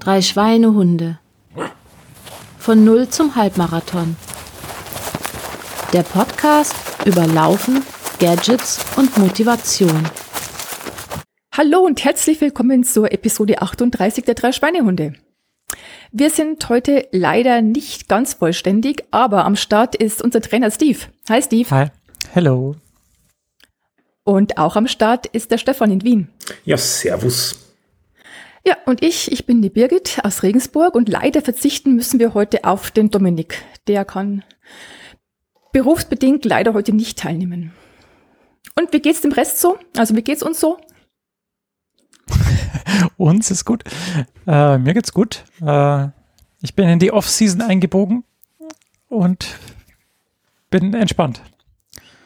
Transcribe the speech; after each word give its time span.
Drei 0.00 0.20
Schweinehunde. 0.20 1.18
Von 2.58 2.84
Null 2.84 3.08
zum 3.08 3.36
Halbmarathon. 3.36 4.16
Der 5.92 6.02
Podcast 6.02 6.74
über 7.06 7.26
Laufen, 7.26 7.82
Gadgets 8.18 8.84
und 8.96 9.16
Motivation. 9.16 10.08
Hallo 11.56 11.80
und 11.80 12.04
herzlich 12.04 12.40
willkommen 12.40 12.84
zur 12.84 13.12
Episode 13.12 13.62
38 13.62 14.24
der 14.24 14.34
drei 14.34 14.52
Schweinehunde. 14.52 15.14
Wir 16.10 16.28
sind 16.28 16.68
heute 16.68 17.08
leider 17.10 17.62
nicht 17.62 18.08
ganz 18.08 18.34
vollständig, 18.34 19.04
aber 19.10 19.46
am 19.46 19.56
Start 19.56 19.94
ist 19.94 20.20
unser 20.20 20.42
Trainer 20.42 20.70
Steve. 20.70 20.98
Hi 21.30 21.40
Steve. 21.40 21.70
Hi. 21.70 21.86
Hello. 22.32 22.76
Und 24.24 24.58
auch 24.58 24.76
am 24.76 24.86
Start 24.86 25.26
ist 25.26 25.50
der 25.50 25.58
Stefan 25.58 25.90
in 25.90 26.04
Wien. 26.04 26.28
Ja, 26.64 26.76
servus. 26.76 27.61
Ja, 28.64 28.76
und 28.86 29.02
ich, 29.02 29.32
ich 29.32 29.44
bin 29.44 29.60
die 29.60 29.70
Birgit 29.70 30.20
aus 30.22 30.42
Regensburg 30.42 30.94
und 30.94 31.08
leider 31.08 31.42
verzichten 31.42 31.96
müssen 31.96 32.20
wir 32.20 32.34
heute 32.34 32.64
auf 32.64 32.90
den 32.92 33.10
Dominik. 33.10 33.64
Der 33.88 34.04
kann 34.04 34.44
berufsbedingt 35.72 36.44
leider 36.44 36.72
heute 36.72 36.92
nicht 36.92 37.18
teilnehmen. 37.18 37.72
Und 38.78 38.92
wie 38.92 39.00
geht's 39.00 39.20
dem 39.20 39.32
Rest 39.32 39.60
so? 39.60 39.78
Also 39.96 40.14
wie 40.14 40.22
geht's 40.22 40.42
uns 40.44 40.60
so? 40.60 40.78
uns 43.16 43.50
ist 43.50 43.64
gut. 43.64 43.82
Äh, 44.46 44.78
mir 44.78 44.94
geht's 44.94 45.12
gut. 45.12 45.44
Äh, 45.60 46.08
ich 46.60 46.76
bin 46.76 46.88
in 46.88 47.00
die 47.00 47.12
Off-Season 47.12 47.62
eingebogen 47.62 48.22
und 49.08 49.58
bin 50.70 50.94
entspannt. 50.94 51.42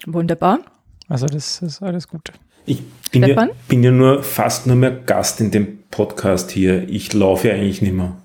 Wunderbar. 0.04 0.60
Also 1.08 1.26
das 1.26 1.62
ist 1.62 1.82
alles 1.82 2.08
gut. 2.08 2.32
Ich 2.66 2.82
bin 3.10 3.24
ja, 3.24 3.48
bin 3.68 3.82
ja, 3.82 3.90
nur 3.90 4.22
fast 4.22 4.66
nur 4.66 4.76
mehr 4.76 4.90
Gast 4.90 5.40
in 5.40 5.50
dem 5.50 5.78
Podcast 5.90 6.50
hier. 6.50 6.88
Ich 6.88 7.12
laufe 7.12 7.48
ja 7.48 7.54
eigentlich 7.54 7.80
nicht 7.80 7.94
mehr. 7.94 8.16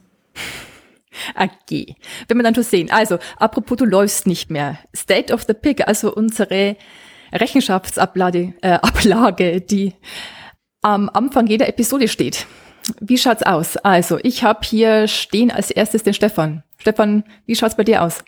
Okay, 1.36 1.96
wenn 2.28 2.38
wir 2.38 2.44
dann 2.44 2.56
schon 2.56 2.64
sehen. 2.64 2.90
Also, 2.92 3.20
apropos, 3.38 3.78
du 3.78 3.86
läufst 3.86 4.28
nicht 4.28 4.50
mehr. 4.50 4.80
State 4.96 5.34
of 5.34 5.44
the 5.48 5.54
Pick, 5.54 5.88
also 5.88 6.14
unsere 6.14 6.76
Rechenschaftsablage, 7.32 8.54
äh, 8.62 8.72
Ablage, 8.82 9.62
die 9.62 9.94
am 10.82 11.10
Anfang 11.10 11.48
jeder 11.48 11.68
Episode 11.68 12.08
steht. 12.08 12.48
Wie 13.00 13.18
schaut's 13.18 13.44
aus? 13.44 13.78
Also, 13.78 14.18
ich 14.24 14.44
habe 14.44 14.62
hier 14.64 15.08
stehen 15.08 15.52
als 15.52 15.70
erstes 15.70 16.04
den 16.04 16.16
Stefan. 16.16 16.64
Stefan, 16.78 17.24
wie 17.46 17.56
schaut's 17.56 17.78
bei 17.78 17.84
dir 17.84 18.02
aus? 18.02 18.24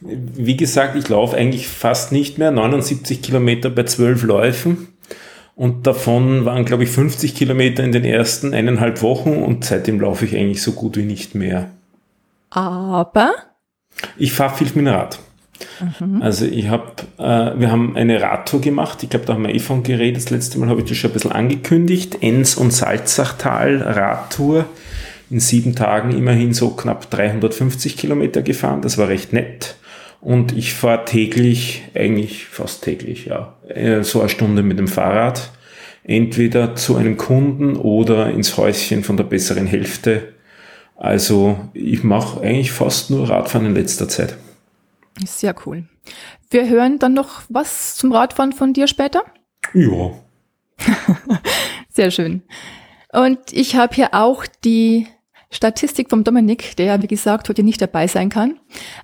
Wie 0.00 0.56
gesagt, 0.56 0.96
ich 0.96 1.08
laufe 1.08 1.36
eigentlich 1.36 1.66
fast 1.66 2.12
nicht 2.12 2.38
mehr. 2.38 2.52
79 2.52 3.20
Kilometer 3.20 3.68
bei 3.68 3.82
zwölf 3.82 4.22
Läufen. 4.22 4.89
Und 5.60 5.86
davon 5.86 6.46
waren, 6.46 6.64
glaube 6.64 6.84
ich, 6.84 6.88
50 6.88 7.34
Kilometer 7.34 7.84
in 7.84 7.92
den 7.92 8.06
ersten 8.06 8.54
eineinhalb 8.54 9.02
Wochen 9.02 9.42
und 9.42 9.62
seitdem 9.62 10.00
laufe 10.00 10.24
ich 10.24 10.34
eigentlich 10.34 10.62
so 10.62 10.72
gut 10.72 10.96
wie 10.96 11.02
nicht 11.02 11.34
mehr. 11.34 11.68
Aber? 12.48 13.34
Ich 14.16 14.32
fahre 14.32 14.56
viel 14.56 14.68
mit 14.68 14.76
dem 14.76 14.86
Rad. 14.86 15.18
Mhm. 16.00 16.22
Also 16.22 16.46
ich 16.46 16.68
habe, 16.68 16.86
äh, 17.18 17.60
wir 17.60 17.70
haben 17.70 17.94
eine 17.94 18.22
Radtour 18.22 18.62
gemacht. 18.62 19.02
Ich 19.02 19.10
glaube, 19.10 19.26
da 19.26 19.34
haben 19.34 19.42
wir 19.42 19.54
eh 19.54 19.58
von 19.58 19.82
geredet. 19.82 20.22
Das 20.22 20.30
letzte 20.30 20.58
Mal 20.58 20.70
habe 20.70 20.80
ich 20.80 20.88
das 20.88 20.96
schon 20.96 21.10
ein 21.10 21.12
bisschen 21.12 21.32
angekündigt. 21.32 22.22
Enns 22.22 22.54
und 22.54 22.72
Salzachtal 22.72 23.82
Radtour. 23.82 24.64
In 25.28 25.40
sieben 25.40 25.74
Tagen 25.74 26.16
immerhin 26.16 26.54
so 26.54 26.70
knapp 26.70 27.10
350 27.10 27.98
Kilometer 27.98 28.40
gefahren. 28.40 28.80
Das 28.80 28.96
war 28.96 29.08
recht 29.08 29.34
nett. 29.34 29.76
Und 30.20 30.56
ich 30.56 30.74
fahre 30.74 31.04
täglich, 31.04 31.84
eigentlich 31.94 32.46
fast 32.46 32.84
täglich, 32.84 33.26
ja, 33.26 33.54
äh, 33.68 34.02
so 34.02 34.20
eine 34.20 34.28
Stunde 34.28 34.62
mit 34.62 34.78
dem 34.78 34.88
Fahrrad. 34.88 35.50
Entweder 36.02 36.76
zu 36.76 36.96
einem 36.96 37.16
Kunden 37.16 37.76
oder 37.76 38.30
ins 38.30 38.56
Häuschen 38.56 39.04
von 39.04 39.16
der 39.16 39.24
besseren 39.24 39.66
Hälfte. 39.66 40.34
Also 40.96 41.58
ich 41.72 42.02
mache 42.04 42.40
eigentlich 42.40 42.72
fast 42.72 43.10
nur 43.10 43.28
Radfahren 43.28 43.66
in 43.66 43.74
letzter 43.74 44.08
Zeit. 44.08 44.36
Sehr 45.24 45.54
cool. 45.64 45.84
Wir 46.50 46.68
hören 46.68 46.98
dann 46.98 47.14
noch 47.14 47.42
was 47.48 47.96
zum 47.96 48.12
Radfahren 48.12 48.52
von 48.52 48.72
dir 48.72 48.86
später? 48.86 49.24
Ja. 49.74 50.12
Sehr 51.88 52.10
schön. 52.10 52.42
Und 53.12 53.38
ich 53.52 53.76
habe 53.76 53.94
hier 53.94 54.14
auch 54.14 54.44
die 54.64 55.06
Statistik 55.52 56.10
vom 56.10 56.22
Dominik, 56.22 56.76
der 56.76 57.02
wie 57.02 57.08
gesagt 57.08 57.48
heute 57.48 57.62
nicht 57.62 57.82
dabei 57.82 58.06
sein 58.06 58.28
kann. 58.28 58.60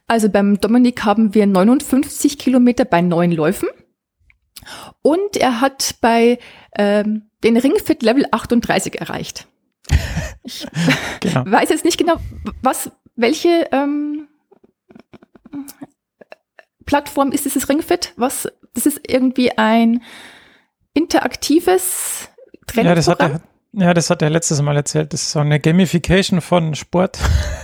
Also 0.06 0.28
beim 0.28 0.60
Dominik 0.60 1.04
haben 1.04 1.34
wir 1.34 1.46
59 1.46 2.38
Kilometer 2.38 2.84
bei 2.84 3.00
neun 3.00 3.32
Läufen 3.32 3.68
und 5.02 5.36
er 5.36 5.60
hat 5.60 5.96
bei 6.00 6.38
ähm, 6.76 7.30
den 7.42 7.56
Ringfit 7.56 8.02
Level 8.02 8.26
38 8.30 9.00
erreicht. 9.00 9.46
Ich 10.44 10.66
genau. 11.20 11.44
weiß 11.46 11.70
jetzt 11.70 11.84
nicht 11.84 11.98
genau, 11.98 12.16
was, 12.62 12.90
welche 13.16 13.68
ähm, 13.72 14.28
Plattform 16.84 17.32
ist 17.32 17.44
dieses 17.44 17.68
Ringfit? 17.68 18.12
Was? 18.16 18.48
Das 18.74 18.86
ist 18.86 19.00
irgendwie 19.08 19.56
ein 19.58 20.02
interaktives 20.94 22.28
Trainingsprogramm. 22.66 22.86
Ja, 22.86 22.94
das 22.94 23.08
hat 23.08 23.20
er, 23.20 23.40
ja, 23.78 23.92
das 23.92 24.08
hat 24.08 24.22
er 24.22 24.30
letztes 24.30 24.62
Mal 24.62 24.76
erzählt. 24.76 25.12
Das 25.12 25.22
ist 25.22 25.32
so 25.32 25.38
eine 25.38 25.60
Gamification 25.60 26.40
von 26.40 26.74
Sport. 26.74 27.18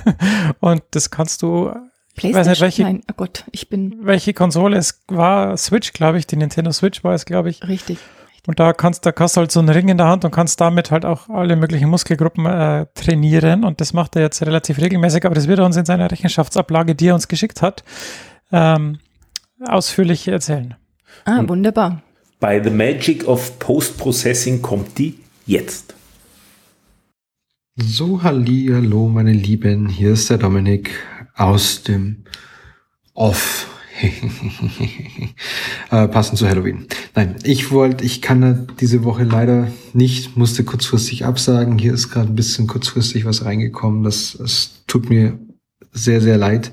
und 0.61 0.83
das 0.91 1.11
kannst 1.11 1.43
du. 1.43 1.73
Ich 2.15 2.35
weiß 2.35 2.47
nicht, 2.47 2.61
welche, 2.61 2.83
Nein, 2.83 3.03
oh 3.11 3.15
Gott, 3.17 3.45
ich 3.53 3.71
bin. 3.71 3.97
Welche 4.03 4.35
Konsole 4.35 4.77
es 4.77 5.03
war, 5.09 5.57
Switch, 5.57 5.95
glaube 5.95 6.19
ich, 6.19 6.27
die 6.27 6.37
Nintendo 6.37 6.71
Switch 6.71 7.03
war 7.03 7.15
es, 7.15 7.25
glaube 7.25 7.49
ich. 7.49 7.67
Richtig. 7.67 7.99
Und 8.47 8.61
da 8.61 8.75
kannst, 8.75 9.07
da 9.07 9.13
hast 9.19 9.37
du 9.37 9.41
halt 9.41 9.53
so 9.53 9.61
einen 9.61 9.71
Ring 9.71 9.89
in 9.89 9.97
der 9.97 10.09
Hand 10.09 10.25
und 10.27 10.33
kannst 10.33 10.61
damit 10.61 10.91
halt 10.91 11.07
auch 11.07 11.31
alle 11.31 11.57
möglichen 11.57 11.89
Muskelgruppen 11.89 12.45
äh, 12.45 12.87
trainieren. 12.95 13.65
Und 13.65 13.81
das 13.81 13.95
macht 13.95 14.17
er 14.17 14.23
jetzt 14.23 14.43
relativ 14.43 14.79
regelmäßig, 14.79 15.25
aber 15.25 15.35
das 15.35 15.49
wird 15.49 15.61
er 15.61 15.65
uns 15.65 15.77
in 15.77 15.87
seiner 15.87 16.11
Rechenschaftsablage, 16.11 16.95
die 16.95 17.09
er 17.09 17.15
uns 17.15 17.29
geschickt 17.29 17.63
hat, 17.63 17.85
ähm, 18.51 18.99
ausführlich 19.65 20.29
erzählen. 20.29 20.75
Ah, 21.25 21.43
wunderbar. 21.47 22.03
By 22.41 22.61
the 22.63 22.71
magic 22.71 23.27
of 23.27 23.59
Post-Processing 23.61 24.61
kommt 24.61 24.99
die 24.99 25.21
jetzt. 25.47 25.95
So, 27.85 28.23
hallo, 28.23 29.09
meine 29.09 29.33
Lieben, 29.33 29.89
hier 29.89 30.13
ist 30.13 30.31
der 30.31 30.39
Dominik 30.39 30.91
aus 31.35 31.83
dem 31.83 32.25
Off. 33.13 33.69
äh, 35.91 36.07
passend 36.07 36.39
zu 36.39 36.49
Halloween. 36.49 36.87
Nein, 37.17 37.37
ich 37.43 37.73
wollte, 37.73 38.05
ich 38.05 38.23
kann 38.23 38.69
diese 38.81 39.03
Woche 39.03 39.25
leider 39.25 39.69
nicht, 39.95 40.37
musste 40.37 40.63
kurzfristig 40.63 41.25
absagen. 41.25 41.77
Hier 41.77 41.93
ist 41.93 42.11
gerade 42.11 42.29
ein 42.29 42.37
bisschen 42.37 42.69
kurzfristig 42.69 43.25
was 43.25 43.45
reingekommen. 43.45 44.05
Das, 44.05 44.37
das 44.39 44.85
tut 44.87 45.11
mir 45.11 45.39
sehr, 45.91 46.21
sehr 46.21 46.39
leid. 46.39 46.73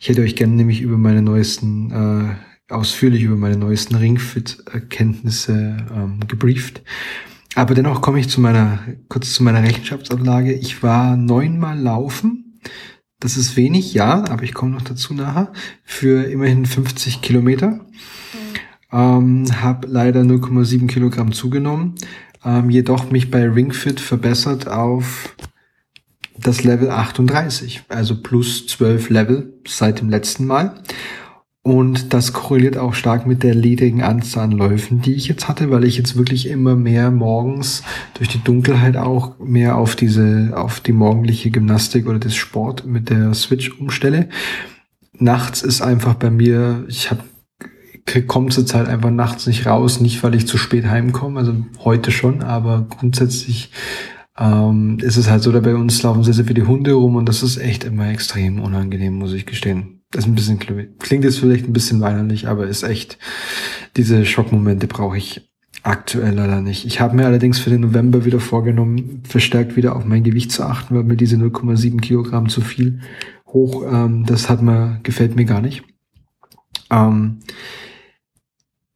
Ich 0.00 0.10
hätte 0.10 0.20
euch 0.20 0.36
gerne 0.36 0.54
nämlich 0.54 0.82
über 0.82 0.98
meine 0.98 1.22
neuesten, 1.22 2.36
äh, 2.68 2.72
ausführlich 2.72 3.22
über 3.22 3.36
meine 3.36 3.56
neuesten 3.56 3.94
Ringfit-Kenntnisse 3.94 5.86
ähm, 5.94 6.20
gebrieft. 6.28 6.82
Aber 7.54 7.74
dennoch 7.74 8.00
komme 8.00 8.18
ich 8.18 8.28
zu 8.28 8.40
meiner, 8.40 8.78
kurz 9.08 9.34
zu 9.34 9.42
meiner 9.42 9.62
Rechenschaftsablage. 9.62 10.52
Ich 10.52 10.82
war 10.82 11.16
neunmal 11.16 11.78
laufen. 11.78 12.60
Das 13.20 13.36
ist 13.36 13.56
wenig, 13.56 13.94
ja, 13.94 14.24
aber 14.30 14.42
ich 14.42 14.54
komme 14.54 14.72
noch 14.72 14.82
dazu 14.82 15.14
nachher. 15.14 15.52
Für 15.84 16.24
immerhin 16.24 16.66
50 16.66 17.20
Kilometer. 17.20 17.68
Mhm. 17.70 17.80
Ähm, 18.92 19.62
habe 19.62 19.86
leider 19.86 20.22
0,7 20.22 20.86
Kilogramm 20.86 21.32
zugenommen. 21.32 21.94
Ähm, 22.44 22.70
jedoch 22.70 23.10
mich 23.10 23.30
bei 23.30 23.48
Ringfit 23.48 24.00
verbessert 24.00 24.66
auf 24.66 25.34
das 26.38 26.64
Level 26.64 26.90
38, 26.90 27.84
also 27.88 28.20
plus 28.20 28.66
12 28.66 29.10
Level 29.10 29.52
seit 29.66 30.00
dem 30.00 30.10
letzten 30.10 30.46
Mal. 30.46 30.82
Und 31.64 32.12
das 32.12 32.32
korreliert 32.32 32.76
auch 32.76 32.92
stark 32.92 33.24
mit 33.24 33.44
der 33.44 33.54
niedrigen 33.54 34.02
Anzahl 34.02 34.44
an 34.44 34.50
Läufen, 34.50 35.00
die 35.00 35.14
ich 35.14 35.28
jetzt 35.28 35.46
hatte, 35.48 35.70
weil 35.70 35.84
ich 35.84 35.96
jetzt 35.96 36.16
wirklich 36.16 36.48
immer 36.48 36.74
mehr 36.74 37.12
morgens 37.12 37.84
durch 38.14 38.28
die 38.28 38.42
Dunkelheit 38.42 38.96
auch 38.96 39.38
mehr 39.38 39.76
auf 39.76 39.94
diese, 39.94 40.50
auf 40.56 40.80
die 40.80 40.92
morgendliche 40.92 41.52
Gymnastik 41.52 42.08
oder 42.08 42.18
das 42.18 42.34
Sport 42.34 42.84
mit 42.84 43.10
der 43.10 43.32
Switch 43.34 43.78
umstelle. 43.78 44.28
Nachts 45.12 45.62
ist 45.62 45.82
einfach 45.82 46.14
bei 46.14 46.30
mir, 46.30 46.84
ich 46.88 47.10
habe 47.12 47.22
komme 48.26 48.48
zurzeit 48.48 48.88
einfach 48.88 49.10
nachts 49.10 49.46
nicht 49.46 49.64
raus, 49.64 50.00
nicht 50.00 50.24
weil 50.24 50.34
ich 50.34 50.48
zu 50.48 50.58
spät 50.58 50.86
heimkomme, 50.86 51.38
also 51.38 51.54
heute 51.84 52.10
schon, 52.10 52.42
aber 52.42 52.86
grundsätzlich 52.90 53.70
ähm, 54.36 54.98
ist 55.00 55.16
es 55.16 55.30
halt 55.30 55.44
so, 55.44 55.52
da 55.52 55.60
bei 55.60 55.76
uns 55.76 56.02
laufen 56.02 56.24
sehr, 56.24 56.34
sehr 56.34 56.44
viele 56.44 56.66
Hunde 56.66 56.94
rum 56.94 57.14
und 57.14 57.28
das 57.28 57.44
ist 57.44 57.58
echt 57.58 57.84
immer 57.84 58.10
extrem 58.10 58.60
unangenehm, 58.60 59.14
muss 59.14 59.32
ich 59.32 59.46
gestehen. 59.46 60.01
Ist 60.14 60.26
ein 60.26 60.34
bisschen, 60.34 60.58
klingt 60.98 61.24
jetzt 61.24 61.38
vielleicht 61.38 61.66
ein 61.66 61.72
bisschen 61.72 62.00
weinerlich, 62.00 62.46
aber 62.46 62.66
ist 62.66 62.82
echt, 62.82 63.18
diese 63.96 64.26
Schockmomente 64.26 64.86
brauche 64.86 65.16
ich 65.16 65.48
aktuell 65.82 66.34
leider 66.34 66.60
nicht. 66.60 66.84
Ich 66.84 67.00
habe 67.00 67.16
mir 67.16 67.26
allerdings 67.26 67.58
für 67.58 67.70
den 67.70 67.80
November 67.80 68.24
wieder 68.24 68.40
vorgenommen, 68.40 69.22
verstärkt 69.26 69.76
wieder 69.76 69.96
auf 69.96 70.04
mein 70.04 70.22
Gewicht 70.22 70.52
zu 70.52 70.64
achten, 70.64 70.94
weil 70.94 71.04
mir 71.04 71.16
diese 71.16 71.36
0,7 71.36 72.00
Kilogramm 72.00 72.48
zu 72.48 72.60
viel 72.60 73.00
hoch, 73.46 73.84
ähm, 73.90 74.24
das 74.26 74.48
hat 74.48 74.62
mir, 74.62 75.00
gefällt 75.02 75.34
mir 75.34 75.44
gar 75.44 75.60
nicht. 75.60 75.82
Ähm, 76.90 77.38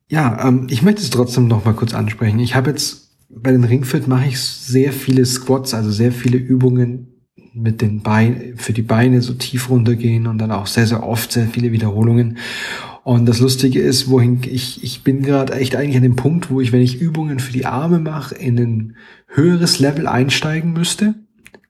ja, 0.09 0.47
ähm, 0.47 0.67
ich 0.71 0.83
möchte 0.83 1.03
es 1.03 1.11
trotzdem 1.11 1.49
noch 1.49 1.65
mal 1.65 1.75
kurz 1.75 1.95
ansprechen. 1.95 2.39
Ich 2.39 2.55
habe 2.55 2.71
jetzt 2.71 3.07
bei 3.29 3.51
den 3.51 3.65
Ringfit 3.65 4.07
mache 4.07 4.29
ich 4.29 4.41
sehr 4.41 4.93
viele 4.93 5.27
Squats, 5.27 5.75
also 5.75 5.91
sehr 5.91 6.13
viele 6.13 6.39
Übungen 6.39 7.16
mit 7.57 7.81
den 7.81 8.01
Beinen, 8.03 8.57
für 8.57 8.73
die 8.73 8.83
Beine 8.83 9.23
so 9.23 9.35
tief 9.35 9.71
runtergehen 9.71 10.27
und 10.27 10.39
dann 10.39 10.53
auch 10.53 10.67
sehr, 10.67 10.87
sehr 10.87 11.03
oft 11.03 11.33
sehr 11.33 11.47
viele 11.47 11.73
Wiederholungen. 11.73 12.39
Und 13.03 13.27
das 13.27 13.41
Lustige 13.41 13.81
ist, 13.81 14.11
wohin 14.11 14.41
ich, 14.45 14.83
ich 14.83 15.05
bin 15.05 15.23
gerade 15.23 15.55
echt 15.55 15.77
eigentlich 15.77 15.97
an 15.97 16.03
dem 16.03 16.17
Punkt, 16.17 16.51
wo 16.51 16.61
ich, 16.61 16.73
wenn 16.73 16.83
ich 16.83 17.01
Übungen 17.01 17.39
für 17.39 17.53
die 17.53 17.67
Arme 17.67 18.01
mache, 18.01 18.35
in 18.35 18.59
ein 18.59 18.97
höheres 19.29 19.79
Level 19.79 20.07
einsteigen 20.07 20.73
müsste, 20.73 21.15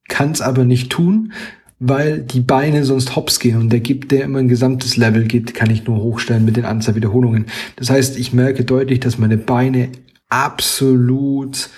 kann 0.09 0.31
es 0.31 0.41
aber 0.41 0.65
nicht 0.65 0.91
tun, 0.91 1.33
weil 1.79 2.21
die 2.21 2.41
Beine 2.41 2.85
sonst 2.85 3.17
hops 3.17 3.39
gehen 3.39 3.59
und 3.59 3.71
der 3.71 3.81
gibt, 3.81 4.13
der 4.13 4.25
immer 4.25 4.39
ein 4.39 4.49
gesamtes 4.49 4.97
Level 4.97 5.25
geht, 5.25 5.53
kann 5.53 5.71
ich 5.71 5.87
nur 5.87 5.99
hochstellen 5.99 6.45
mit 6.45 6.57
den 6.57 6.65
Anzahl 6.65 6.95
Wiederholungen. 6.95 7.47
Das 7.77 7.91
heißt, 7.91 8.19
ich 8.19 8.33
merke 8.33 8.65
deutlich, 8.65 9.01
dass 9.01 9.19
meine 9.19 9.37
Beine 9.37 9.91
absolut 10.29 11.69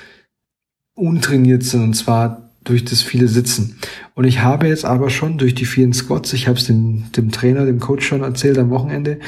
untrainiert 0.94 1.64
sind 1.64 1.82
und 1.82 1.94
zwar 1.94 2.47
durch 2.68 2.84
das 2.84 3.02
viele 3.02 3.28
Sitzen. 3.28 3.78
Und 4.14 4.24
ich 4.24 4.40
habe 4.40 4.68
jetzt 4.68 4.84
aber 4.84 5.10
schon 5.10 5.38
durch 5.38 5.54
die 5.54 5.64
vielen 5.64 5.92
Squats, 5.92 6.32
ich 6.32 6.48
habe 6.48 6.58
es 6.58 6.66
dem, 6.66 7.10
dem 7.12 7.30
Trainer, 7.30 7.64
dem 7.64 7.80
Coach 7.80 8.06
schon 8.06 8.22
erzählt 8.22 8.58
am 8.58 8.70
Wochenende, 8.70 9.18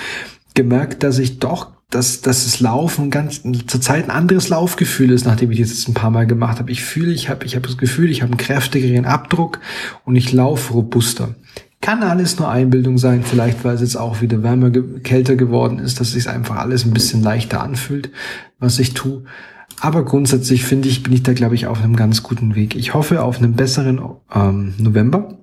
gemerkt, 0.55 1.03
dass 1.03 1.19
ich 1.19 1.39
doch 1.39 1.69
dass, 1.91 2.21
dass 2.21 2.45
das 2.45 2.61
Laufen 2.61 3.11
ganz 3.11 3.43
zurzeit 3.67 4.05
ein 4.05 4.11
anderes 4.11 4.49
Laufgefühl 4.49 5.11
ist, 5.11 5.27
nachdem 5.27 5.51
ich 5.51 5.61
das 5.61 5.71
jetzt 5.71 5.89
ein 5.89 5.95
paar 5.95 6.11
Mal 6.11 6.27
gemacht 6.27 6.61
habe. 6.61 6.71
Ich 6.71 6.85
fühle, 6.85 7.13
ich 7.13 7.29
habe 7.29 7.45
ich 7.45 7.57
hab 7.57 7.65
das 7.65 7.77
Gefühl, 7.77 8.11
ich 8.11 8.23
habe 8.23 8.31
einen 8.31 8.39
kräftigeren 8.39 9.05
Abdruck 9.05 9.59
und 10.05 10.15
ich 10.15 10.33
laufe 10.33 10.73
robuster. 10.73 11.35
Kann 11.81 12.03
alles 12.03 12.39
nur 12.39 12.49
Einbildung 12.49 12.97
sein, 12.99 13.25
vielleicht 13.25 13.65
weil 13.65 13.75
es 13.75 13.81
jetzt 13.81 13.97
auch 13.97 14.21
wieder 14.21 14.43
wärmer, 14.43 14.71
kälter 14.71 15.35
geworden 15.35 15.79
ist, 15.79 15.99
dass 15.99 16.13
sich 16.13 16.29
einfach 16.29 16.57
alles 16.57 16.85
ein 16.85 16.93
bisschen 16.93 17.23
leichter 17.23 17.61
anfühlt, 17.63 18.11
was 18.59 18.79
ich 18.79 18.95
tue. 18.95 19.25
Aber 19.81 20.05
grundsätzlich 20.05 20.65
finde 20.65 20.89
ich, 20.89 21.03
bin 21.03 21.15
ich 21.15 21.23
da, 21.23 21.33
glaube 21.33 21.55
ich, 21.55 21.67
auf 21.67 21.83
einem 21.83 21.97
ganz 21.97 22.23
guten 22.23 22.55
Weg. 22.55 22.77
Ich 22.77 22.93
hoffe 22.93 23.23
auf 23.23 23.39
einen 23.39 23.55
besseren 23.55 24.01
ähm, 24.33 24.75
November. 24.77 25.39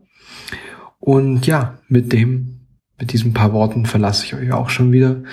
Und 0.99 1.47
ja, 1.47 1.79
mit 1.87 2.13
dem, 2.13 2.67
mit 2.99 3.13
diesen 3.13 3.33
paar 3.33 3.51
Worten 3.51 3.87
verlasse 3.87 4.25
ich 4.25 4.35
euch 4.35 4.51
auch 4.51 4.69
schon 4.69 4.91
wieder. 4.91 5.23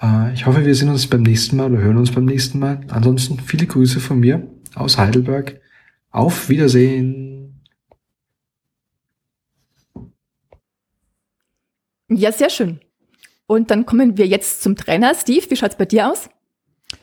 Äh, 0.00 0.32
ich 0.34 0.46
hoffe, 0.46 0.64
wir 0.64 0.74
sehen 0.74 0.88
uns 0.88 1.08
beim 1.08 1.22
nächsten 1.22 1.56
Mal 1.56 1.72
oder 1.72 1.82
hören 1.82 1.96
uns 1.96 2.12
beim 2.12 2.26
nächsten 2.26 2.60
Mal. 2.60 2.80
Ansonsten 2.90 3.40
viele 3.40 3.66
Grüße 3.66 3.98
von 3.98 4.20
mir 4.20 4.46
aus 4.76 4.98
Heidelberg. 4.98 5.60
Auf 6.10 6.48
Wiedersehen. 6.48 7.60
Ja, 12.08 12.30
sehr 12.30 12.50
schön. 12.50 12.78
Und 13.46 13.72
dann 13.72 13.84
kommen 13.84 14.16
wir 14.16 14.28
jetzt 14.28 14.62
zum 14.62 14.76
Trainer. 14.76 15.12
Steve, 15.14 15.46
wie 15.50 15.56
schaut's 15.56 15.76
bei 15.76 15.86
dir 15.86 16.12
aus? 16.12 16.28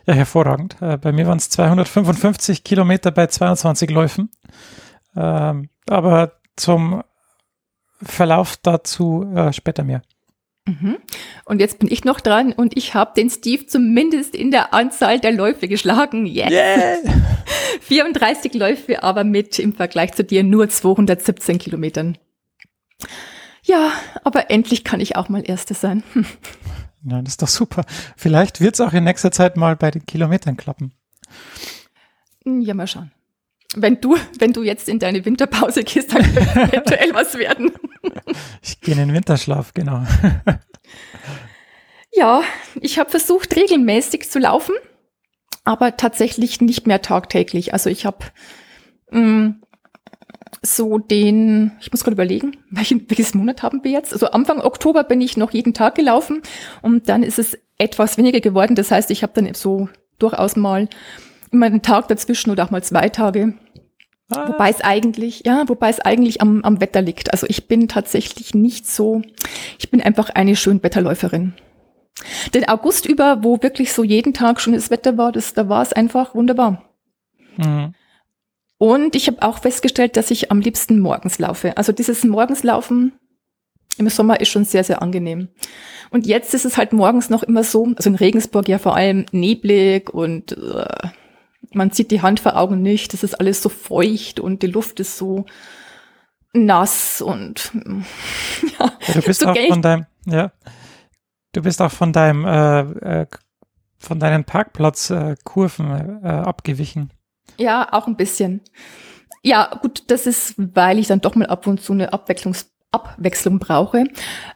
Ja, 0.05 0.13
hervorragend. 0.13 0.77
Äh, 0.81 0.97
bei 0.97 1.11
mir 1.11 1.27
waren 1.27 1.37
es 1.37 1.49
255 1.49 2.63
Kilometer 2.63 3.11
bei 3.11 3.27
22 3.27 3.89
Läufen. 3.89 4.29
Ähm, 5.15 5.69
aber 5.89 6.33
zum 6.55 7.03
Verlauf 8.01 8.57
dazu 8.57 9.31
äh, 9.35 9.53
später 9.53 9.83
mehr. 9.83 10.01
Mhm. 10.65 10.97
Und 11.45 11.59
jetzt 11.59 11.79
bin 11.79 11.91
ich 11.91 12.03
noch 12.03 12.21
dran 12.21 12.53
und 12.53 12.77
ich 12.77 12.93
habe 12.93 13.13
den 13.15 13.29
Steve 13.29 13.65
zumindest 13.65 14.35
in 14.35 14.51
der 14.51 14.73
Anzahl 14.73 15.19
der 15.19 15.31
Läufe 15.31 15.67
geschlagen. 15.67 16.25
Yes. 16.25 16.51
Yeah. 16.51 16.97
34 17.81 18.53
Läufe, 18.53 19.03
aber 19.03 19.23
mit 19.23 19.59
im 19.59 19.73
Vergleich 19.73 20.13
zu 20.13 20.23
dir 20.23 20.43
nur 20.43 20.69
217 20.69 21.57
Kilometern. 21.57 22.17
Ja, 23.63 23.91
aber 24.23 24.49
endlich 24.49 24.83
kann 24.83 24.99
ich 24.99 25.15
auch 25.15 25.29
mal 25.29 25.43
Erste 25.45 25.73
sein. 25.73 26.03
Ja, 27.03 27.21
das 27.21 27.33
ist 27.33 27.41
doch 27.41 27.47
super. 27.47 27.83
Vielleicht 28.15 28.61
wird 28.61 28.75
es 28.75 28.81
auch 28.81 28.93
in 28.93 29.03
nächster 29.03 29.31
Zeit 29.31 29.57
mal 29.57 29.75
bei 29.75 29.91
den 29.91 30.05
Kilometern 30.05 30.57
klappen. 30.57 30.93
Ja, 32.45 32.73
mal 32.73 32.87
schauen. 32.87 33.11
Wenn 33.75 34.01
du, 34.01 34.17
wenn 34.37 34.51
du 34.51 34.63
jetzt 34.63 34.89
in 34.89 34.99
deine 34.99 35.23
Winterpause 35.23 35.83
gehst, 35.83 36.13
dann 36.13 36.21
könnte 36.21 36.61
eventuell 36.61 37.13
was 37.13 37.35
werden. 37.35 37.71
Ich 38.61 38.81
gehe 38.81 38.93
in 38.93 38.99
den 38.99 39.13
Winterschlaf, 39.13 39.73
genau. 39.73 40.05
Ja, 42.13 42.43
ich 42.81 42.99
habe 42.99 43.09
versucht, 43.09 43.55
regelmäßig 43.55 44.29
zu 44.29 44.39
laufen, 44.39 44.75
aber 45.63 45.95
tatsächlich 45.95 46.59
nicht 46.59 46.85
mehr 46.85 47.01
tagtäglich. 47.01 47.73
Also 47.73 47.89
ich 47.89 48.05
habe 48.05 48.25
mm, 49.11 49.60
so 50.61 50.99
den, 50.99 51.71
ich 51.79 51.91
muss 51.91 52.03
gerade 52.03 52.13
überlegen, 52.13 52.57
welchen, 52.69 53.09
welches 53.09 53.33
Monat 53.33 53.63
haben 53.63 53.83
wir 53.83 53.91
jetzt? 53.91 54.13
Also 54.13 54.27
Anfang 54.27 54.61
Oktober 54.61 55.03
bin 55.03 55.21
ich 55.21 55.37
noch 55.37 55.51
jeden 55.51 55.73
Tag 55.73 55.95
gelaufen 55.95 56.41
und 56.81 57.09
dann 57.09 57.23
ist 57.23 57.39
es 57.39 57.57
etwas 57.77 58.17
weniger 58.17 58.39
geworden. 58.39 58.75
Das 58.75 58.91
heißt, 58.91 59.11
ich 59.11 59.23
habe 59.23 59.33
dann 59.33 59.53
so 59.53 59.89
durchaus 60.19 60.55
mal 60.55 60.87
immer 61.51 61.65
einen 61.65 61.81
Tag 61.81 62.07
dazwischen 62.07 62.51
oder 62.51 62.63
auch 62.63 62.71
mal 62.71 62.83
zwei 62.83 63.09
Tage. 63.09 63.55
Ah. 64.31 64.47
Wobei 64.47 64.69
es 64.69 64.81
eigentlich, 64.81 65.43
ja, 65.45 65.67
wobei 65.67 65.89
es 65.89 65.99
eigentlich 65.99 66.41
am, 66.41 66.63
am 66.63 66.79
Wetter 66.79 67.01
liegt. 67.01 67.33
Also 67.33 67.47
ich 67.49 67.67
bin 67.67 67.87
tatsächlich 67.87 68.53
nicht 68.53 68.87
so, 68.87 69.21
ich 69.77 69.91
bin 69.91 70.01
einfach 70.01 70.29
eine 70.29 70.55
Schönwetterläuferin. 70.55 71.53
Den 72.53 72.67
August 72.69 73.05
über, 73.05 73.43
wo 73.43 73.61
wirklich 73.61 73.91
so 73.93 74.03
jeden 74.03 74.33
Tag 74.33 74.61
schönes 74.61 74.89
Wetter 74.89 75.17
war, 75.17 75.31
das, 75.31 75.53
da 75.53 75.67
war 75.67 75.81
es 75.81 75.91
einfach 75.91 76.35
wunderbar. 76.35 76.83
Mhm. 77.57 77.93
Und 78.81 79.15
ich 79.15 79.27
habe 79.27 79.43
auch 79.43 79.59
festgestellt, 79.59 80.17
dass 80.17 80.31
ich 80.31 80.49
am 80.49 80.59
liebsten 80.59 80.99
morgens 80.99 81.37
laufe. 81.37 81.77
Also 81.77 81.91
dieses 81.91 82.23
Morgenslaufen 82.23 83.11
im 83.97 84.09
Sommer 84.09 84.41
ist 84.41 84.49
schon 84.49 84.65
sehr, 84.65 84.83
sehr 84.83 85.03
angenehm. 85.03 85.49
Und 86.09 86.25
jetzt 86.25 86.55
ist 86.55 86.65
es 86.65 86.77
halt 86.77 86.91
morgens 86.91 87.29
noch 87.29 87.43
immer 87.43 87.63
so, 87.63 87.93
also 87.95 88.09
in 88.09 88.15
Regensburg 88.15 88.67
ja 88.67 88.79
vor 88.79 88.95
allem 88.95 89.27
neblig 89.31 90.09
und 90.09 90.53
äh, 90.53 91.07
man 91.71 91.91
sieht 91.91 92.09
die 92.09 92.23
Hand 92.23 92.39
vor 92.39 92.57
Augen 92.57 92.81
nicht, 92.81 93.13
das 93.13 93.21
ist 93.21 93.39
alles 93.39 93.61
so 93.61 93.69
feucht 93.69 94.39
und 94.39 94.63
die 94.63 94.67
Luft 94.67 94.99
ist 94.99 95.15
so 95.15 95.45
nass 96.51 97.21
und 97.21 97.71
ja. 98.79 98.93
du 99.13 99.21
bist 99.21 99.41
so 99.41 99.49
auch 99.49 99.67
von 99.67 99.83
deinem, 99.83 100.07
ja, 100.25 100.51
du 101.51 101.61
bist 101.61 101.83
auch 101.83 101.91
von 101.91 102.13
deinem, 102.13 102.45
äh, 102.45 103.21
äh, 103.21 103.27
von 103.99 104.19
deinen 104.19 104.43
Parkplatzkurven 104.43 106.23
äh, 106.23 106.27
abgewichen. 106.27 107.13
Ja, 107.61 107.87
auch 107.91 108.07
ein 108.07 108.15
bisschen. 108.15 108.61
Ja, 109.43 109.71
gut, 109.81 110.03
das 110.07 110.27
ist, 110.27 110.55
weil 110.57 110.99
ich 110.99 111.07
dann 111.07 111.21
doch 111.21 111.35
mal 111.35 111.47
ab 111.47 111.65
und 111.67 111.81
zu 111.81 111.93
eine 111.93 112.13
Abwechslungs 112.13 112.71
Abwechslung 112.91 113.59
brauche, 113.59 114.03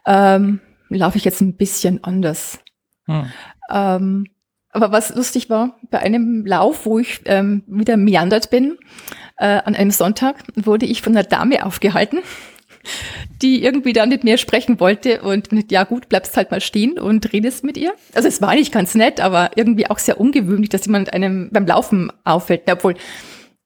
ähm, 0.05 0.59
laufe 0.89 1.17
ich 1.17 1.23
jetzt 1.23 1.39
ein 1.39 1.55
bisschen 1.55 2.03
anders. 2.03 2.59
Hm. 3.05 3.31
Ähm, 3.71 4.25
aber 4.71 4.91
was 4.91 5.15
lustig 5.15 5.49
war, 5.49 5.77
bei 5.89 5.99
einem 5.99 6.45
Lauf, 6.45 6.85
wo 6.85 6.99
ich 6.99 7.21
ähm, 7.25 7.63
wieder 7.65 7.95
meandert 7.95 8.49
bin, 8.49 8.77
äh, 9.37 9.61
an 9.63 9.73
einem 9.75 9.91
Sonntag, 9.91 10.43
wurde 10.55 10.85
ich 10.85 11.01
von 11.01 11.15
einer 11.15 11.23
Dame 11.23 11.65
aufgehalten, 11.65 12.19
die 13.41 13.63
irgendwie 13.63 13.93
da 13.93 14.05
mit 14.05 14.23
mir 14.23 14.37
sprechen 14.37 14.79
wollte 14.79 15.21
und 15.21 15.51
mit, 15.51 15.71
ja 15.71 15.83
gut, 15.83 16.09
bleibst 16.09 16.37
halt 16.37 16.51
mal 16.51 16.61
stehen 16.61 16.99
und 16.99 17.33
redest 17.33 17.63
mit 17.63 17.77
ihr. 17.77 17.93
Also 18.13 18.27
es 18.27 18.41
war 18.41 18.55
nicht 18.55 18.71
ganz 18.71 18.95
nett, 18.95 19.19
aber 19.19 19.51
irgendwie 19.55 19.89
auch 19.89 19.99
sehr 19.99 20.19
ungewöhnlich, 20.19 20.69
dass 20.69 20.85
jemand 20.85 21.13
einem 21.13 21.49
beim 21.51 21.65
Laufen 21.65 22.11
auffällt. 22.23 22.63
Obwohl, 22.71 22.95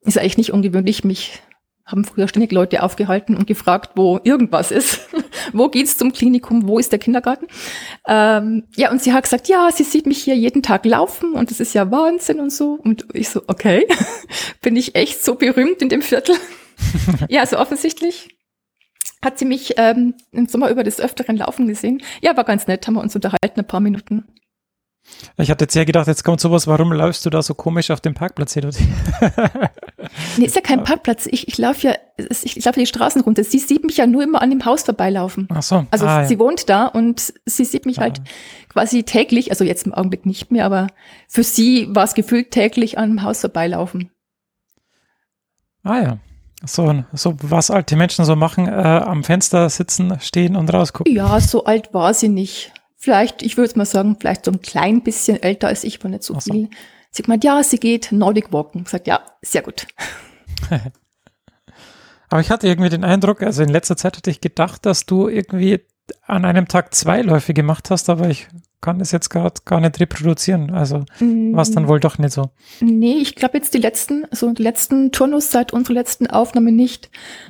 ist 0.01 0.17
eigentlich 0.17 0.37
nicht 0.37 0.53
ungewöhnlich, 0.53 1.03
mich 1.03 1.41
haben 1.89 2.05
früher 2.05 2.27
ständig 2.27 2.51
Leute 2.51 2.83
aufgehalten 2.83 3.35
und 3.35 3.47
gefragt, 3.47 3.91
wo 3.95 4.19
irgendwas 4.23 4.71
ist. 4.71 5.09
wo 5.53 5.69
geht's 5.69 5.97
zum 5.97 6.13
Klinikum? 6.13 6.67
Wo 6.67 6.77
ist 6.77 6.91
der 6.91 6.99
Kindergarten? 6.99 7.47
Ähm, 8.07 8.65
ja, 8.75 8.91
und 8.91 9.01
sie 9.01 9.13
hat 9.13 9.23
gesagt, 9.23 9.47
ja, 9.47 9.69
sie 9.71 9.83
sieht 9.83 10.05
mich 10.05 10.23
hier 10.23 10.35
jeden 10.35 10.61
Tag 10.61 10.85
laufen 10.85 11.33
und 11.33 11.49
das 11.49 11.59
ist 11.59 11.73
ja 11.73 11.89
Wahnsinn 11.89 12.39
und 12.39 12.51
so. 12.51 12.79
Und 12.83 13.07
ich 13.13 13.29
so, 13.29 13.41
okay, 13.47 13.87
bin 14.61 14.75
ich 14.75 14.95
echt 14.95 15.23
so 15.23 15.35
berühmt 15.35 15.81
in 15.81 15.89
dem 15.89 16.01
Viertel? 16.01 16.35
ja, 17.29 17.45
so 17.45 17.57
offensichtlich 17.57 18.29
hat 19.23 19.37
sie 19.37 19.45
mich 19.45 19.73
ähm, 19.77 20.13
im 20.31 20.47
Sommer 20.47 20.69
über 20.69 20.83
des 20.83 20.99
Öfteren 20.99 21.37
laufen 21.37 21.67
gesehen. 21.67 22.01
Ja, 22.21 22.37
war 22.37 22.43
ganz 22.43 22.67
nett, 22.67 22.87
haben 22.87 22.95
wir 22.95 23.01
uns 23.01 23.15
unterhalten, 23.15 23.59
ein 23.59 23.67
paar 23.67 23.81
Minuten. 23.81 24.25
Ich 25.37 25.49
hatte 25.49 25.63
jetzt 25.63 25.75
ja 25.75 25.85
gedacht, 25.85 26.07
jetzt 26.07 26.23
kommt 26.23 26.39
sowas, 26.39 26.67
warum 26.67 26.91
läufst 26.91 27.25
du 27.25 27.29
da 27.29 27.41
so 27.41 27.53
komisch 27.53 27.89
auf 27.91 28.01
dem 28.01 28.13
Parkplatz 28.13 28.53
hin? 28.53 28.69
nee, 30.37 30.45
ist 30.45 30.55
ja 30.55 30.61
kein 30.61 30.83
Parkplatz. 30.83 31.25
Ich, 31.25 31.47
ich 31.47 31.57
laufe 31.57 31.87
ja, 31.87 31.95
ich, 32.17 32.57
ich 32.57 32.65
laufe 32.65 32.79
die 32.79 32.85
Straßen 32.85 33.21
runter. 33.21 33.43
Sie 33.43 33.59
sieht 33.59 33.83
mich 33.83 33.97
ja 33.97 34.05
nur 34.05 34.23
immer 34.23 34.41
an 34.41 34.49
dem 34.49 34.65
Haus 34.65 34.83
vorbeilaufen. 34.83 35.47
Ach 35.49 35.63
so. 35.63 35.85
Also 35.91 36.05
ah, 36.05 36.25
sie 36.25 36.35
ja. 36.35 36.39
wohnt 36.39 36.69
da 36.69 36.85
und 36.85 37.33
sie 37.45 37.65
sieht 37.65 37.85
mich 37.85 37.99
ah. 37.99 38.03
halt 38.03 38.21
quasi 38.69 39.03
täglich, 39.03 39.49
also 39.51 39.63
jetzt 39.63 39.85
im 39.85 39.93
Augenblick 39.93 40.25
nicht 40.25 40.51
mehr, 40.51 40.65
aber 40.65 40.87
für 41.27 41.43
sie 41.43 41.87
war 41.89 42.03
es 42.03 42.13
gefühlt 42.13 42.51
täglich 42.51 42.97
an 42.97 43.09
dem 43.09 43.23
Haus 43.23 43.41
vorbeilaufen. 43.41 44.11
Ah 45.83 46.01
ja. 46.01 46.17
So, 46.65 47.03
so 47.13 47.35
was 47.41 47.71
alte 47.71 47.95
Menschen 47.95 48.25
so 48.25 48.35
machen, 48.35 48.67
äh, 48.67 48.71
am 48.71 49.23
Fenster 49.23 49.69
sitzen, 49.69 50.19
stehen 50.19 50.55
und 50.55 50.73
rausgucken. 50.73 51.13
Ja, 51.13 51.39
so 51.39 51.63
alt 51.63 51.93
war 51.93 52.13
sie 52.13 52.27
nicht 52.29 52.73
vielleicht, 52.99 53.41
ich 53.41 53.57
würde 53.57 53.77
mal 53.77 53.85
sagen, 53.85 54.17
vielleicht 54.19 54.45
so 54.45 54.51
ein 54.51 54.61
klein 54.61 55.01
bisschen 55.01 55.41
älter 55.41 55.67
als 55.67 55.83
ich, 55.83 55.99
aber 55.99 56.09
nicht 56.09 56.23
so, 56.23 56.35
so. 56.39 56.53
viel. 56.53 56.69
Sie 57.11 57.23
meint, 57.25 57.43
ja, 57.43 57.63
sie 57.63 57.79
geht 57.79 58.11
Nordic 58.11 58.53
Walken. 58.53 58.85
Sagt, 58.85 59.07
ja, 59.07 59.21
sehr 59.41 59.63
gut. 59.63 59.87
aber 62.29 62.41
ich 62.41 62.51
hatte 62.51 62.67
irgendwie 62.67 62.89
den 62.89 63.03
Eindruck, 63.03 63.41
also 63.41 63.63
in 63.63 63.69
letzter 63.69 63.97
Zeit 63.97 64.17
hatte 64.17 64.29
ich 64.29 64.41
gedacht, 64.41 64.85
dass 64.85 65.07
du 65.07 65.27
irgendwie 65.27 65.83
an 66.27 66.45
einem 66.45 66.67
Tag 66.67 66.93
zwei 66.93 67.21
Läufe 67.21 67.53
gemacht 67.53 67.89
hast, 67.89 68.09
aber 68.09 68.29
ich 68.29 68.47
kann 68.81 68.99
das 68.99 69.11
jetzt 69.11 69.29
gerade 69.29 69.61
gar 69.65 69.81
nicht 69.81 69.99
reproduzieren. 69.99 70.71
Also 70.71 71.05
war 71.19 71.61
es 71.61 71.71
dann 71.71 71.87
wohl 71.87 71.99
doch 71.99 72.17
nicht 72.17 72.33
so. 72.33 72.49
Nee, 72.79 73.17
ich 73.17 73.35
glaube 73.35 73.57
jetzt 73.57 73.73
die 73.73 73.79
letzten, 73.79 74.25
also 74.31 74.51
die 74.51 74.63
letzten 74.63 75.11
Turnus 75.11 75.51
seit 75.51 75.73
unserer 75.73 75.95
letzten 75.95 76.27
Aufnahme 76.27 76.71
nicht. 76.71 77.09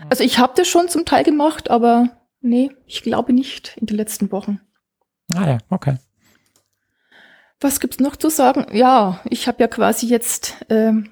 Also 0.10 0.24
ich 0.24 0.40
habe 0.40 0.54
das 0.56 0.68
schon 0.68 0.90
zum 0.90 1.06
Teil 1.06 1.24
gemacht, 1.24 1.70
aber 1.70 2.10
nee, 2.42 2.72
ich 2.86 3.04
glaube 3.04 3.34
nicht 3.34 3.78
in 3.78 3.86
den 3.88 3.98
letzten 3.98 4.32
Wochen. 4.32 4.60
Ah 5.36 5.48
ja, 5.48 5.58
okay. 5.70 5.98
Was 7.62 7.80
gibt's 7.80 8.00
noch 8.00 8.16
zu 8.16 8.30
sagen? 8.30 8.66
Ja, 8.76 9.20
ich 9.30 9.48
habe 9.48 9.62
ja 9.62 9.68
quasi 9.68 10.08
jetzt, 10.08 10.66
ähm, 10.70 11.10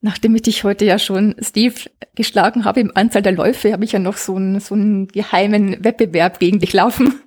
nachdem 0.00 0.34
ich 0.34 0.42
dich 0.42 0.64
heute 0.64 0.84
ja 0.86 0.98
schon, 0.98 1.36
Steve, 1.40 1.74
geschlagen 2.14 2.64
habe 2.64 2.80
im 2.80 2.92
Anzahl 2.94 3.22
der 3.22 3.32
Läufe, 3.32 3.72
habe 3.72 3.84
ich 3.84 3.92
ja 3.92 3.98
noch 3.98 4.16
so 4.16 4.36
einen, 4.36 4.58
so 4.60 4.74
einen 4.74 5.06
geheimen 5.08 5.84
Wettbewerb 5.84 6.38
gegen 6.38 6.60
dich 6.60 6.72
laufen. 6.72 7.20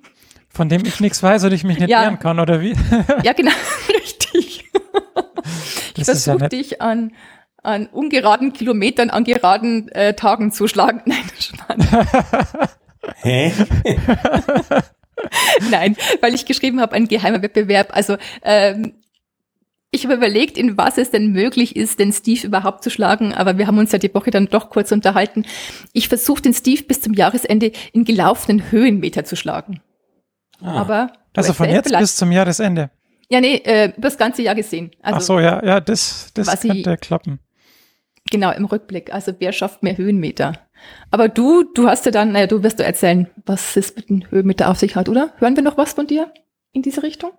Von 0.50 0.68
dem 0.68 0.84
ich 0.84 1.00
nichts 1.00 1.22
weiß 1.22 1.44
und 1.44 1.52
ich 1.52 1.64
mich 1.64 1.78
nicht 1.78 1.90
Ja. 1.90 2.02
wehren 2.02 2.18
kann, 2.18 2.40
oder 2.40 2.60
wie? 2.60 2.74
Ja, 3.22 3.32
genau, 3.32 3.52
richtig. 3.94 4.64
ich 5.94 5.98
ja 5.98 6.04
versuche 6.04 6.36
nett. 6.38 6.52
dich 6.52 6.80
an, 6.82 7.12
an 7.62 7.86
ungeraden 7.86 8.52
Kilometern, 8.52 9.10
an 9.10 9.24
geraden 9.24 9.88
äh, 9.88 10.14
Tagen 10.14 10.50
zu 10.52 10.66
schlagen. 10.68 11.02
Nein, 11.04 11.22
Spaß. 11.38 12.68
Hä? 13.22 13.52
Nein, 15.70 15.96
weil 16.20 16.34
ich 16.34 16.46
geschrieben 16.46 16.80
habe, 16.80 16.94
ein 16.94 17.08
geheimer 17.08 17.42
Wettbewerb. 17.42 17.88
Also 17.94 18.16
ähm, 18.42 18.94
ich 19.90 20.04
habe 20.04 20.14
überlegt, 20.14 20.58
in 20.58 20.76
was 20.76 20.98
es 20.98 21.10
denn 21.10 21.32
möglich 21.32 21.74
ist, 21.74 21.98
den 21.98 22.12
Steve 22.12 22.46
überhaupt 22.46 22.84
zu 22.84 22.90
schlagen, 22.90 23.32
aber 23.34 23.58
wir 23.58 23.66
haben 23.66 23.78
uns 23.78 23.90
ja 23.92 23.98
die 23.98 24.12
Woche 24.14 24.30
dann 24.30 24.46
doch 24.46 24.70
kurz 24.70 24.92
unterhalten. 24.92 25.44
Ich 25.92 26.08
versuche 26.08 26.42
den 26.42 26.52
Steve 26.54 26.82
bis 26.82 27.00
zum 27.00 27.14
Jahresende 27.14 27.72
in 27.92 28.04
gelaufenen 28.04 28.70
Höhenmeter 28.70 29.24
zu 29.24 29.34
schlagen. 29.34 29.80
Ah, 30.62 30.80
Aber 30.80 31.12
Also 31.36 31.52
von 31.52 31.68
jetzt 31.68 31.96
bis 31.96 32.16
zum 32.16 32.32
Jahresende. 32.32 32.90
Ja, 33.30 33.40
nee, 33.40 33.56
äh, 33.56 33.92
das 33.96 34.16
ganze 34.16 34.42
Jahr 34.42 34.54
gesehen. 34.54 34.90
Also 35.02 35.16
Ach 35.18 35.20
so, 35.22 35.38
ja, 35.40 35.64
ja, 35.64 35.80
das, 35.80 36.30
das 36.34 36.46
was 36.46 36.64
ich- 36.64 36.70
könnte 36.72 36.96
klappen. 36.96 37.38
Genau, 38.30 38.50
im 38.52 38.64
Rückblick. 38.66 39.12
Also 39.12 39.32
wer 39.38 39.52
schafft 39.52 39.82
mehr 39.82 39.96
Höhenmeter? 39.96 40.52
Aber 41.10 41.28
du, 41.28 41.64
du 41.74 41.88
hast 41.88 42.04
ja 42.06 42.10
dann, 42.12 42.32
naja, 42.32 42.46
du 42.46 42.62
wirst 42.62 42.78
du 42.78 42.84
erzählen, 42.84 43.28
was 43.46 43.76
es 43.76 43.96
mit 43.96 44.08
den 44.10 44.30
Höhenmeter 44.30 44.70
auf 44.70 44.78
sich 44.78 44.96
hat, 44.96 45.08
oder? 45.08 45.32
Hören 45.38 45.56
wir 45.56 45.62
noch 45.62 45.76
was 45.78 45.94
von 45.94 46.06
dir 46.06 46.30
in 46.72 46.82
diese 46.82 47.02
Richtung? 47.02 47.30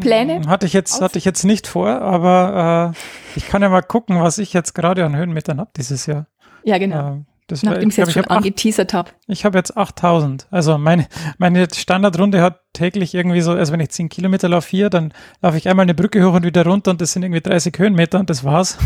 Pläne? 0.00 0.42
Hatte 0.48 0.64
ich 0.66 0.72
jetzt, 0.72 1.00
hatte 1.02 1.18
ich 1.18 1.24
jetzt 1.26 1.44
nicht 1.44 1.66
vor, 1.66 1.88
aber 1.88 2.94
äh, 2.94 3.38
ich 3.38 3.48
kann 3.48 3.60
ja 3.60 3.68
mal 3.68 3.82
gucken, 3.82 4.20
was 4.22 4.38
ich 4.38 4.52
jetzt 4.54 4.74
gerade 4.74 5.04
an 5.04 5.14
Höhenmetern 5.16 5.60
habe 5.60 5.70
dieses 5.76 6.06
Jahr. 6.06 6.26
Ja, 6.64 6.78
genau. 6.78 7.08
Ähm, 7.12 7.26
das 7.48 7.64
war- 7.64 7.72
Nachdem 7.72 7.88
ich 7.88 7.96
glaub, 7.96 8.06
jetzt 8.06 8.14
schon 8.14 8.24
angeteasert 8.26 8.94
habe. 8.94 9.10
Ich 9.26 9.44
habe 9.44 9.58
jetzt 9.58 9.76
8000. 9.76 10.46
Also 10.50 10.78
meine, 10.78 11.08
meine 11.38 11.66
Standardrunde 11.74 12.40
hat 12.40 12.60
täglich 12.72 13.14
irgendwie 13.14 13.40
so, 13.40 13.52
also 13.52 13.72
wenn 13.72 13.80
ich 13.80 13.88
10 13.90 14.08
Kilometer 14.08 14.48
laufe 14.48 14.68
hier, 14.70 14.88
dann 14.90 15.12
laufe 15.42 15.56
ich 15.56 15.68
einmal 15.68 15.82
eine 15.84 15.94
Brücke 15.94 16.24
hoch 16.24 16.34
und 16.34 16.44
wieder 16.44 16.64
runter 16.64 16.90
und 16.92 17.00
das 17.00 17.12
sind 17.12 17.22
irgendwie 17.24 17.40
30 17.40 17.76
Höhenmeter 17.78 18.20
und 18.20 18.30
das 18.30 18.44
war's. 18.44 18.78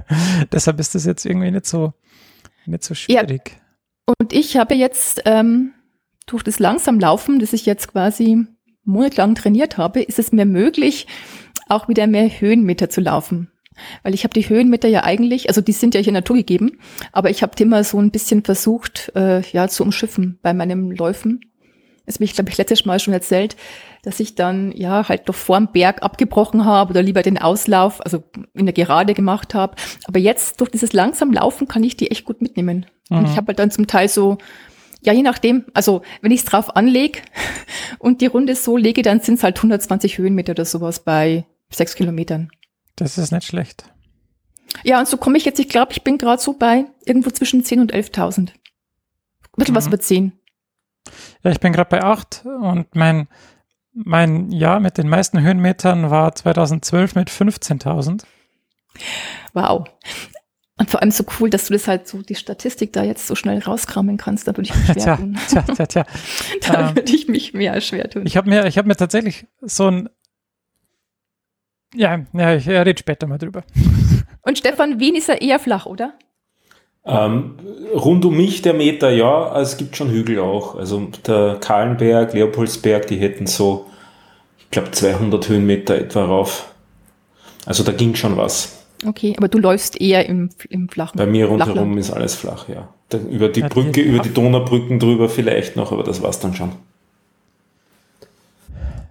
Deshalb 0.52 0.80
ist 0.80 0.94
das 0.94 1.04
jetzt 1.04 1.24
irgendwie 1.24 1.50
nicht 1.50 1.66
so, 1.66 1.92
nicht 2.66 2.82
so 2.82 2.94
Ja. 2.94 3.20
schwierig. 3.20 3.60
Und 4.06 4.32
ich 4.32 4.56
habe 4.56 4.74
jetzt 4.74 5.22
ähm, 5.24 5.72
durch 6.26 6.42
das 6.42 6.58
langsam 6.58 6.98
Laufen, 7.00 7.38
das 7.38 7.52
ich 7.52 7.66
jetzt 7.66 7.88
quasi 7.92 8.46
monatelang 8.84 9.34
trainiert 9.34 9.78
habe, 9.78 10.00
ist 10.02 10.18
es 10.18 10.32
mir 10.32 10.46
möglich, 10.46 11.06
auch 11.68 11.88
wieder 11.88 12.06
mehr 12.06 12.28
Höhenmeter 12.28 12.88
zu 12.88 13.00
laufen. 13.00 13.50
Weil 14.02 14.14
ich 14.14 14.24
habe 14.24 14.34
die 14.34 14.48
Höhenmeter 14.48 14.88
ja 14.88 15.04
eigentlich, 15.04 15.48
also 15.48 15.60
die 15.60 15.72
sind 15.72 15.94
ja 15.94 16.00
hier 16.00 16.12
naturgegeben, 16.12 16.78
aber 17.12 17.30
ich 17.30 17.42
habe 17.42 17.54
die 17.56 17.62
immer 17.64 17.84
so 17.84 17.98
ein 17.98 18.10
bisschen 18.10 18.42
versucht, 18.44 19.12
äh, 19.14 19.40
ja, 19.52 19.68
zu 19.68 19.82
umschiffen 19.82 20.38
bei 20.42 20.54
meinem 20.54 20.90
Läufen. 20.90 21.40
Das 22.06 22.16
habe 22.16 22.24
ich, 22.24 22.34
glaube 22.34 22.50
ich, 22.50 22.56
letztes 22.56 22.84
Mal 22.84 23.00
schon 23.00 23.14
erzählt, 23.14 23.56
dass 24.04 24.20
ich 24.20 24.36
dann 24.36 24.70
ja 24.72 25.08
halt 25.08 25.28
doch 25.28 25.34
vorm 25.34 25.72
Berg 25.72 26.02
abgebrochen 26.04 26.64
habe 26.64 26.90
oder 26.92 27.02
lieber 27.02 27.22
den 27.22 27.36
Auslauf, 27.36 28.00
also 28.00 28.22
in 28.54 28.66
der 28.66 28.72
Gerade 28.72 29.12
gemacht 29.12 29.54
habe. 29.54 29.74
Aber 30.06 30.20
jetzt 30.20 30.60
durch 30.60 30.70
dieses 30.70 30.92
langsam 30.92 31.32
Laufen 31.32 31.66
kann 31.66 31.82
ich 31.82 31.96
die 31.96 32.12
echt 32.12 32.24
gut 32.24 32.40
mitnehmen. 32.40 32.86
Und 33.10 33.22
Mhm. 33.22 33.24
ich 33.26 33.36
habe 33.36 33.48
halt 33.48 33.58
dann 33.58 33.72
zum 33.72 33.88
Teil 33.88 34.08
so, 34.08 34.38
ja, 35.02 35.12
je 35.12 35.22
nachdem, 35.22 35.64
also 35.74 36.02
wenn 36.20 36.30
ich 36.30 36.40
es 36.40 36.46
drauf 36.46 36.76
anlege 36.76 37.20
und 37.98 38.20
die 38.20 38.26
Runde 38.26 38.54
so 38.54 38.76
lege, 38.76 39.02
dann 39.02 39.20
sind 39.20 39.34
es 39.34 39.42
halt 39.42 39.56
120 39.56 40.18
Höhenmeter 40.18 40.52
oder 40.52 40.64
sowas 40.64 41.00
bei 41.00 41.44
sechs 41.70 41.96
Kilometern. 41.96 42.50
Das 42.96 43.18
ist 43.18 43.30
nicht 43.30 43.46
schlecht. 43.46 43.84
Ja, 44.84 44.98
und 44.98 45.08
so 45.08 45.16
komme 45.16 45.38
ich 45.38 45.44
jetzt, 45.44 45.58
ich 45.60 45.68
glaube, 45.68 45.92
ich 45.92 46.02
bin 46.02 46.18
gerade 46.18 46.40
so 46.42 46.52
bei 46.54 46.86
irgendwo 47.04 47.30
zwischen 47.30 47.64
10 47.64 47.80
und 47.80 47.94
11.000. 47.94 48.38
Ein 48.50 48.52
bisschen 49.56 49.74
was 49.74 49.84
Mhm. 49.86 49.92
über 49.92 50.00
10. 50.00 50.32
Ja, 51.44 51.50
ich 51.50 51.60
bin 51.60 51.72
gerade 51.72 51.88
bei 51.88 52.02
8 52.02 52.44
und 52.44 52.94
mein, 52.94 53.28
mein 53.92 54.50
Jahr 54.50 54.80
mit 54.80 54.98
den 54.98 55.08
meisten 55.08 55.40
Höhenmetern 55.40 56.10
war 56.10 56.34
2012 56.34 57.14
mit 57.14 57.30
15.000. 57.30 58.24
Wow. 59.54 59.86
Und 60.78 60.90
vor 60.90 61.00
allem 61.00 61.10
so 61.10 61.24
cool, 61.40 61.48
dass 61.48 61.66
du 61.68 61.72
das 61.72 61.88
halt 61.88 62.06
so, 62.06 62.20
die 62.20 62.34
Statistik 62.34 62.92
da 62.92 63.02
jetzt 63.02 63.26
so 63.26 63.34
schnell 63.34 63.60
rauskramen 63.60 64.18
kannst. 64.18 64.46
Da 64.46 64.52
würde 64.56 64.68
ich 64.68 64.74
mich 64.74 64.84
schwer 64.84 64.94
Tja, 65.02 65.16
tun. 65.16 65.38
tja, 65.48 65.62
tja, 65.62 65.86
tja. 65.86 66.06
Da 66.68 66.88
ähm, 66.90 66.96
würde 66.96 67.12
ich 67.14 67.28
mich 67.28 67.54
mehr 67.54 67.80
schwer 67.80 68.10
tun. 68.10 68.26
Ich 68.26 68.36
habe 68.36 68.50
mir, 68.50 68.66
ich 68.66 68.76
habe 68.76 68.88
mir 68.88 68.96
tatsächlich 68.96 69.46
so 69.62 69.86
ein, 69.90 70.08
ja, 71.94 72.20
ja, 72.32 72.54
ich 72.56 72.68
rede 72.68 72.94
später 72.98 73.26
mal 73.26 73.38
drüber. 73.38 73.62
Und 74.42 74.58
Stefan, 74.58 75.00
Wien 75.00 75.16
ist 75.16 75.28
ja 75.28 75.34
eher 75.34 75.58
flach, 75.58 75.86
oder? 75.86 76.14
Ähm, 77.04 77.54
rund 77.94 78.24
um 78.24 78.36
mich 78.36 78.62
der 78.62 78.74
Meter, 78.74 79.10
ja, 79.10 79.48
also 79.48 79.72
es 79.72 79.76
gibt 79.76 79.96
schon 79.96 80.10
Hügel 80.10 80.40
auch. 80.40 80.74
Also 80.76 81.08
der 81.26 81.56
Kahlenberg, 81.60 82.32
Leopoldsberg, 82.34 83.06
die 83.06 83.16
hätten 83.16 83.46
so, 83.46 83.86
ich 84.58 84.70
glaube, 84.70 84.90
200 84.90 85.48
Höhenmeter 85.48 85.96
etwa 85.96 86.24
rauf. 86.24 86.72
Also 87.64 87.82
da 87.84 87.92
ging 87.92 88.14
schon 88.16 88.36
was. 88.36 88.84
Okay, 89.06 89.34
aber 89.36 89.48
du 89.48 89.58
läufst 89.58 90.00
eher 90.00 90.26
im, 90.28 90.50
im 90.68 90.88
flachen. 90.88 91.16
Bei 91.18 91.26
mir 91.26 91.46
Flachland. 91.46 91.68
rundherum 91.70 91.98
ist 91.98 92.10
alles 92.10 92.34
flach, 92.34 92.68
ja. 92.68 92.88
Da, 93.08 93.18
über 93.18 93.48
die 93.50 93.60
Ja, 93.60 93.68
die- 93.68 93.74
Brücke, 93.74 94.00
über 94.00 94.18
die 94.20 94.32
Donaubrücken 94.34 94.98
drüber 94.98 95.28
vielleicht 95.28 95.76
noch, 95.76 95.92
aber 95.92 96.02
das 96.02 96.22
war's 96.22 96.40
dann 96.40 96.54
schon. 96.54 96.72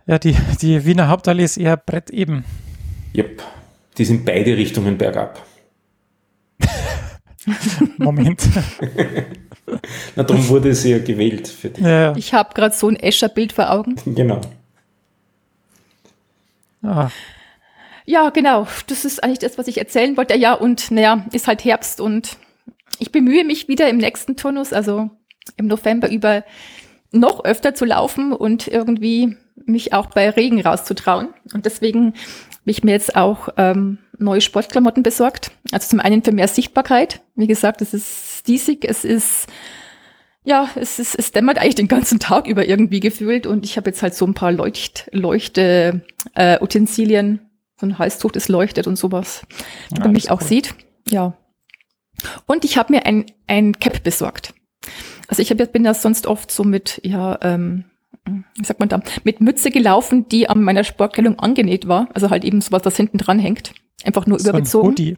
Ja, 0.07 0.19
die, 0.19 0.35
die 0.61 0.85
Wiener 0.85 1.07
Hauptallee 1.07 1.43
ist 1.43 1.57
eher 1.57 1.77
Brett 1.77 2.09
eben. 2.11 2.45
Yep. 3.15 3.41
Die 3.97 4.05
sind 4.05 4.25
beide 4.25 4.55
Richtungen 4.57 4.97
bergab. 4.97 5.43
Moment. 7.97 8.41
Na, 10.15 10.23
darum 10.23 10.47
wurde 10.47 10.73
sie 10.75 10.91
ja 10.91 10.99
gewählt 10.99 11.47
für 11.47 11.69
die. 11.69 11.81
ja, 11.81 12.01
ja. 12.01 12.15
Ich 12.15 12.33
habe 12.33 12.53
gerade 12.53 12.75
so 12.75 12.87
ein 12.87 12.95
Escher-Bild 12.97 13.53
vor 13.53 13.71
Augen. 13.71 13.95
Genau. 14.05 14.41
Ah, 16.83 17.09
Ja, 18.05 18.29
genau. 18.29 18.67
Das 18.87 19.05
ist 19.05 19.23
eigentlich 19.23 19.39
das, 19.39 19.57
was 19.57 19.67
ich 19.67 19.77
erzählen 19.79 20.15
wollte. 20.17 20.37
Ja, 20.37 20.53
und 20.53 20.91
naja, 20.91 21.25
ist 21.31 21.47
halt 21.47 21.63
Herbst 21.63 21.99
und 21.99 22.37
ich 22.99 23.11
bemühe 23.11 23.43
mich 23.43 23.67
wieder 23.67 23.89
im 23.89 23.97
nächsten 23.97 24.37
Turnus, 24.37 24.71
also 24.71 25.09
im 25.57 25.67
November 25.67 26.09
über 26.11 26.43
noch 27.11 27.43
öfter 27.43 27.73
zu 27.73 27.85
laufen 27.85 28.33
und 28.33 28.67
irgendwie 28.67 29.35
mich 29.65 29.93
auch 29.93 30.07
bei 30.07 30.29
Regen 30.29 30.61
rauszutrauen. 30.61 31.29
Und 31.53 31.65
deswegen 31.65 32.07
habe 32.07 32.71
ich 32.71 32.83
mir 32.83 32.91
jetzt 32.91 33.15
auch 33.15 33.49
ähm, 33.57 33.99
neue 34.17 34.41
Sportklamotten 34.41 35.03
besorgt. 35.03 35.51
Also 35.71 35.89
zum 35.89 35.99
einen 35.99 36.23
für 36.23 36.31
mehr 36.31 36.47
Sichtbarkeit. 36.47 37.21
Wie 37.35 37.47
gesagt, 37.47 37.81
es 37.81 37.93
ist 37.93 38.47
diesig, 38.47 38.85
es 38.85 39.03
ist 39.03 39.47
ja, 40.45 40.69
es 40.75 40.99
ist, 40.99 41.15
es 41.17 41.31
dämmert 41.31 41.57
eigentlich 41.57 41.75
den 41.75 41.87
ganzen 41.87 42.19
Tag 42.19 42.47
über 42.47 42.67
irgendwie 42.67 42.99
gefühlt 42.99 43.47
und 43.47 43.65
ich 43.65 43.77
habe 43.77 43.89
jetzt 43.89 44.03
halt 44.03 44.13
so 44.13 44.25
ein 44.27 44.35
paar 44.35 44.51
Leucht, 44.51 45.09
Leuchte 45.11 46.01
äh, 46.35 46.61
Utensilien, 46.61 47.39
so 47.79 47.87
ein 47.87 47.97
Halstuch, 47.97 48.31
das 48.31 48.47
leuchtet 48.47 48.85
und 48.85 48.95
sowas, 48.95 49.41
Ja, 49.49 49.57
damit 49.89 50.03
man 50.03 50.11
mich 50.13 50.29
auch 50.31 50.41
cool. 50.41 50.47
sieht. 50.47 50.75
Ja. 51.09 51.33
Und 52.45 52.63
ich 52.63 52.77
habe 52.77 52.93
mir 52.93 53.05
ein, 53.07 53.25
ein 53.47 53.79
Cap 53.79 54.03
besorgt. 54.03 54.53
Also 55.27 55.41
ich 55.41 55.49
hab, 55.49 55.57
bin 55.73 55.83
ja 55.83 55.95
sonst 55.95 56.27
oft 56.27 56.51
so 56.51 56.63
mit, 56.63 57.01
ja, 57.03 57.39
ähm, 57.41 57.85
wie 58.25 58.65
sagt 58.65 58.79
man 58.79 58.89
da, 58.89 59.01
mit 59.23 59.41
Mütze 59.41 59.69
gelaufen, 59.69 60.27
die 60.29 60.49
an 60.49 60.61
meiner 60.61 60.83
Sportkleidung 60.83 61.39
angenäht 61.39 61.87
war. 61.87 62.09
Also 62.13 62.29
halt 62.29 62.43
eben 62.43 62.61
sowas, 62.61 62.81
das 62.81 62.97
hinten 62.97 63.17
dran 63.17 63.39
hängt. 63.39 63.73
Einfach 64.03 64.25
nur 64.25 64.39
so 64.39 64.49
ein 64.49 64.55
übergezogen. 64.55 64.89
Hoodie. 64.89 65.17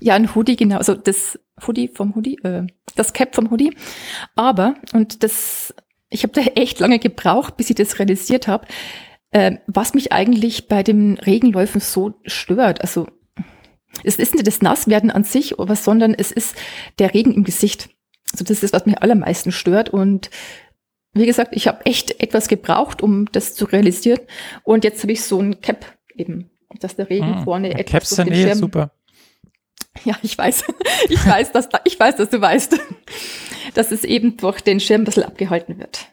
Ja, 0.00 0.14
ein 0.14 0.34
Hoodie, 0.34 0.56
genau. 0.56 0.78
Also 0.78 0.94
das 0.94 1.38
Hoodie 1.66 1.88
vom 1.88 2.14
Hoodie, 2.14 2.38
äh, 2.42 2.66
das 2.96 3.12
Cap 3.12 3.34
vom 3.34 3.50
Hoodie. 3.50 3.76
Aber, 4.34 4.74
und 4.92 5.22
das, 5.22 5.74
ich 6.10 6.22
habe 6.22 6.32
da 6.32 6.42
echt 6.42 6.80
lange 6.80 6.98
gebraucht, 6.98 7.56
bis 7.56 7.70
ich 7.70 7.76
das 7.76 7.98
realisiert 7.98 8.48
habe, 8.48 8.66
äh, 9.30 9.56
was 9.66 9.94
mich 9.94 10.12
eigentlich 10.12 10.68
bei 10.68 10.82
den 10.82 11.18
Regenläufen 11.18 11.80
so 11.80 12.14
stört. 12.24 12.80
Also 12.80 13.06
es 14.02 14.16
ist 14.16 14.34
nicht 14.34 14.46
das 14.46 14.62
Nasswerden 14.62 15.10
an 15.10 15.24
sich, 15.24 15.58
aber 15.58 15.76
sondern 15.76 16.14
es 16.14 16.32
ist 16.32 16.56
der 16.98 17.14
Regen 17.14 17.34
im 17.34 17.44
Gesicht. 17.44 17.90
Also 18.32 18.44
das 18.44 18.62
ist, 18.62 18.72
was 18.72 18.86
mich 18.86 19.00
allermeisten 19.00 19.52
stört. 19.52 19.90
Und 19.90 20.30
wie 21.14 21.26
gesagt, 21.26 21.54
ich 21.54 21.68
habe 21.68 21.84
echt 21.86 22.20
etwas 22.20 22.48
gebraucht, 22.48 23.02
um 23.02 23.26
das 23.32 23.54
zu 23.54 23.64
realisieren. 23.66 24.20
Und 24.62 24.84
jetzt 24.84 25.02
habe 25.02 25.12
ich 25.12 25.22
so 25.22 25.40
ein 25.40 25.60
Cap 25.60 25.86
eben, 26.16 26.50
dass 26.80 26.96
der 26.96 27.08
Regen 27.08 27.36
Hm, 27.38 27.44
vorne 27.44 27.70
etwas 27.72 27.86
Caps 27.92 28.16
durch 28.16 28.28
den 28.28 28.34
eh 28.34 28.42
Schirm 28.42 28.58
super. 28.58 28.90
ja, 30.04 30.16
ich 30.22 30.36
weiß. 30.36 30.64
Ich 31.08 31.26
weiß, 31.26 31.52
dass, 31.52 31.68
ich 31.84 32.00
weiß, 32.00 32.16
dass 32.16 32.30
du 32.30 32.40
weißt, 32.40 32.78
dass 33.74 33.92
es 33.92 34.04
eben 34.04 34.36
durch 34.38 34.60
den 34.62 34.80
Schirm 34.80 35.02
ein 35.02 35.04
bisschen 35.04 35.24
abgehalten 35.24 35.78
wird. 35.78 36.06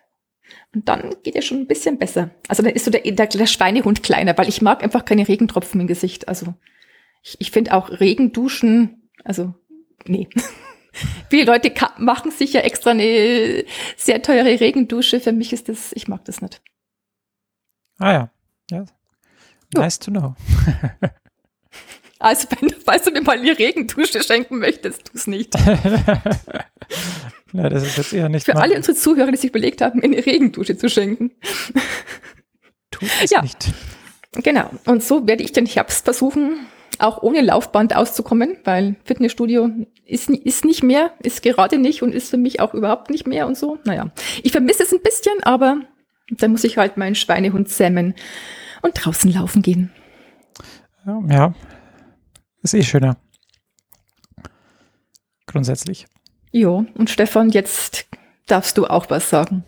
Und 0.74 0.88
dann 0.90 1.16
geht 1.24 1.36
es 1.36 1.46
schon 1.46 1.60
ein 1.60 1.68
bisschen 1.68 1.98
besser. 1.98 2.30
Also 2.48 2.62
dann 2.64 2.74
ist 2.74 2.86
so 2.86 2.92
der, 2.92 3.02
der, 3.02 3.28
der 3.28 3.46
Schweinehund 3.46 4.04
kleiner, 4.04 4.38
weil 4.38 4.50
ich 4.50 4.62
mag 4.62 4.84
einfach 4.84 5.06
keine 5.06 5.28
Regentropfen 5.28 5.82
im 5.82 5.88
Gesicht. 5.88 6.28
Also 6.28 6.54
ich, 7.24 7.38
ich 7.40 7.52
finde 7.52 7.74
auch 7.74 7.90
Regenduschen, 7.90 9.10
also 9.24 9.54
nee. 10.06 10.28
Viele 11.30 11.46
Leute 11.46 11.74
machen 11.98 12.32
sich 12.32 12.54
ja 12.54 12.62
extra 12.62 12.92
eine 12.92 13.66
sehr 13.98 14.22
teure 14.22 14.60
Regendusche. 14.60 15.20
Für 15.20 15.32
mich 15.32 15.54
ist 15.54 15.70
das, 15.70 15.92
ich 15.94 16.08
mag 16.08 16.26
das 16.26 16.42
nicht. 16.42 16.62
Ah 18.00 18.14
ja. 18.14 18.32
ja. 18.72 18.86
Nice 19.74 20.00
to 20.00 20.12
know. 20.12 20.36
also, 22.20 22.48
wenn, 22.60 22.70
falls 22.84 23.04
du 23.04 23.12
mir 23.12 23.22
mal 23.22 23.38
eine 23.38 23.58
Regendusche 23.58 24.24
schenken 24.24 24.60
möchtest, 24.60 25.06
tu 25.06 25.12
es 25.16 25.28
nicht. 25.28 25.56
ja, 27.54 27.70
das 27.70 27.84
ist 27.84 27.98
jetzt 27.98 28.14
eher 28.14 28.28
nicht. 28.28 28.46
Für 28.46 28.58
alle 28.58 28.76
unsere 28.76 28.98
Zuhörer, 28.98 29.32
die 29.32 29.38
sich 29.38 29.52
überlegt 29.52 29.82
haben, 29.82 30.00
mir 30.00 30.06
eine 30.06 30.26
Regendusche 30.26 30.78
zu 30.78 30.90
schenken. 30.90 31.32
Tu 32.90 33.06
es 33.24 33.32
ja. 33.32 33.42
nicht. 33.42 33.72
Genau. 34.34 34.70
Und 34.86 35.04
so 35.04 35.28
werde 35.28 35.44
ich 35.44 35.52
den 35.52 35.66
Herbst 35.66 36.06
versuchen, 36.06 36.66
auch 37.00 37.22
ohne 37.22 37.42
Laufband 37.42 37.96
auszukommen, 37.96 38.58
weil 38.64 38.96
Fitnessstudio 39.04 39.70
ist, 40.12 40.30
ist 40.30 40.66
nicht 40.66 40.84
mehr, 40.84 41.12
ist 41.24 41.42
gerade 41.42 41.78
nicht 41.78 42.04
und 42.04 42.14
ist 42.14 42.30
für 42.30 42.38
mich 42.38 42.60
auch 42.60 42.74
überhaupt 42.74 43.10
nicht 43.10 43.28
mehr 43.28 43.48
und 43.48 43.58
so. 43.58 43.78
Naja, 43.86 44.12
ich 44.44 44.52
vermisse 44.52 44.84
es 44.84 44.92
ein 44.92 45.02
bisschen, 45.02 45.42
aber 45.44 45.82
dann 46.30 46.52
muss 46.52 46.64
ich 46.64 46.78
halt 46.78 46.98
meinen 46.98 47.16
Schweinehund 47.16 47.70
zähmen 47.70 48.16
und 48.82 48.94
draußen 48.94 49.32
laufen 49.32 49.62
gehen. 49.62 49.92
Ja, 51.06 51.54
ist 52.62 52.74
eh 52.74 52.84
schöner. 52.84 53.18
Grundsätzlich. 55.48 56.06
Jo, 56.52 56.86
und 56.96 57.10
Stefan, 57.10 57.50
jetzt 57.50 58.06
darfst 58.48 58.78
du 58.78 58.86
auch 58.86 59.10
was 59.10 59.30
sagen. 59.30 59.64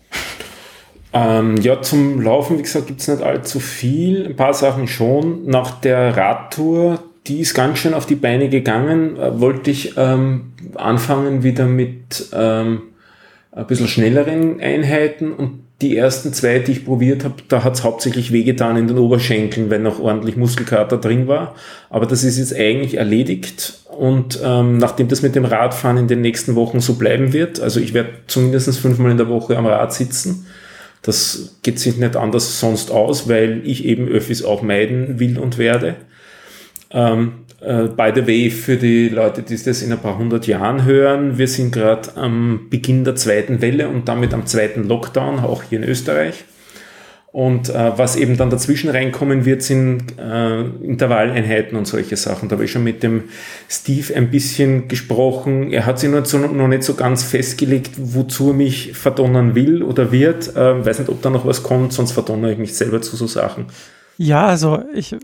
Ähm, 1.12 1.56
ja, 1.58 1.80
zum 1.80 2.20
Laufen, 2.20 2.58
wie 2.58 2.62
gesagt, 2.62 2.88
gibt 2.88 3.00
es 3.00 3.08
nicht 3.08 3.22
allzu 3.22 3.60
viel. 3.60 4.26
Ein 4.26 4.36
paar 4.36 4.54
Sachen 4.54 4.88
schon. 4.88 5.46
Nach 5.46 5.80
der 5.80 6.16
Radtour, 6.16 7.02
die 7.26 7.40
ist 7.40 7.54
ganz 7.54 7.78
schön 7.78 7.94
auf 7.94 8.06
die 8.06 8.16
Beine 8.16 8.48
gegangen, 8.48 9.16
äh, 9.16 9.40
wollte 9.40 9.70
ich 9.70 9.94
ähm, 9.96 10.52
anfangen 10.74 11.42
wieder 11.42 11.66
mit 11.66 12.26
ähm, 12.32 12.82
ein 13.52 13.66
bisschen 13.66 13.88
schnelleren 13.88 14.60
Einheiten 14.60 15.32
und 15.32 15.64
die 15.80 15.96
ersten 15.96 16.32
zwei, 16.32 16.60
die 16.60 16.72
ich 16.72 16.84
probiert 16.84 17.24
habe, 17.24 17.34
da 17.48 17.64
hat 17.64 17.74
es 17.74 17.82
hauptsächlich 17.82 18.32
wehgetan 18.32 18.76
in 18.76 18.86
den 18.86 18.98
Oberschenkeln, 18.98 19.70
wenn 19.70 19.82
noch 19.82 19.98
ordentlich 19.98 20.36
Muskelkater 20.36 20.98
drin 20.98 21.26
war. 21.26 21.54
Aber 21.90 22.06
das 22.06 22.22
ist 22.22 22.38
jetzt 22.38 22.54
eigentlich 22.54 22.94
erledigt. 22.94 23.80
Und 23.90 24.40
ähm, 24.42 24.78
nachdem 24.78 25.08
das 25.08 25.22
mit 25.22 25.34
dem 25.34 25.44
Radfahren 25.44 25.96
in 25.96 26.08
den 26.08 26.20
nächsten 26.20 26.54
Wochen 26.54 26.80
so 26.80 26.94
bleiben 26.94 27.32
wird, 27.32 27.60
also 27.60 27.80
ich 27.80 27.92
werde 27.92 28.10
zumindest 28.28 28.78
fünfmal 28.78 29.10
in 29.10 29.18
der 29.18 29.28
Woche 29.28 29.56
am 29.56 29.66
Rad 29.66 29.92
sitzen, 29.92 30.46
das 31.02 31.56
geht 31.62 31.78
sich 31.78 31.96
nicht 31.96 32.16
anders 32.16 32.60
sonst 32.60 32.90
aus, 32.90 33.28
weil 33.28 33.60
ich 33.64 33.84
eben 33.84 34.08
Öffis 34.08 34.42
auch 34.44 34.62
meiden 34.62 35.18
will 35.20 35.38
und 35.38 35.58
werde. 35.58 35.96
Ähm, 36.94 37.32
äh, 37.60 37.88
by 37.88 38.12
the 38.14 38.26
way, 38.26 38.50
für 38.50 38.76
die 38.76 39.08
Leute, 39.08 39.42
die 39.42 39.56
das 39.62 39.82
in 39.82 39.92
ein 39.92 39.98
paar 39.98 40.16
hundert 40.16 40.46
Jahren 40.46 40.84
hören, 40.84 41.38
wir 41.38 41.48
sind 41.48 41.72
gerade 41.72 42.16
am 42.16 42.68
Beginn 42.70 43.04
der 43.04 43.16
zweiten 43.16 43.60
Welle 43.60 43.88
und 43.88 44.08
damit 44.08 44.32
am 44.32 44.46
zweiten 44.46 44.84
Lockdown, 44.84 45.40
auch 45.40 45.64
hier 45.64 45.82
in 45.82 45.84
Österreich. 45.84 46.44
Und 47.32 47.68
äh, 47.68 47.98
was 47.98 48.14
eben 48.14 48.36
dann 48.36 48.50
dazwischen 48.50 48.90
reinkommen 48.90 49.44
wird, 49.44 49.60
sind 49.62 50.16
äh, 50.20 50.60
Intervalleinheiten 50.60 51.76
und 51.76 51.84
solche 51.84 52.16
Sachen. 52.16 52.48
Da 52.48 52.54
habe 52.54 52.64
ich 52.64 52.70
schon 52.70 52.84
mit 52.84 53.02
dem 53.02 53.24
Steve 53.68 54.14
ein 54.14 54.30
bisschen 54.30 54.86
gesprochen. 54.86 55.72
Er 55.72 55.84
hat 55.84 55.98
sich 55.98 56.08
noch, 56.08 56.24
noch 56.52 56.68
nicht 56.68 56.84
so 56.84 56.94
ganz 56.94 57.24
festgelegt, 57.24 57.90
wozu 57.96 58.50
er 58.50 58.54
mich 58.54 58.92
verdonnern 58.92 59.56
will 59.56 59.82
oder 59.82 60.12
wird. 60.12 60.54
Äh, 60.54 60.86
weiß 60.86 61.00
nicht, 61.00 61.08
ob 61.08 61.22
da 61.22 61.30
noch 61.30 61.44
was 61.44 61.64
kommt, 61.64 61.92
sonst 61.92 62.12
verdonnere 62.12 62.52
ich 62.52 62.58
mich 62.58 62.76
selber 62.76 63.02
zu 63.02 63.16
so 63.16 63.26
Sachen. 63.26 63.66
Ja, 64.16 64.46
also 64.46 64.84
ich 64.94 65.16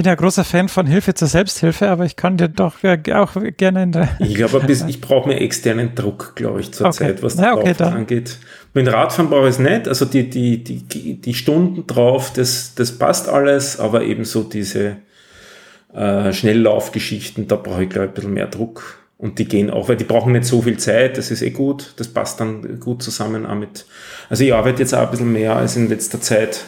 bin 0.00 0.08
ja 0.08 0.14
großer 0.14 0.44
Fan 0.44 0.70
von 0.70 0.86
Hilfe 0.86 1.12
zur 1.12 1.28
Selbsthilfe, 1.28 1.90
aber 1.90 2.06
ich 2.06 2.16
kann 2.16 2.38
dir 2.38 2.48
doch 2.48 2.76
auch 2.82 3.36
gerne 3.58 3.82
in 3.82 3.92
der. 3.92 4.08
Ich 4.18 4.34
glaube, 4.34 4.62
ich 4.88 5.00
brauche 5.02 5.28
mehr 5.28 5.42
externen 5.42 5.94
Druck, 5.94 6.32
glaube 6.36 6.62
ich, 6.62 6.72
zurzeit, 6.72 7.16
okay. 7.16 7.22
was 7.22 7.36
das 7.36 7.44
ja, 7.44 7.54
okay, 7.54 7.74
angeht. 7.82 8.38
Mit 8.72 8.90
Radfahren 8.90 9.28
brauche 9.28 9.44
ich 9.44 9.56
es 9.56 9.58
nicht. 9.58 9.86
Also 9.88 10.06
die, 10.06 10.30
die, 10.30 10.64
die, 10.64 11.20
die 11.20 11.34
Stunden 11.34 11.86
drauf, 11.86 12.32
das, 12.32 12.74
das 12.74 12.92
passt 12.92 13.28
alles, 13.28 13.78
aber 13.78 14.02
eben 14.02 14.24
so 14.24 14.42
diese 14.42 14.96
äh, 15.92 16.32
Schnelllaufgeschichten, 16.32 17.46
da 17.46 17.56
brauche 17.56 17.82
ich, 17.82 17.90
glaube 17.90 18.06
ich, 18.06 18.12
ein 18.12 18.14
bisschen 18.14 18.32
mehr 18.32 18.46
Druck. 18.46 19.00
Und 19.18 19.38
die 19.38 19.44
gehen 19.44 19.68
auch, 19.68 19.90
weil 19.90 19.96
die 19.96 20.04
brauchen 20.04 20.32
nicht 20.32 20.46
so 20.46 20.62
viel 20.62 20.78
Zeit, 20.78 21.18
das 21.18 21.30
ist 21.30 21.42
eh 21.42 21.50
gut, 21.50 21.92
das 21.98 22.08
passt 22.08 22.40
dann 22.40 22.80
gut 22.80 23.02
zusammen 23.02 23.44
auch 23.44 23.54
mit. 23.54 23.84
Also 24.30 24.44
ich 24.44 24.54
arbeite 24.54 24.80
jetzt 24.80 24.94
auch 24.94 25.02
ein 25.02 25.10
bisschen 25.10 25.30
mehr 25.30 25.56
als 25.56 25.76
in 25.76 25.90
letzter 25.90 26.22
Zeit 26.22 26.64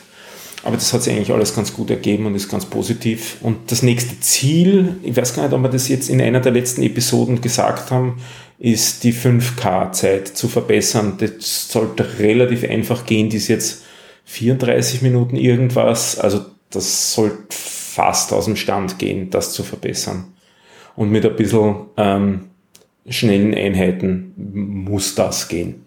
aber 0.62 0.76
das 0.76 0.92
hat 0.92 1.02
sich 1.02 1.14
eigentlich 1.14 1.32
alles 1.32 1.54
ganz 1.54 1.72
gut 1.72 1.90
ergeben 1.90 2.26
und 2.26 2.34
ist 2.34 2.48
ganz 2.48 2.66
positiv. 2.66 3.38
Und 3.40 3.70
das 3.70 3.82
nächste 3.82 4.20
Ziel, 4.20 4.96
ich 5.02 5.16
weiß 5.16 5.34
gar 5.34 5.42
nicht, 5.44 5.52
ob 5.52 5.62
wir 5.62 5.68
das 5.68 5.88
jetzt 5.88 6.08
in 6.08 6.20
einer 6.20 6.40
der 6.40 6.52
letzten 6.52 6.82
Episoden 6.82 7.40
gesagt 7.40 7.90
haben, 7.90 8.20
ist 8.58 9.02
die 9.02 9.12
5K-Zeit 9.12 10.28
zu 10.28 10.46
verbessern. 10.48 11.14
Das 11.18 11.68
sollte 11.68 12.18
relativ 12.20 12.62
einfach 12.62 13.06
gehen. 13.06 13.28
Die 13.28 13.38
ist 13.38 13.48
jetzt 13.48 13.82
34 14.26 15.02
Minuten 15.02 15.34
irgendwas. 15.34 16.16
Also 16.16 16.44
das 16.70 17.12
sollte 17.12 17.46
fast 17.50 18.32
aus 18.32 18.44
dem 18.44 18.56
Stand 18.56 18.98
gehen, 19.00 19.30
das 19.30 19.52
zu 19.52 19.64
verbessern. 19.64 20.32
Und 20.94 21.10
mit 21.10 21.26
ein 21.26 21.34
bisschen 21.34 21.74
ähm, 21.96 22.50
schnellen 23.08 23.54
Einheiten 23.54 24.32
muss 24.36 25.16
das 25.16 25.48
gehen. 25.48 25.84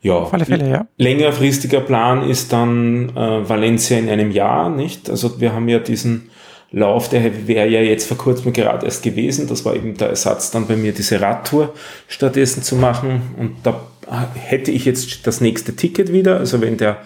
Ja, 0.00 0.14
auf 0.14 0.32
alle 0.32 0.44
Fälle, 0.44 0.70
ja. 0.70 0.86
Längerfristiger 0.96 1.80
Plan 1.80 2.28
ist 2.28 2.52
dann 2.52 3.10
äh, 3.16 3.48
Valencia 3.48 3.98
in 3.98 4.08
einem 4.08 4.30
Jahr, 4.30 4.70
nicht? 4.70 5.10
Also 5.10 5.40
wir 5.40 5.52
haben 5.52 5.68
ja 5.68 5.80
diesen 5.80 6.30
Lauf, 6.70 7.08
der 7.08 7.48
wäre 7.48 7.66
ja 7.68 7.80
jetzt 7.80 8.06
vor 8.06 8.18
kurzem 8.18 8.52
gerade 8.52 8.84
erst 8.84 9.02
gewesen. 9.02 9.48
Das 9.48 9.64
war 9.64 9.74
eben 9.74 9.96
der 9.96 10.10
Ersatz 10.10 10.50
dann 10.50 10.66
bei 10.66 10.76
mir, 10.76 10.92
diese 10.92 11.20
Radtour 11.20 11.74
stattdessen 12.08 12.62
zu 12.62 12.76
machen. 12.76 13.22
Und 13.38 13.56
da 13.62 13.80
hätte 14.34 14.70
ich 14.70 14.84
jetzt 14.84 15.26
das 15.26 15.40
nächste 15.40 15.74
Ticket 15.74 16.12
wieder. 16.12 16.38
Also 16.38 16.60
wenn 16.60 16.76
der 16.76 16.98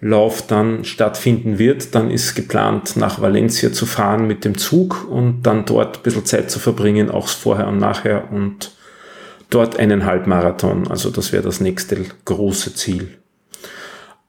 Lauf 0.00 0.46
dann 0.46 0.84
stattfinden 0.84 1.58
wird, 1.58 1.94
dann 1.94 2.10
ist 2.10 2.34
geplant, 2.34 2.96
nach 2.96 3.20
Valencia 3.20 3.72
zu 3.72 3.86
fahren 3.86 4.26
mit 4.26 4.44
dem 4.44 4.56
Zug 4.58 5.08
und 5.10 5.42
dann 5.42 5.64
dort 5.64 5.98
ein 5.98 6.02
bisschen 6.02 6.24
Zeit 6.24 6.50
zu 6.50 6.58
verbringen, 6.58 7.10
auch 7.10 7.28
vorher 7.28 7.68
und 7.68 7.78
nachher 7.78 8.30
und 8.30 8.72
dort 9.50 9.78
einen 9.78 10.04
Halbmarathon. 10.04 10.88
Also 10.88 11.10
das 11.10 11.32
wäre 11.32 11.42
das 11.42 11.60
nächste 11.60 11.96
große 12.24 12.74
Ziel. 12.74 13.18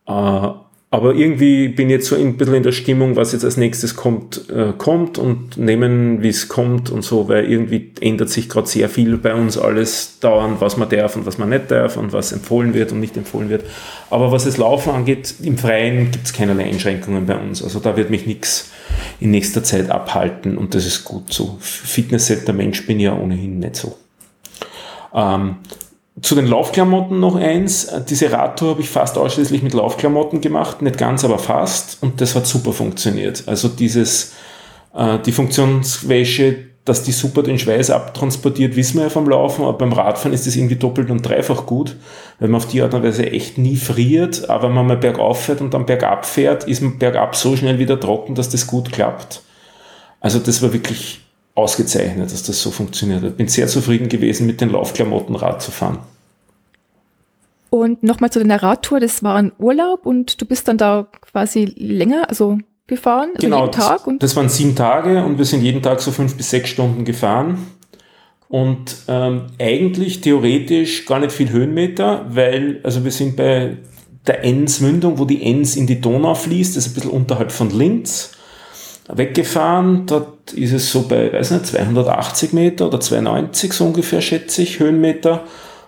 Äh, 0.08 0.50
aber 0.92 1.14
irgendwie 1.14 1.68
bin 1.68 1.88
ich 1.88 1.98
jetzt 1.98 2.08
so 2.08 2.16
ein 2.16 2.36
bisschen 2.36 2.56
in 2.56 2.64
der 2.64 2.72
Stimmung, 2.72 3.16
was 3.16 3.32
jetzt 3.32 3.46
als 3.46 3.58
nächstes 3.58 3.96
kommt, 3.96 4.50
äh, 4.50 4.74
kommt 4.76 5.20
und 5.20 5.56
nehmen, 5.56 6.24
wie 6.24 6.30
es 6.30 6.48
kommt 6.48 6.90
und 6.90 7.04
so, 7.04 7.28
weil 7.28 7.46
irgendwie 7.46 7.92
ändert 8.02 8.30
sich 8.30 8.50
gerade 8.50 8.68
sehr 8.68 8.90
viel 8.90 9.18
bei 9.18 9.36
uns 9.36 9.56
alles 9.56 10.18
dauernd, 10.20 10.62
was 10.62 10.78
man 10.78 10.90
darf 10.90 11.16
und 11.16 11.28
was 11.28 11.38
man 11.38 11.50
nicht 11.50 11.70
darf 11.70 11.96
und 11.96 12.12
was 12.12 12.32
empfohlen 12.32 12.74
wird 12.74 12.92
und 12.92 13.02
nicht 13.02 13.16
empfohlen 13.18 13.50
wird. 13.50 13.66
Aber 14.10 14.32
was 14.32 14.46
das 14.46 14.58
Laufen 14.58 14.92
angeht, 14.92 15.36
im 15.44 15.60
Freien 15.60 16.10
gibt 16.10 16.26
es 16.26 16.34
keinerlei 16.34 16.64
Einschränkungen 16.64 17.28
bei 17.28 17.38
uns. 17.38 17.64
Also 17.64 17.80
da 17.80 17.96
wird 17.96 18.10
mich 18.10 18.26
nichts 18.26 18.72
in 19.20 19.30
nächster 19.30 19.64
Zeit 19.64 19.92
abhalten 19.92 20.58
und 20.58 20.74
das 20.74 20.88
ist 20.88 21.04
gut 21.04 21.32
so. 21.32 21.58
Fitness 21.60 22.34
der 22.48 22.54
Mensch 22.56 22.88
bin 22.88 22.98
ich 22.98 23.06
ja 23.06 23.16
ohnehin 23.16 23.60
nicht 23.60 23.76
so. 23.76 23.96
Ähm, 25.14 25.58
zu 26.22 26.36
den 26.36 26.48
Laufklamotten 26.48 27.20
noch 27.20 27.36
eins. 27.36 27.88
Diese 28.10 28.32
Radtour 28.32 28.72
habe 28.72 28.82
ich 28.82 28.90
fast 28.90 29.18
ausschließlich 29.18 29.64
mit 29.64 29.74
Laufklamotten 29.74 30.42
gemacht, 30.42 30.82
nicht 30.82 30.98
ganz, 30.98 31.24
aber 31.24 31.40
fast. 31.40 32.02
Und 32.02 32.22
das 32.22 32.36
hat 32.36 32.46
super 32.46 32.74
funktioniert. 32.74 33.44
Also 33.48 33.68
dieses, 33.68 34.34
äh, 34.94 35.20
die 35.20 35.32
Funktionswäsche, 35.32 36.70
dass 36.86 37.04
die 37.04 37.12
super 37.12 37.44
den 37.44 37.60
Schweiß 37.60 37.92
abtransportiert, 37.92 38.76
wissen 38.76 38.98
wir 38.98 39.04
ja 39.04 39.10
vom 39.10 39.30
Laufen, 39.30 39.64
aber 39.64 39.78
beim 39.78 39.94
Radfahren 39.94 40.34
ist 40.34 40.48
das 40.48 40.56
irgendwie 40.56 40.76
doppelt 40.76 41.12
und 41.12 41.22
dreifach 41.22 41.66
gut, 41.66 41.96
weil 42.40 42.50
man 42.50 42.60
auf 42.60 42.68
die 42.68 42.82
Art 42.82 42.94
und 42.94 43.04
Weise 43.04 43.32
echt 43.32 43.58
nie 43.58 43.76
friert, 43.76 44.50
aber 44.50 44.68
wenn 44.68 44.76
man 44.76 44.88
mal 44.88 44.98
bergauf 44.98 45.44
fährt 45.44 45.62
und 45.62 45.74
dann 45.74 45.86
bergab 45.86 46.26
fährt, 46.26 46.64
ist 46.64 46.82
man 46.82 46.98
bergab 46.98 47.36
so 47.36 47.56
schnell 47.56 47.78
wieder 47.78 48.00
trocken, 48.00 48.34
dass 48.34 48.50
das 48.50 48.66
gut 48.66 48.92
klappt. 48.92 49.44
Also 50.20 50.40
das 50.40 50.62
war 50.62 50.74
wirklich 50.74 51.22
ausgezeichnet, 51.60 52.32
dass 52.32 52.44
das 52.44 52.62
so 52.62 52.72
funktioniert 52.72 53.24
hat. 53.24 53.38
Bin 53.38 53.48
sehr 53.48 53.68
zufrieden 53.68 54.10
gewesen, 54.10 54.48
mit 54.48 54.62
den 54.62 54.70
Laufklamotten 54.70 55.36
Rad 55.36 55.62
zu 55.62 55.72
fahren. 55.72 56.00
Und 57.70 58.02
nochmal 58.02 58.32
zu 58.32 58.40
deiner 58.40 58.62
Radtour, 58.64 59.00
das 59.00 59.22
war 59.22 59.36
ein 59.36 59.52
Urlaub 59.60 60.06
und 60.06 60.42
du 60.42 60.46
bist 60.46 60.68
dann 60.68 60.78
da 60.78 61.08
quasi 61.22 61.66
länger, 61.78 62.28
also 62.28 62.58
gefahren, 62.88 63.30
also 63.36 63.46
genau, 63.46 63.62
jeden 63.66 63.72
Tag? 63.72 64.08
Und 64.08 64.24
das, 64.24 64.32
das 64.32 64.38
waren 64.38 64.50
sieben 64.50 64.76
Tage 64.76 65.24
und 65.24 65.38
wir 65.38 65.46
sind 65.46 65.62
jeden 65.62 65.84
Tag 65.84 66.02
so 66.02 66.12
fünf 66.12 66.36
bis 66.36 66.50
sechs 66.50 66.70
Stunden 66.70 67.06
gefahren. 67.06 67.68
Und 68.48 68.96
ähm, 69.08 69.44
eigentlich 69.60 70.22
theoretisch 70.22 71.06
gar 71.06 71.20
nicht 71.20 71.32
viel 71.32 71.52
Höhenmeter, 71.52 72.26
weil, 72.30 72.80
also 72.84 73.04
wir 73.04 73.12
sind 73.12 73.36
bei 73.36 73.78
der 74.26 74.44
Enns-Mündung, 74.44 75.20
wo 75.20 75.26
die 75.26 75.44
Enns 75.44 75.76
in 75.76 75.86
die 75.86 76.02
Donau 76.02 76.34
fließt, 76.34 76.76
das 76.76 76.88
ist 76.88 76.92
ein 76.92 76.96
bisschen 76.96 77.12
unterhalb 77.12 77.52
von 77.52 77.70
Linz 77.70 78.32
weggefahren. 79.12 80.06
Dort 80.06 80.54
ist 80.54 80.72
es 80.72 80.92
so 80.92 81.08
bei, 81.08 81.32
weiß 81.32 81.52
nicht, 81.52 81.68
280 81.68 82.54
Meter 82.54 82.88
oder 82.88 83.00
290 83.00 83.74
so 83.74 83.86
ungefähr, 83.86 84.22
schätze 84.22 84.62
ich, 84.62 84.80
Höhenmeter. 84.80 85.44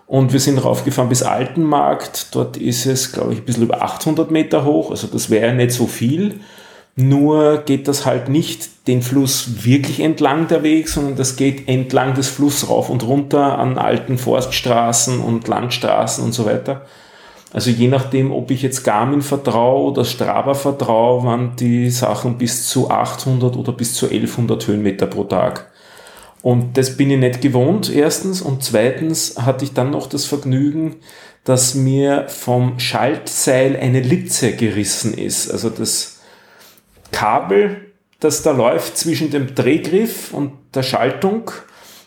Und 0.08 0.34
wir 0.34 0.42
sind 0.42 0.58
raufgefahren 0.58 1.10
bis 1.10 1.24
Altenmarkt. 1.24 2.36
Dort 2.36 2.58
ist 2.58 2.86
es, 2.86 3.14
glaube 3.14 3.34
ich, 3.34 3.40
ein 3.40 3.46
bisschen 3.46 3.64
über 3.64 3.82
800 3.82 4.30
Meter 4.30 4.66
hoch. 4.66 4.92
Also 4.92 5.08
das 5.08 5.30
wäre 5.30 5.54
nicht 5.54 5.72
so 5.72 5.88
viel. 5.88 6.42
Nur 6.98 7.60
geht 7.60 7.88
das 7.88 8.06
halt 8.06 8.28
nicht 8.28 8.88
den 8.88 9.02
Fluss 9.02 9.64
wirklich 9.64 10.02
entlang 10.02 10.50
der 10.50 10.64
Weg, 10.64 10.90
sondern 10.90 11.16
das 11.16 11.38
geht 11.38 11.70
entlang 11.70 12.14
des 12.16 12.28
Flusses 12.28 12.70
rauf 12.70 12.90
und 12.90 13.08
runter 13.08 13.58
an 13.58 13.78
alten 13.78 14.18
Forststraßen 14.18 15.22
und 15.22 15.48
Landstraßen 15.48 16.24
und 16.24 16.34
so 16.34 16.46
weiter. 16.46 16.86
Also 17.54 17.70
je 17.70 17.90
nachdem, 17.90 18.32
ob 18.32 18.50
ich 18.50 18.62
jetzt 18.62 18.84
Garmin 18.84 19.22
vertraue 19.22 19.92
oder 19.92 20.06
Strava 20.06 20.54
vertraue, 20.54 21.24
waren 21.24 21.56
die 21.58 21.90
Sachen 21.90 22.38
bis 22.38 22.68
zu 22.68 22.90
800 22.90 23.58
oder 23.58 23.74
bis 23.74 23.94
zu 23.94 24.06
1100 24.06 24.68
Höhenmeter 24.68 25.08
pro 25.08 25.26
Tag. 25.26 25.70
Und 26.42 26.78
das 26.78 26.98
bin 26.98 27.12
ich 27.12 27.20
nicht 27.20 27.42
gewohnt, 27.42 27.94
erstens. 27.94 28.42
Und 28.42 28.64
zweitens 28.64 29.36
hatte 29.38 29.66
ich 29.66 29.74
dann 29.74 29.92
noch 29.92 30.08
das 30.08 30.26
Vergnügen, 30.26 30.96
dass 31.44 31.76
mir 31.76 32.26
vom 32.30 32.80
Schaltseil 32.80 33.76
eine 33.76 34.00
Litze 34.00 34.54
gerissen 34.54 35.14
ist. 35.14 35.52
Also 35.52 35.70
das 35.70 36.20
Kabel, 37.12 37.92
das 38.20 38.44
da 38.44 38.52
läuft 38.52 38.98
zwischen 38.98 39.30
dem 39.30 39.54
Drehgriff 39.56 40.34
und 40.34 40.54
der 40.74 40.84
Schaltung, 40.84 41.52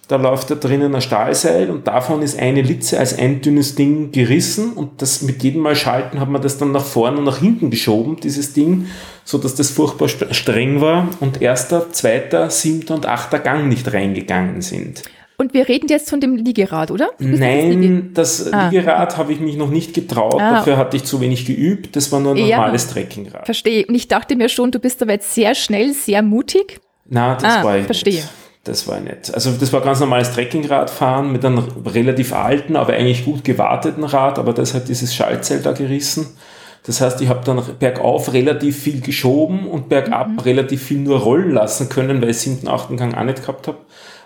da 0.08 0.16
läuft 0.16 0.50
da 0.50 0.54
drinnen 0.54 0.94
ein 0.94 1.00
Stahlseil 1.00 1.70
und 1.70 1.86
davon 1.86 2.22
ist 2.22 2.38
eine 2.38 2.62
Litze 2.62 2.98
als 2.98 3.18
ein 3.18 3.40
dünnes 3.40 3.74
Ding 3.74 4.12
gerissen 4.12 4.72
und 4.72 5.00
das 5.00 5.22
mit 5.22 5.42
jedem 5.42 5.62
Mal 5.62 5.76
schalten 5.76 6.20
hat 6.20 6.28
man 6.28 6.42
das 6.42 6.58
dann 6.58 6.72
nach 6.72 6.84
vorne 6.84 7.18
und 7.18 7.24
nach 7.24 7.38
hinten 7.38 7.70
geschoben, 7.70 8.16
dieses 8.22 8.52
Ding, 8.52 8.86
so 9.24 9.38
dass 9.38 9.54
das 9.54 9.70
furchtbar 9.70 10.08
streng 10.08 10.80
war 10.80 11.08
und 11.20 11.40
erster, 11.40 11.90
zweiter, 11.90 12.50
siebter 12.50 12.94
und 12.94 13.06
achter 13.06 13.38
Gang 13.38 13.68
nicht 13.68 13.92
reingegangen 13.92 14.60
sind. 14.60 15.02
Und 15.36 15.52
wir 15.52 15.68
reden 15.68 15.88
jetzt 15.88 16.10
von 16.10 16.20
dem 16.20 16.36
Liegerad, 16.36 16.90
oder? 16.90 17.08
Nein, 17.18 18.10
das 18.14 18.52
ah. 18.52 18.68
Liegerad 18.68 19.16
habe 19.16 19.32
ich 19.32 19.40
mich 19.40 19.56
noch 19.56 19.70
nicht 19.70 19.92
getraut. 19.92 20.40
Ah. 20.40 20.58
Dafür 20.58 20.76
hatte 20.76 20.96
ich 20.96 21.04
zu 21.04 21.20
wenig 21.20 21.44
geübt. 21.44 21.96
Das 21.96 22.12
war 22.12 22.20
nur 22.20 22.36
ein 22.36 22.48
normales 22.48 22.86
ja, 22.86 22.92
Trekkingrad. 22.92 23.44
Verstehe. 23.44 23.84
Und 23.86 23.96
ich 23.96 24.06
dachte 24.06 24.36
mir 24.36 24.48
schon, 24.48 24.70
du 24.70 24.78
bist 24.78 25.02
aber 25.02 25.12
jetzt 25.12 25.34
sehr 25.34 25.56
schnell, 25.56 25.92
sehr 25.92 26.22
mutig. 26.22 26.78
Na, 27.06 27.34
das 27.34 27.56
ah, 27.56 27.64
war 27.64 27.78
ich 27.78 27.86
verstehe. 27.86 28.14
Nicht. 28.14 28.43
Das 28.64 28.88
war 28.88 28.98
nett. 28.98 29.32
Also 29.34 29.52
das 29.52 29.72
war 29.74 29.82
ganz 29.82 30.00
normales 30.00 30.32
Trekkingradfahren 30.32 31.30
mit 31.30 31.44
einem 31.44 31.64
relativ 31.84 32.32
alten, 32.32 32.76
aber 32.76 32.94
eigentlich 32.94 33.26
gut 33.26 33.44
gewarteten 33.44 34.04
Rad, 34.04 34.38
aber 34.38 34.54
das 34.54 34.72
hat 34.72 34.88
dieses 34.88 35.14
Schaltseil 35.14 35.60
da 35.60 35.72
gerissen. 35.72 36.28
Das 36.86 37.00
heißt, 37.00 37.20
ich 37.20 37.28
habe 37.28 37.44
dann 37.44 37.62
bergauf 37.78 38.32
relativ 38.32 38.78
viel 38.82 39.00
geschoben 39.00 39.66
und 39.66 39.88
bergab 39.88 40.28
mhm. 40.28 40.38
relativ 40.40 40.82
viel 40.82 40.98
nur 40.98 41.20
rollen 41.20 41.50
lassen 41.50 41.90
können, 41.90 42.22
weil 42.22 42.30
ich 42.30 42.38
siebten, 42.38 42.68
achten 42.68 42.96
Gang 42.96 43.14
auch 43.14 43.24
nicht 43.24 43.40
gehabt 43.40 43.68
habe. 43.68 43.78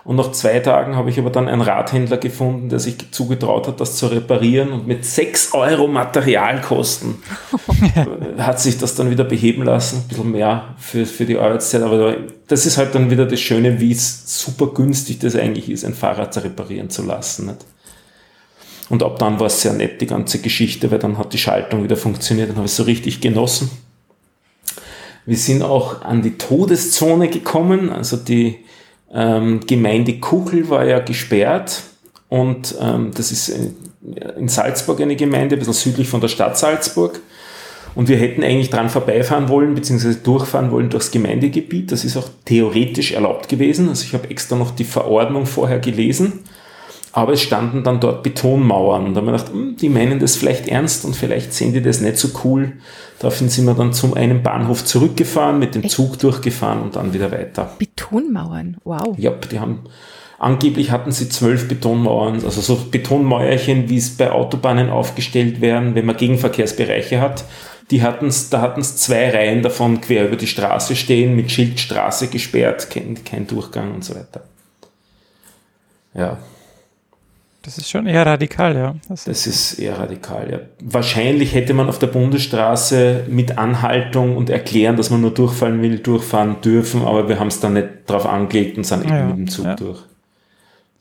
Und 0.09 0.15
nach 0.15 0.31
zwei 0.31 0.57
Tagen 0.59 0.95
habe 0.95 1.11
ich 1.11 1.19
aber 1.19 1.29
dann 1.29 1.47
einen 1.47 1.61
Radhändler 1.61 2.17
gefunden, 2.17 2.69
der 2.69 2.79
sich 2.79 2.95
zugetraut 3.11 3.67
hat, 3.67 3.79
das 3.79 3.95
zu 3.95 4.07
reparieren. 4.07 4.71
Und 4.71 4.87
mit 4.87 5.05
6 5.05 5.53
Euro 5.53 5.87
Materialkosten 5.87 7.17
hat 8.39 8.59
sich 8.59 8.79
das 8.79 8.95
dann 8.95 9.11
wieder 9.11 9.23
beheben 9.23 9.61
lassen. 9.61 9.97
Ein 9.97 10.07
bisschen 10.07 10.31
mehr 10.31 10.73
für, 10.79 11.05
für 11.05 11.25
die 11.25 11.37
Arbeitszeit. 11.37 11.83
Aber 11.83 12.15
das 12.47 12.65
ist 12.65 12.79
halt 12.79 12.95
dann 12.95 13.11
wieder 13.11 13.27
das 13.27 13.39
Schöne, 13.39 13.79
wie 13.79 13.93
super 13.93 14.73
günstig 14.73 15.19
das 15.19 15.35
eigentlich 15.35 15.69
ist, 15.69 15.85
ein 15.85 15.93
Fahrrad 15.93 16.33
zu 16.33 16.43
reparieren 16.43 16.89
zu 16.89 17.03
lassen. 17.03 17.45
Nicht? 17.45 17.65
Und 18.89 19.03
ab 19.03 19.19
dann 19.19 19.39
war 19.39 19.45
es 19.45 19.61
sehr 19.61 19.73
nett, 19.73 20.01
die 20.01 20.07
ganze 20.07 20.39
Geschichte, 20.39 20.89
weil 20.89 20.97
dann 20.97 21.19
hat 21.19 21.33
die 21.33 21.37
Schaltung 21.37 21.83
wieder 21.83 21.97
funktioniert. 21.97 22.49
Dann 22.49 22.55
habe 22.55 22.65
ich 22.65 22.71
es 22.71 22.77
so 22.77 22.83
richtig 22.83 23.21
genossen. 23.21 23.69
Wir 25.27 25.37
sind 25.37 25.61
auch 25.61 26.01
an 26.01 26.23
die 26.23 26.39
Todeszone 26.39 27.27
gekommen. 27.27 27.91
Also 27.91 28.17
die 28.17 28.65
ähm, 29.13 29.61
Gemeinde 29.65 30.19
Kuchel 30.19 30.69
war 30.69 30.85
ja 30.85 30.99
gesperrt 30.99 31.83
und 32.29 32.75
ähm, 32.79 33.11
das 33.15 33.31
ist 33.31 33.49
in, 33.49 33.75
in 34.37 34.47
Salzburg 34.47 35.01
eine 35.01 35.15
Gemeinde, 35.15 35.55
ein 35.55 35.59
bisschen 35.59 35.73
südlich 35.73 36.07
von 36.07 36.21
der 36.21 36.27
Stadt 36.27 36.57
Salzburg. 36.57 37.19
Und 37.95 38.07
wir 38.07 38.17
hätten 38.17 38.43
eigentlich 38.43 38.69
dran 38.69 38.89
vorbeifahren 38.89 39.49
wollen, 39.49 39.73
beziehungsweise 39.73 40.19
durchfahren 40.19 40.71
wollen 40.71 40.91
durchs 40.91 41.09
Gemeindegebiet. 41.09 41.91
Das 41.91 42.05
ist 42.05 42.17
auch 42.17 42.29
theoretisch 42.45 43.13
erlaubt 43.13 43.49
gewesen. 43.49 43.89
Also 43.89 44.05
ich 44.05 44.13
habe 44.13 44.29
extra 44.29 44.55
noch 44.55 44.71
die 44.71 44.83
Verordnung 44.83 45.47
vorher 45.47 45.79
gelesen. 45.79 46.43
Aber 47.11 47.33
es 47.33 47.41
standen 47.41 47.83
dann 47.83 47.99
dort 47.99 48.21
Betonmauern. 48.21 49.05
Und 49.05 49.13
da 49.13 49.21
haben 49.21 49.27
wir 49.27 49.31
gedacht, 49.33 49.51
hm, 49.51 49.75
die 49.77 49.89
meinen 49.89 50.19
das 50.19 50.35
vielleicht 50.35 50.67
ernst 50.67 51.05
und 51.05 51.15
vielleicht 51.15 51.53
sehen 51.53 51.73
die 51.73 51.81
das 51.81 52.01
nicht 52.01 52.17
so 52.17 52.29
cool. 52.43 52.73
Daraufhin 53.19 53.49
sind 53.49 53.65
wir 53.65 53.73
dann 53.73 53.93
zum 53.93 54.13
einen 54.13 54.43
Bahnhof 54.43 54.85
zurückgefahren, 54.85 55.59
mit 55.59 55.75
dem 55.75 55.87
Zug 55.89 56.19
durchgefahren 56.19 56.81
und 56.81 56.95
dann 56.95 57.13
wieder 57.13 57.31
weiter. 57.31 57.71
Betonmauern, 57.79 58.77
wow. 58.83 59.15
Ja, 59.17 59.31
die 59.31 59.59
haben, 59.59 59.85
angeblich 60.37 60.91
hatten 60.91 61.11
sie 61.11 61.29
zwölf 61.29 61.67
Betonmauern, 61.67 62.35
also 62.45 62.61
so 62.61 62.75
Betonmäuerchen, 62.89 63.89
wie 63.89 63.97
es 63.97 64.15
bei 64.15 64.31
Autobahnen 64.31 64.89
aufgestellt 64.89 65.61
werden, 65.61 65.95
wenn 65.95 66.05
man 66.05 66.15
Gegenverkehrsbereiche 66.15 67.19
hat. 67.19 67.43
Die 67.91 68.03
hatten's, 68.03 68.51
da 68.51 68.61
hatten 68.61 68.81
es 68.81 68.97
zwei 68.97 69.31
Reihen 69.31 69.63
davon 69.63 69.99
quer 69.99 70.27
über 70.27 70.35
die 70.35 70.47
Straße 70.47 70.95
stehen, 70.95 71.35
mit 71.35 71.51
Schild 71.51 71.79
Straße 71.79 72.27
gesperrt, 72.27 72.89
kein, 72.91 73.21
kein 73.23 73.47
Durchgang 73.47 73.95
und 73.95 74.05
so 74.05 74.13
weiter. 74.13 74.43
Ja, 76.13 76.37
das 77.69 77.77
ist 77.77 77.89
schon 77.91 78.07
eher 78.07 78.25
radikal, 78.25 78.75
ja. 78.75 78.95
Das, 79.07 79.25
das 79.25 79.45
ist 79.45 79.73
eher 79.73 79.99
radikal, 79.99 80.51
ja. 80.51 80.59
Wahrscheinlich 80.81 81.53
hätte 81.53 81.75
man 81.75 81.87
auf 81.87 81.99
der 81.99 82.07
Bundesstraße 82.07 83.25
mit 83.27 83.59
Anhaltung 83.59 84.35
und 84.35 84.49
Erklären, 84.49 84.97
dass 84.97 85.11
man 85.11 85.21
nur 85.21 85.31
durchfahren 85.31 85.79
will, 85.83 85.99
durchfahren 85.99 86.61
dürfen, 86.61 87.03
aber 87.03 87.29
wir 87.29 87.39
haben 87.39 87.49
es 87.49 87.59
dann 87.59 87.73
nicht 87.73 87.87
drauf 88.07 88.25
angelegt 88.25 88.77
und 88.77 88.85
sind 88.85 89.07
ja, 89.07 89.19
eben 89.19 89.27
mit 89.27 89.37
dem 89.37 89.47
Zug 89.49 89.65
ja. 89.65 89.75
durch. 89.75 89.99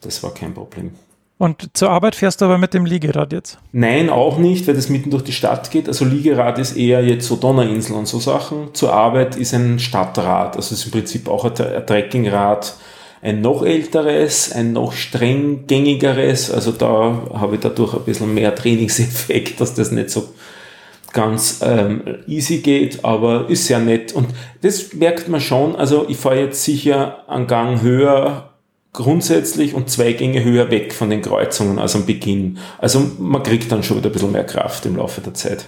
Das 0.02 0.22
war 0.22 0.34
kein 0.34 0.52
Problem. 0.52 0.92
Und 1.38 1.70
zur 1.72 1.88
Arbeit 1.88 2.16
fährst 2.16 2.42
du 2.42 2.44
aber 2.44 2.58
mit 2.58 2.74
dem 2.74 2.84
Liegerad 2.84 3.32
jetzt? 3.32 3.58
Nein, 3.72 4.10
auch 4.10 4.36
nicht, 4.36 4.66
weil 4.66 4.74
das 4.74 4.90
mitten 4.90 5.10
durch 5.10 5.22
die 5.22 5.32
Stadt 5.32 5.70
geht. 5.70 5.88
Also 5.88 6.04
Liegerad 6.04 6.58
ist 6.58 6.76
eher 6.76 7.02
jetzt 7.02 7.26
so 7.28 7.36
Donnerinsel 7.36 7.96
und 7.96 8.06
so 8.06 8.18
Sachen. 8.18 8.74
Zur 8.74 8.92
Arbeit 8.92 9.36
ist 9.36 9.54
ein 9.54 9.78
Stadtrad, 9.78 10.56
also 10.56 10.74
ist 10.74 10.84
im 10.84 10.90
Prinzip 10.90 11.28
auch 11.28 11.46
ein 11.46 11.54
Trekkingrad 11.54 12.74
ein 13.20 13.40
noch 13.40 13.64
älteres, 13.64 14.52
ein 14.52 14.72
noch 14.72 14.92
streng 14.92 15.66
gängigeres. 15.66 16.50
Also 16.50 16.72
da 16.72 17.28
habe 17.34 17.56
ich 17.56 17.60
dadurch 17.60 17.94
ein 17.94 18.04
bisschen 18.04 18.32
mehr 18.32 18.54
Trainingseffekt, 18.54 19.60
dass 19.60 19.74
das 19.74 19.90
nicht 19.90 20.10
so 20.10 20.28
ganz 21.12 21.60
ähm, 21.62 22.02
easy 22.26 22.58
geht, 22.58 23.04
aber 23.04 23.48
ist 23.48 23.66
sehr 23.66 23.78
nett. 23.80 24.12
Und 24.12 24.28
das 24.60 24.92
merkt 24.92 25.28
man 25.28 25.40
schon. 25.40 25.74
Also 25.76 26.06
ich 26.08 26.16
fahre 26.16 26.40
jetzt 26.40 26.62
sicher 26.62 27.28
einen 27.28 27.46
Gang 27.46 27.82
höher 27.82 28.50
grundsätzlich 28.92 29.74
und 29.74 29.90
zwei 29.90 30.12
Gänge 30.12 30.42
höher 30.42 30.70
weg 30.70 30.92
von 30.92 31.10
den 31.10 31.22
Kreuzungen 31.22 31.78
als 31.78 31.94
am 31.94 32.06
Beginn. 32.06 32.58
Also 32.78 33.10
man 33.18 33.42
kriegt 33.42 33.70
dann 33.70 33.82
schon 33.82 33.98
wieder 33.98 34.10
ein 34.10 34.12
bisschen 34.12 34.32
mehr 34.32 34.44
Kraft 34.44 34.86
im 34.86 34.96
Laufe 34.96 35.20
der 35.20 35.34
Zeit. 35.34 35.66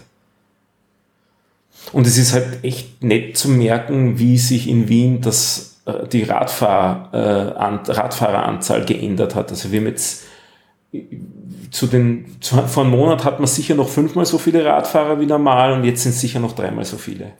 Und 1.93 2.07
es 2.07 2.19
ist 2.19 2.33
halt 2.33 2.63
echt 2.63 3.03
nett 3.03 3.37
zu 3.37 3.49
merken, 3.49 4.19
wie 4.19 4.39
sich 4.39 4.69
in 4.69 4.89
Wien 4.89 5.21
das 5.21 5.70
äh, 5.87 6.07
die 6.07 6.23
Radfahr, 6.23 7.09
äh, 7.13 7.93
Radfahreranzahl 7.93 8.85
geändert 8.85 9.35
hat. 9.35 9.51
Also 9.51 9.73
wir 9.73 9.81
haben 9.81 9.87
jetzt 9.87 10.25
zu 11.71 11.87
den, 11.87 12.37
zu, 12.41 12.57
vor 12.67 12.83
einem 12.85 12.93
Monat 12.93 13.25
hat 13.25 13.39
man 13.39 13.47
sicher 13.47 13.75
noch 13.75 13.89
fünfmal 13.89 14.27
so 14.27 14.39
viele 14.39 14.65
Radfahrer 14.65 15.21
wie 15.21 15.27
normal 15.27 15.73
und 15.73 15.85
jetzt 15.85 16.03
sind 16.03 16.13
es 16.13 16.21
sicher 16.21 16.41
noch 16.41 16.53
dreimal 16.53 16.85
so 16.85 16.97
viele. 16.97 17.33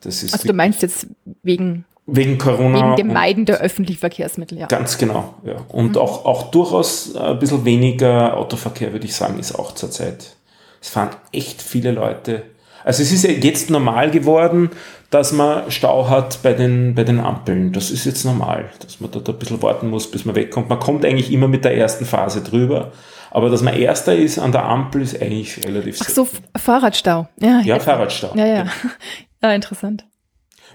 Das 0.00 0.22
ist 0.22 0.32
also 0.34 0.48
du 0.48 0.54
meinst 0.54 0.82
jetzt 0.82 1.06
wegen, 1.42 1.84
wegen 2.06 2.38
Corona. 2.38 2.78
Wegen 2.78 2.96
dem 2.96 3.14
Meiden 3.14 3.44
der 3.44 3.60
öffentlichen 3.60 4.00
Verkehrsmittel, 4.00 4.58
ja. 4.58 4.66
Ganz 4.66 4.98
genau, 4.98 5.34
ja. 5.44 5.56
Und 5.68 5.92
mhm. 5.92 5.98
auch, 5.98 6.24
auch 6.24 6.50
durchaus 6.50 7.14
ein 7.16 7.38
bisschen 7.38 7.64
weniger 7.64 8.36
Autoverkehr, 8.36 8.92
würde 8.92 9.06
ich 9.06 9.14
sagen, 9.14 9.38
ist 9.38 9.54
auch 9.54 9.72
zurzeit. 9.72 10.36
Es 10.80 10.88
fahren 10.90 11.10
echt 11.32 11.62
viele 11.62 11.92
Leute. 11.92 12.42
Also 12.84 13.02
es 13.02 13.12
ist 13.12 13.24
ja 13.24 13.30
jetzt 13.30 13.70
normal 13.70 14.10
geworden, 14.10 14.70
dass 15.14 15.30
man 15.30 15.70
Stau 15.70 16.08
hat 16.08 16.42
bei 16.42 16.54
den, 16.54 16.96
bei 16.96 17.04
den 17.04 17.20
Ampeln. 17.20 17.72
Das 17.72 17.92
ist 17.92 18.04
jetzt 18.04 18.24
normal, 18.24 18.70
dass 18.80 18.98
man 18.98 19.12
da 19.12 19.20
ein 19.20 19.38
bisschen 19.38 19.62
warten 19.62 19.88
muss, 19.88 20.10
bis 20.10 20.24
man 20.24 20.34
wegkommt. 20.34 20.68
Man 20.68 20.80
kommt 20.80 21.04
eigentlich 21.04 21.30
immer 21.30 21.46
mit 21.46 21.64
der 21.64 21.76
ersten 21.76 22.04
Phase 22.04 22.42
drüber. 22.42 22.90
Aber 23.30 23.48
dass 23.48 23.62
man 23.62 23.74
Erster 23.74 24.16
ist 24.16 24.40
an 24.40 24.50
der 24.50 24.64
Ampel, 24.64 25.02
ist 25.02 25.22
eigentlich 25.22 25.64
relativ 25.64 26.00
Ach 26.02 26.08
so, 26.08 26.28
Fahrradstau. 26.56 27.28
Ja, 27.40 27.60
ja 27.60 27.78
Fahrradstau. 27.78 28.32
Ja, 28.34 28.46
ja. 28.46 28.66
Ja, 29.42 29.52
interessant. 29.52 30.04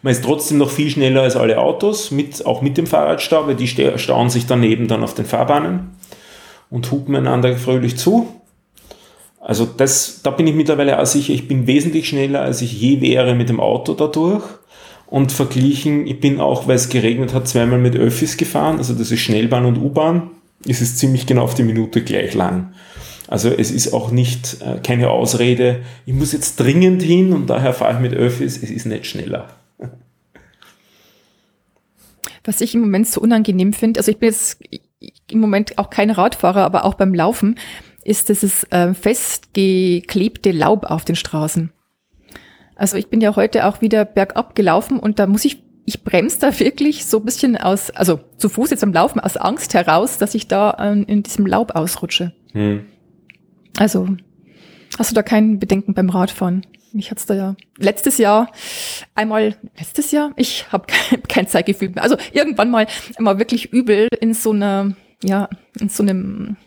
Man 0.04 0.12
ist 0.12 0.24
trotzdem 0.24 0.60
noch 0.60 0.70
viel 0.70 0.92
schneller 0.92 1.24
als 1.24 1.36
alle 1.36 1.58
Autos, 1.58 2.12
mit, 2.12 2.46
auch 2.46 2.62
mit 2.62 2.78
dem 2.78 2.86
Fahrradstau, 2.86 3.48
weil 3.48 3.56
die 3.56 3.68
stauen 3.68 4.30
sich 4.30 4.46
daneben 4.46 4.88
dann 4.88 5.04
auf 5.04 5.16
den 5.16 5.26
Fahrbahnen 5.26 5.98
und 6.70 6.92
hupen 6.92 7.16
einander 7.16 7.58
fröhlich 7.58 7.98
zu. 7.98 8.39
Also 9.50 9.66
das, 9.66 10.22
da 10.22 10.30
bin 10.30 10.46
ich 10.46 10.54
mittlerweile 10.54 11.02
auch 11.02 11.08
sicher, 11.08 11.34
ich 11.34 11.48
bin 11.48 11.66
wesentlich 11.66 12.08
schneller, 12.08 12.44
als 12.44 12.62
ich 12.62 12.80
je 12.80 13.02
wäre 13.02 13.34
mit 13.34 13.50
dem 13.50 13.60
Auto 13.60 13.96
dadurch. 13.96 14.44
Und 15.08 15.32
verglichen, 15.32 16.06
ich 16.06 16.20
bin 16.20 16.40
auch, 16.40 16.68
weil 16.68 16.76
es 16.76 16.90
geregnet 16.90 17.34
hat, 17.34 17.48
zweimal 17.48 17.80
mit 17.80 17.96
Öffis 17.96 18.38
gefahren. 18.38 18.78
Also 18.78 18.94
das 18.94 19.10
ist 19.10 19.22
Schnellbahn 19.22 19.66
und 19.66 19.80
U-Bahn. 19.80 20.30
Es 20.68 20.82
ist 20.82 21.00
ziemlich 21.00 21.26
genau 21.26 21.42
auf 21.42 21.56
die 21.56 21.64
Minute 21.64 22.04
gleich 22.04 22.36
lang. 22.36 22.76
Also 23.28 23.50
es 23.50 23.72
ist 23.72 23.92
auch 23.92 24.12
nicht 24.12 24.58
äh, 24.62 24.82
keine 24.84 25.10
Ausrede, 25.10 25.80
ich 26.06 26.14
muss 26.14 26.32
jetzt 26.32 26.60
dringend 26.60 27.02
hin 27.02 27.34
und 27.34 27.50
daher 27.50 27.74
fahre 27.74 27.96
ich 27.96 28.00
mit 28.02 28.14
Öffis. 28.14 28.56
Es 28.62 28.70
ist 28.70 28.86
nicht 28.86 29.08
schneller. 29.08 29.48
Was 32.44 32.62
ich 32.62 32.76
im 32.76 32.82
Moment 32.82 33.08
so 33.08 33.20
unangenehm 33.20 33.74
finde, 33.74 34.00
also 34.00 34.12
ich 34.12 34.20
bin 34.20 34.30
jetzt 34.30 34.60
im 35.32 35.40
Moment 35.40 35.80
auch 35.80 35.90
kein 35.90 36.12
Radfahrer, 36.12 36.64
aber 36.64 36.86
auch 36.86 36.94
beim 36.94 37.16
Laufen, 37.16 37.56
ist 38.10 38.28
dieses 38.28 38.64
äh, 38.72 38.96
festgeklebte 38.96 40.52
Laub 40.52 40.86
auf 40.86 41.06
den 41.06 41.16
Straßen. 41.16 41.72
Also 42.76 42.98
ich 42.98 43.08
bin 43.08 43.22
ja 43.22 43.36
heute 43.36 43.68
auch 43.68 43.82
wieder 43.82 44.04
bergab 44.04 44.56
gelaufen 44.56 45.00
und 45.00 45.20
da 45.20 45.28
muss 45.28 45.46
ich, 45.46 45.62
ich 45.86 46.04
bremse 46.04 46.40
da 46.40 46.60
wirklich 46.60 47.06
so 47.06 47.20
ein 47.20 47.26
bisschen 47.26 47.56
aus, 47.56 47.92
also 47.92 48.20
zu 48.38 48.50
Fuß 48.50 48.72
jetzt 48.72 48.84
am 48.84 48.94
Laufen, 48.94 49.20
aus 49.20 49.38
Angst 49.38 49.76
heraus, 49.76 50.18
dass 50.18 50.34
ich 50.34 50.48
da 50.48 50.72
äh, 50.72 51.00
in 51.04 51.22
diesem 51.22 51.46
Laub 51.46 51.76
ausrutsche. 51.76 52.34
Hm. 52.54 52.88
Also 53.78 54.08
hast 54.98 55.12
du 55.12 55.16
da 55.16 55.22
kein 55.22 55.60
Bedenken 55.60 55.94
beim 55.94 56.10
Radfahren? 56.10 56.66
Mich 56.92 57.12
hat's 57.12 57.28
da 57.28 57.36
ja 57.36 57.56
letztes 57.78 58.18
Jahr 58.18 58.52
einmal, 59.14 59.56
letztes 59.78 60.10
Jahr, 60.10 60.32
ich 60.36 60.72
habe 60.72 60.88
kein, 60.88 61.22
kein 61.28 61.48
Zeitgefühl 61.48 61.90
mehr. 61.90 62.02
Also 62.02 62.18
irgendwann 62.34 62.72
mal 62.72 62.88
mal 63.20 63.38
wirklich 63.38 63.72
übel 63.72 64.08
in 64.20 64.34
so 64.34 64.52
einer, 64.52 64.96
ja, 65.24 65.48
in 65.80 65.90
so 65.90 66.02
einem 66.02 66.58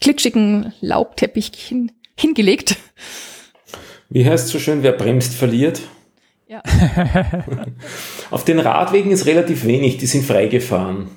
klitschigen 0.00 0.72
Laubteppich 0.80 1.50
hin, 1.54 1.92
hingelegt. 2.16 2.76
Wie 4.08 4.24
heißt 4.24 4.48
so 4.48 4.58
schön, 4.58 4.82
wer 4.82 4.92
bremst, 4.92 5.34
verliert? 5.34 5.80
Ja. 6.48 6.62
Auf 8.30 8.44
den 8.44 8.60
Radwegen 8.60 9.10
ist 9.10 9.26
relativ 9.26 9.64
wenig, 9.64 9.98
die 9.98 10.06
sind 10.06 10.24
freigefahren. 10.24 11.08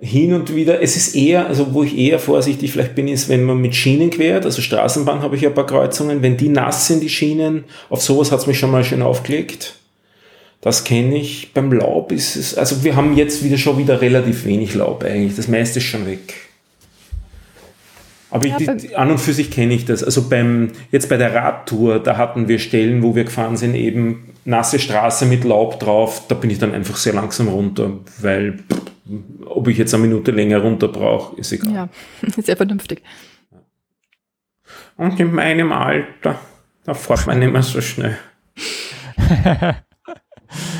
Hin 0.00 0.32
und 0.32 0.54
wieder, 0.54 0.80
es 0.80 0.96
ist 0.96 1.16
eher, 1.16 1.46
also 1.46 1.74
wo 1.74 1.82
ich 1.82 1.96
eher 1.96 2.18
vorsichtig 2.18 2.72
vielleicht 2.72 2.94
bin, 2.94 3.08
ist, 3.08 3.28
wenn 3.28 3.44
man 3.44 3.60
mit 3.60 3.74
Schienen 3.74 4.10
quert, 4.10 4.44
also 4.44 4.62
Straßenbahn 4.62 5.22
habe 5.22 5.36
ich 5.36 5.42
ja 5.42 5.48
ein 5.48 5.54
paar 5.54 5.66
Kreuzungen, 5.66 6.22
wenn 6.22 6.36
die 6.36 6.48
nass 6.48 6.86
sind, 6.86 7.02
die 7.02 7.08
Schienen, 7.08 7.64
auf 7.88 8.02
sowas 8.02 8.30
hat 8.30 8.40
es 8.40 8.46
mich 8.46 8.58
schon 8.58 8.70
mal 8.70 8.84
schön 8.84 9.02
aufgelegt. 9.02 9.74
Das 10.60 10.84
kenne 10.84 11.16
ich. 11.16 11.52
Beim 11.52 11.72
Laub 11.72 12.10
ist 12.10 12.36
es, 12.36 12.56
also 12.56 12.82
wir 12.82 12.96
haben 12.96 13.16
jetzt 13.16 13.44
wieder 13.44 13.58
schon 13.58 13.78
wieder 13.78 14.00
relativ 14.00 14.44
wenig 14.44 14.74
Laub 14.74 15.04
eigentlich. 15.04 15.36
Das 15.36 15.48
meiste 15.48 15.78
ist 15.78 15.86
schon 15.86 16.06
weg. 16.06 16.47
Aber 18.30 18.46
ja, 18.46 18.58
ich, 18.58 18.98
an 18.98 19.10
und 19.10 19.18
für 19.18 19.32
sich 19.32 19.50
kenne 19.50 19.72
ich 19.74 19.86
das. 19.86 20.04
Also 20.04 20.28
beim, 20.28 20.72
jetzt 20.90 21.08
bei 21.08 21.16
der 21.16 21.34
Radtour, 21.34 21.98
da 21.98 22.16
hatten 22.16 22.46
wir 22.46 22.58
Stellen, 22.58 23.02
wo 23.02 23.14
wir 23.14 23.24
gefahren 23.24 23.56
sind, 23.56 23.74
eben 23.74 24.34
nasse 24.44 24.78
Straße 24.78 25.24
mit 25.26 25.44
Laub 25.44 25.80
drauf. 25.80 26.28
Da 26.28 26.34
bin 26.34 26.50
ich 26.50 26.58
dann 26.58 26.74
einfach 26.74 26.96
sehr 26.96 27.14
langsam 27.14 27.48
runter, 27.48 27.92
weil 28.20 28.58
ob 29.46 29.68
ich 29.68 29.78
jetzt 29.78 29.94
eine 29.94 30.02
Minute 30.02 30.30
länger 30.30 30.58
runter 30.58 30.88
brauche, 30.88 31.40
ist 31.40 31.52
egal. 31.52 31.72
Ja, 31.72 31.88
sehr 32.42 32.56
vernünftig. 32.56 33.02
Und 34.96 35.18
in 35.18 35.32
meinem 35.32 35.72
Alter, 35.72 36.38
da 36.84 36.94
fährt 36.94 37.26
man 37.26 37.38
nicht 37.38 37.52
mehr 37.52 37.62
so 37.62 37.80
schnell. 37.80 38.18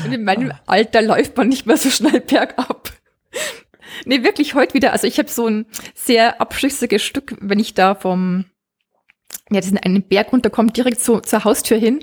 Und 0.05 0.13
in 0.13 0.23
meinem 0.23 0.51
Alter 0.65 1.01
läuft 1.01 1.37
man 1.37 1.49
nicht 1.49 1.65
mehr 1.65 1.77
so 1.77 1.89
schnell 1.89 2.19
bergab. 2.21 2.91
Nee, 4.05 4.23
wirklich 4.23 4.55
heute 4.55 4.73
wieder. 4.73 4.91
Also 4.91 5.07
ich 5.07 5.17
habe 5.19 5.29
so 5.29 5.47
ein 5.47 5.65
sehr 5.95 6.41
abschüssiges 6.41 7.03
Stück, 7.03 7.35
wenn 7.41 7.59
ich 7.59 7.73
da 7.73 7.95
vom, 7.95 8.45
ja, 9.49 9.61
diesen 9.61 9.77
einen 9.77 10.03
Berg 10.03 10.31
runterkomme, 10.31 10.71
direkt 10.71 11.01
so 11.01 11.19
zur 11.19 11.43
Haustür 11.43 11.77
hin. 11.77 11.99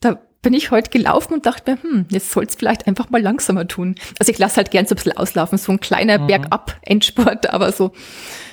Da 0.00 0.20
bin 0.42 0.54
ich 0.54 0.70
heute 0.70 0.90
gelaufen 0.90 1.34
und 1.34 1.46
dachte 1.46 1.72
mir, 1.72 1.82
hm, 1.82 2.06
jetzt 2.10 2.30
soll's 2.30 2.54
vielleicht 2.54 2.86
einfach 2.86 3.10
mal 3.10 3.20
langsamer 3.20 3.66
tun. 3.66 3.96
Also 4.18 4.30
ich 4.30 4.38
lasse 4.38 4.56
halt 4.56 4.70
gern 4.70 4.86
so 4.86 4.94
ein 4.94 4.96
bisschen 4.96 5.16
auslaufen, 5.16 5.58
so 5.58 5.72
ein 5.72 5.80
kleiner 5.80 6.18
mhm. 6.18 6.26
Bergab-Endsport, 6.28 7.50
aber 7.52 7.72
so 7.72 7.92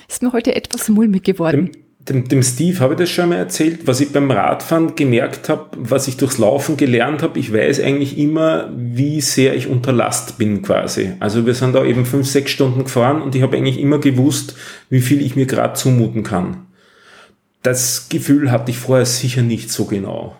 ist 0.08 0.22
mir 0.22 0.32
heute 0.32 0.54
etwas 0.54 0.88
mulmig 0.88 1.22
geworden. 1.22 1.70
Dem, 1.72 1.83
dem, 2.08 2.28
dem 2.28 2.42
Steve 2.42 2.80
habe 2.80 2.94
ich 2.94 2.98
das 2.98 3.10
schon 3.10 3.30
mal 3.30 3.36
erzählt, 3.36 3.86
was 3.86 4.00
ich 4.00 4.12
beim 4.12 4.30
Radfahren 4.30 4.94
gemerkt 4.94 5.48
habe, 5.48 5.70
was 5.76 6.06
ich 6.06 6.16
durchs 6.18 6.38
Laufen 6.38 6.76
gelernt 6.76 7.22
habe. 7.22 7.38
Ich 7.38 7.52
weiß 7.52 7.80
eigentlich 7.80 8.18
immer, 8.18 8.70
wie 8.76 9.20
sehr 9.22 9.54
ich 9.56 9.68
unter 9.68 9.92
Last 9.92 10.36
bin 10.36 10.60
quasi. 10.60 11.12
Also 11.20 11.46
wir 11.46 11.54
sind 11.54 11.74
da 11.74 11.84
eben 11.84 12.04
fünf, 12.04 12.26
sechs 12.28 12.50
Stunden 12.50 12.84
gefahren 12.84 13.22
und 13.22 13.34
ich 13.34 13.42
habe 13.42 13.56
eigentlich 13.56 13.80
immer 13.80 13.98
gewusst, 13.98 14.54
wie 14.90 15.00
viel 15.00 15.22
ich 15.22 15.34
mir 15.34 15.46
gerade 15.46 15.74
zumuten 15.74 16.22
kann. 16.22 16.66
Das 17.62 18.10
Gefühl 18.10 18.50
hatte 18.50 18.70
ich 18.70 18.78
vorher 18.78 19.06
sicher 19.06 19.40
nicht 19.40 19.70
so 19.70 19.86
genau. 19.86 20.36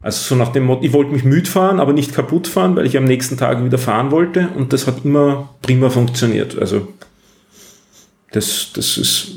Also 0.00 0.34
so 0.34 0.34
nach 0.34 0.52
dem 0.52 0.64
Motto, 0.64 0.82
ich 0.82 0.92
wollte 0.92 1.12
mich 1.12 1.24
müde 1.24 1.48
fahren, 1.48 1.78
aber 1.78 1.92
nicht 1.92 2.12
kaputt 2.12 2.48
fahren, 2.48 2.74
weil 2.74 2.86
ich 2.86 2.96
am 2.96 3.04
nächsten 3.04 3.36
Tag 3.36 3.64
wieder 3.64 3.78
fahren 3.78 4.10
wollte 4.10 4.48
und 4.56 4.72
das 4.72 4.88
hat 4.88 5.04
immer 5.04 5.54
prima 5.62 5.90
funktioniert. 5.90 6.58
Also 6.58 6.88
das, 8.32 8.70
das 8.74 8.98
ist 8.98 9.28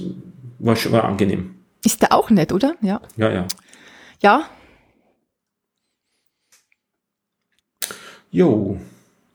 war, 0.60 0.76
war 0.92 1.04
angenehm. 1.06 1.56
Ist 1.84 2.02
der 2.02 2.14
auch 2.14 2.30
nett, 2.30 2.52
oder? 2.52 2.76
Ja. 2.82 3.02
Ja, 3.18 3.32
ja. 3.32 3.48
Ja. 4.22 4.44
Jo. 8.32 8.78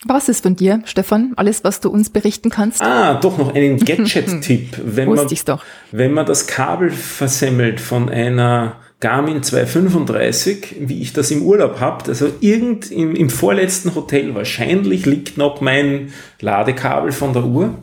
Was 0.06 0.28
ist 0.28 0.42
von 0.42 0.54
dir, 0.54 0.82
Stefan? 0.84 1.32
Alles, 1.36 1.64
was 1.64 1.80
du 1.80 1.88
uns 1.88 2.10
berichten 2.10 2.50
kannst? 2.50 2.82
Ah, 2.82 3.14
doch 3.14 3.38
noch 3.38 3.54
einen 3.54 3.78
Gadget-Tipp. 3.84 4.78
wenn, 4.84 5.08
man, 5.08 5.26
doch. 5.46 5.64
wenn 5.92 6.12
man 6.12 6.26
das 6.26 6.46
Kabel 6.46 6.90
versemmelt 6.90 7.80
von 7.80 8.10
einer 8.10 8.76
Garmin 9.00 9.42
235, 9.42 10.76
wie 10.80 11.00
ich 11.00 11.14
das 11.14 11.30
im 11.30 11.42
Urlaub 11.42 11.80
habe, 11.80 12.04
also 12.06 12.28
irgend 12.40 12.90
im, 12.90 13.16
im 13.16 13.30
vorletzten 13.30 13.94
Hotel 13.94 14.34
wahrscheinlich 14.34 15.06
liegt 15.06 15.38
noch 15.38 15.62
mein 15.62 16.12
Ladekabel 16.40 17.10
von 17.10 17.32
der 17.32 17.44
Uhr 17.44 17.78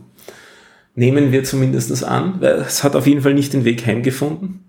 nehmen 1.01 1.31
wir 1.31 1.43
zumindest 1.43 2.03
an, 2.03 2.35
weil 2.41 2.59
es 2.59 2.83
hat 2.83 2.95
auf 2.95 3.07
jeden 3.07 3.21
Fall 3.21 3.33
nicht 3.33 3.53
den 3.53 3.65
Weg 3.65 3.87
heimgefunden. 3.87 4.63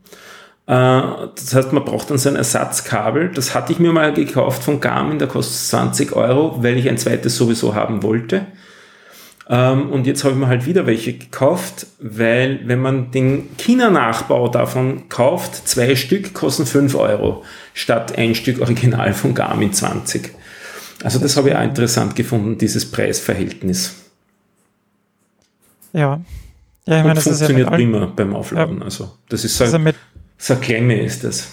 Äh, 0.66 0.72
das 0.72 1.54
heißt, 1.54 1.74
man 1.74 1.84
braucht 1.84 2.10
dann 2.10 2.16
so 2.16 2.30
ein 2.30 2.36
Ersatzkabel. 2.36 3.28
Das 3.34 3.54
hatte 3.54 3.70
ich 3.70 3.78
mir 3.78 3.92
mal 3.92 4.14
gekauft 4.14 4.64
von 4.64 4.80
Garmin, 4.80 5.18
der 5.18 5.28
kostet 5.28 5.58
20 5.68 6.16
Euro, 6.16 6.62
weil 6.62 6.78
ich 6.78 6.88
ein 6.88 6.96
zweites 6.96 7.36
sowieso 7.36 7.74
haben 7.74 8.02
wollte. 8.02 8.46
Ähm, 9.50 9.90
und 9.90 10.06
jetzt 10.06 10.24
habe 10.24 10.32
ich 10.32 10.40
mir 10.40 10.46
halt 10.46 10.64
wieder 10.64 10.86
welche 10.86 11.12
gekauft, 11.12 11.86
weil 12.00 12.60
wenn 12.64 12.80
man 12.80 13.10
den 13.10 13.50
China-Nachbau 13.58 14.48
davon 14.48 15.10
kauft, 15.10 15.68
zwei 15.68 15.94
Stück 15.96 16.32
kosten 16.32 16.64
5 16.64 16.94
Euro 16.94 17.44
statt 17.74 18.16
ein 18.16 18.34
Stück 18.34 18.62
Original 18.62 19.12
von 19.12 19.34
Garmin 19.34 19.74
20. 19.74 20.30
Also 21.04 21.18
das 21.18 21.36
habe 21.36 21.50
ich 21.50 21.56
auch 21.56 21.62
interessant 21.62 22.16
gefunden, 22.16 22.56
dieses 22.56 22.90
Preisverhältnis. 22.90 24.01
Ja. 25.92 26.20
Ja, 26.86 26.98
ich 26.98 27.04
meine, 27.04 27.14
das 27.14 27.24
funktioniert 27.24 27.70
ja 27.70 27.76
prima 27.76 28.06
beim 28.06 28.34
Aufladen. 28.34 28.78
Ja. 28.78 28.84
Also, 28.84 29.12
das 29.28 29.44
ist 29.44 29.56
so, 29.56 29.64
das 29.64 29.72
ist 29.72 29.84
ja 29.84 29.92
so 30.38 30.56
Klemme 30.56 31.00
ist 31.00 31.22
das. 31.22 31.48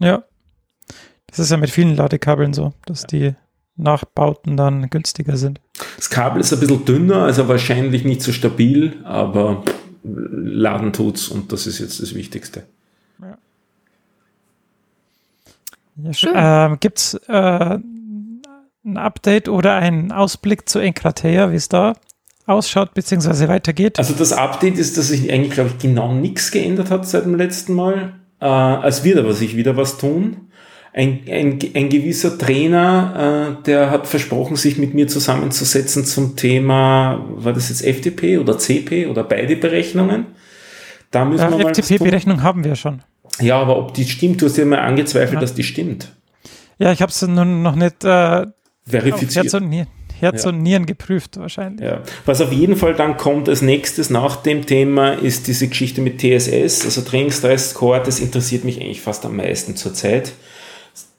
Ja. 0.00 0.24
Das 1.28 1.38
ist 1.38 1.50
ja 1.50 1.56
mit 1.56 1.70
vielen 1.70 1.96
Ladekabeln 1.96 2.52
so, 2.52 2.72
dass 2.84 3.04
die 3.04 3.34
Nachbauten 3.76 4.56
dann 4.56 4.90
günstiger 4.90 5.36
sind. 5.36 5.60
Das 5.96 6.10
Kabel 6.10 6.40
ist 6.40 6.52
ein 6.52 6.60
bisschen 6.60 6.84
dünner, 6.84 7.22
also 7.22 7.48
wahrscheinlich 7.48 8.04
nicht 8.04 8.22
so 8.22 8.32
stabil, 8.32 8.96
aber 9.04 9.62
laden 10.02 10.92
tut's 10.92 11.28
und 11.28 11.52
das 11.52 11.66
ist 11.66 11.78
jetzt 11.78 12.02
das 12.02 12.14
Wichtigste. 12.14 12.64
Ja. 13.20 13.38
Ja, 15.96 16.12
Schön. 16.12 16.32
Ähm, 16.34 16.80
Gibt 16.80 16.98
es 16.98 17.14
äh, 17.28 17.78
ein 18.84 18.96
Update 18.96 19.48
oder 19.48 19.74
einen 19.76 20.10
Ausblick 20.10 20.68
zu 20.68 20.80
Enkratea, 20.80 21.52
wie 21.52 21.56
es 21.56 21.68
da 21.68 21.94
ausschaut 22.46 22.94
bzw. 22.94 23.48
weitergeht? 23.48 23.98
Also 23.98 24.14
das 24.14 24.32
Update 24.32 24.78
ist, 24.78 24.98
dass 24.98 25.08
sich 25.08 25.32
eigentlich, 25.32 25.52
glaube 25.52 25.70
ich, 25.70 25.78
genau 25.78 26.12
nichts 26.14 26.50
geändert 26.50 26.90
hat 26.90 27.06
seit 27.06 27.24
dem 27.24 27.34
letzten 27.36 27.74
Mal. 27.74 28.14
Äh, 28.40 28.86
es 28.86 29.04
wird 29.04 29.18
aber 29.18 29.32
sich 29.32 29.56
wieder 29.56 29.76
was 29.76 29.98
tun. 29.98 30.48
Ein, 30.94 31.20
ein, 31.26 31.58
ein 31.74 31.88
gewisser 31.88 32.36
Trainer, 32.36 33.56
äh, 33.58 33.62
der 33.64 33.90
hat 33.90 34.06
versprochen, 34.06 34.56
sich 34.56 34.76
mit 34.76 34.92
mir 34.92 35.08
zusammenzusetzen 35.08 36.04
zum 36.04 36.36
Thema, 36.36 37.24
war 37.30 37.54
das 37.54 37.70
jetzt 37.70 37.82
FTP 37.82 38.38
oder 38.38 38.58
CP 38.58 39.06
oder 39.06 39.24
beide 39.24 39.56
Berechnungen? 39.56 40.26
Da 41.10 41.24
müssen 41.24 41.50
ja, 41.50 41.58
wir 41.58 41.68
FTP-Berechnung 41.68 42.42
haben 42.42 42.64
wir 42.64 42.76
schon. 42.76 43.02
Ja, 43.40 43.58
aber 43.58 43.78
ob 43.78 43.94
die 43.94 44.04
stimmt, 44.04 44.42
du 44.42 44.46
hast 44.46 44.58
ja 44.58 44.64
mal 44.64 44.80
angezweifelt, 44.80 45.34
ja. 45.34 45.40
dass 45.40 45.54
die 45.54 45.62
stimmt. 45.62 46.12
Ja, 46.78 46.92
ich 46.92 47.00
habe 47.00 47.10
es 47.10 47.22
noch 47.22 47.74
nicht 47.74 48.04
äh, 48.04 48.46
verifiziert. 48.86 49.50
Herz 50.22 50.44
ja. 50.44 50.50
und 50.50 50.62
Nieren 50.62 50.86
geprüft 50.86 51.36
wahrscheinlich. 51.38 51.84
Ja. 51.84 52.00
Was 52.24 52.40
auf 52.40 52.52
jeden 52.52 52.76
Fall 52.76 52.94
dann 52.94 53.16
kommt 53.16 53.48
als 53.48 53.60
nächstes 53.60 54.08
nach 54.08 54.36
dem 54.36 54.66
Thema 54.66 55.12
ist 55.12 55.48
diese 55.48 55.68
Geschichte 55.68 56.00
mit 56.00 56.20
TSS, 56.20 56.84
also 56.84 57.02
Trainingsstress 57.02 57.70
Score, 57.70 58.00
das 58.02 58.20
interessiert 58.20 58.64
mich 58.64 58.80
eigentlich 58.80 59.00
fast 59.00 59.26
am 59.26 59.36
meisten 59.36 59.76
zurzeit. 59.76 60.32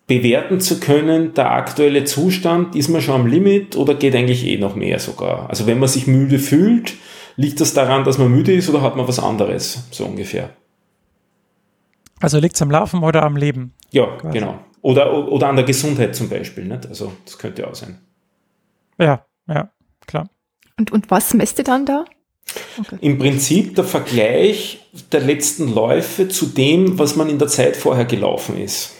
Bewerten 0.07 0.59
zu 0.59 0.79
können, 0.79 1.33
der 1.33 1.51
aktuelle 1.51 2.03
Zustand, 2.03 2.75
ist 2.75 2.89
man 2.89 3.01
schon 3.01 3.15
am 3.15 3.27
Limit 3.27 3.77
oder 3.77 3.95
geht 3.95 4.15
eigentlich 4.15 4.45
eh 4.45 4.57
noch 4.57 4.75
mehr 4.75 4.99
sogar? 4.99 5.49
Also 5.49 5.65
wenn 5.67 5.79
man 5.79 5.87
sich 5.87 6.07
müde 6.07 6.39
fühlt, 6.39 6.93
liegt 7.35 7.61
das 7.61 7.73
daran, 7.73 8.03
dass 8.03 8.17
man 8.17 8.29
müde 8.29 8.53
ist 8.53 8.69
oder 8.69 8.81
hat 8.81 8.95
man 8.95 9.07
was 9.07 9.19
anderes, 9.19 9.87
so 9.91 10.05
ungefähr? 10.05 10.49
Also 12.19 12.39
liegt 12.39 12.55
es 12.55 12.61
am 12.61 12.71
Laufen 12.71 13.03
oder 13.03 13.23
am 13.23 13.35
Leben? 13.35 13.73
Ja, 13.91 14.05
quasi. 14.17 14.39
genau. 14.39 14.59
Oder, 14.81 15.29
oder 15.29 15.47
an 15.47 15.55
der 15.55 15.65
Gesundheit 15.65 16.15
zum 16.15 16.29
Beispiel. 16.29 16.65
Nicht? 16.65 16.87
Also 16.87 17.13
das 17.25 17.37
könnte 17.37 17.67
auch 17.67 17.75
sein. 17.75 17.99
Ja, 18.99 19.25
ja, 19.47 19.71
klar. 20.05 20.29
Und, 20.77 20.91
und 20.91 21.11
was 21.11 21.33
messt 21.33 21.57
ihr 21.57 21.63
dann 21.63 21.85
da? 21.85 22.05
Okay. 22.79 22.97
Im 23.01 23.17
Prinzip 23.17 23.75
der 23.75 23.83
Vergleich 23.83 24.79
der 25.11 25.21
letzten 25.21 25.73
Läufe 25.73 26.27
zu 26.27 26.47
dem, 26.47 26.99
was 26.99 27.15
man 27.15 27.29
in 27.29 27.39
der 27.39 27.47
Zeit 27.47 27.75
vorher 27.75 28.05
gelaufen 28.05 28.57
ist. 28.57 28.93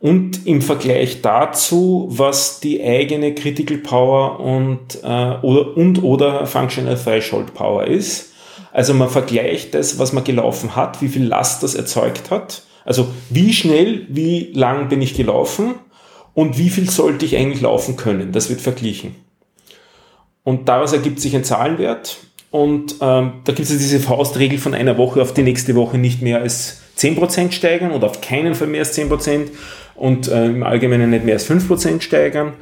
Und 0.00 0.46
im 0.46 0.60
Vergleich 0.60 1.22
dazu, 1.22 2.08
was 2.10 2.60
die 2.60 2.82
eigene 2.82 3.34
Critical 3.34 3.78
Power 3.78 4.40
und, 4.40 5.02
äh, 5.02 5.38
oder, 5.40 5.76
und 5.76 6.02
oder 6.02 6.46
Functional 6.46 6.96
Threshold 6.96 7.54
Power 7.54 7.86
ist. 7.86 8.32
Also 8.72 8.92
man 8.92 9.08
vergleicht 9.08 9.72
das, 9.72 9.98
was 9.98 10.12
man 10.12 10.24
gelaufen 10.24 10.76
hat, 10.76 11.00
wie 11.00 11.08
viel 11.08 11.24
Last 11.24 11.62
das 11.62 11.74
erzeugt 11.74 12.30
hat. 12.30 12.64
Also 12.84 13.08
wie 13.30 13.54
schnell, 13.54 14.06
wie 14.10 14.52
lang 14.52 14.88
bin 14.88 15.00
ich 15.00 15.14
gelaufen 15.14 15.76
und 16.34 16.58
wie 16.58 16.70
viel 16.70 16.90
sollte 16.90 17.24
ich 17.24 17.36
eigentlich 17.36 17.60
laufen 17.60 17.96
können. 17.96 18.32
Das 18.32 18.50
wird 18.50 18.60
verglichen. 18.60 19.14
Und 20.42 20.68
daraus 20.68 20.92
ergibt 20.92 21.20
sich 21.20 21.34
ein 21.34 21.44
Zahlenwert. 21.44 22.18
Und 22.50 22.96
ähm, 23.00 23.32
da 23.44 23.52
gibt 23.52 23.68
es 23.68 23.68
diese 23.68 23.98
Faustregel 23.98 24.58
von 24.58 24.74
einer 24.74 24.96
Woche 24.96 25.20
auf 25.22 25.34
die 25.34 25.42
nächste 25.42 25.74
Woche 25.74 25.98
nicht 25.98 26.22
mehr 26.22 26.40
als 26.40 26.82
10% 26.98 27.50
steigern 27.50 27.90
oder 27.90 28.06
auf 28.06 28.20
keinen 28.20 28.54
Fall 28.54 28.68
mehr 28.68 28.80
als 28.80 28.96
10% 28.96 29.48
und 29.96 30.28
äh, 30.28 30.46
im 30.46 30.62
Allgemeinen 30.62 31.10
nicht 31.10 31.24
mehr 31.24 31.34
als 31.34 31.50
5% 31.50 32.00
steigern. 32.00 32.52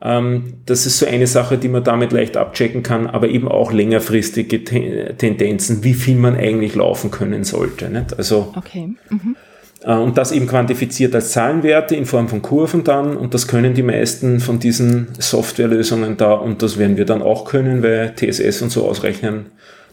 Ähm, 0.00 0.54
das 0.64 0.86
ist 0.86 0.98
so 0.98 1.06
eine 1.06 1.26
Sache, 1.26 1.58
die 1.58 1.68
man 1.68 1.84
damit 1.84 2.12
leicht 2.12 2.36
abchecken 2.36 2.82
kann, 2.82 3.06
aber 3.06 3.28
eben 3.28 3.46
auch 3.46 3.72
längerfristige 3.72 4.64
Tendenzen, 4.64 5.84
wie 5.84 5.94
viel 5.94 6.16
man 6.16 6.34
eigentlich 6.34 6.74
laufen 6.74 7.10
können 7.10 7.44
sollte. 7.44 7.88
Nicht? 7.90 8.16
Also, 8.16 8.52
okay. 8.56 8.94
Mhm. 9.10 9.36
Äh, 9.84 9.94
und 9.94 10.18
das 10.18 10.32
eben 10.32 10.46
quantifiziert 10.46 11.14
als 11.14 11.32
Zahlenwerte 11.32 11.96
in 11.96 12.06
Form 12.06 12.28
von 12.28 12.42
Kurven 12.42 12.84
dann 12.84 13.16
und 13.16 13.34
das 13.34 13.48
können 13.48 13.74
die 13.74 13.82
meisten 13.82 14.40
von 14.40 14.58
diesen 14.58 15.08
Softwarelösungen 15.18 16.16
da 16.16 16.32
und 16.32 16.62
das 16.62 16.78
werden 16.78 16.96
wir 16.96 17.04
dann 17.04 17.22
auch 17.22 17.44
können, 17.44 17.82
weil 17.82 18.14
TSS 18.14 18.62
und 18.62 18.70
so 18.70 18.88
ausrechnen. 18.88 19.46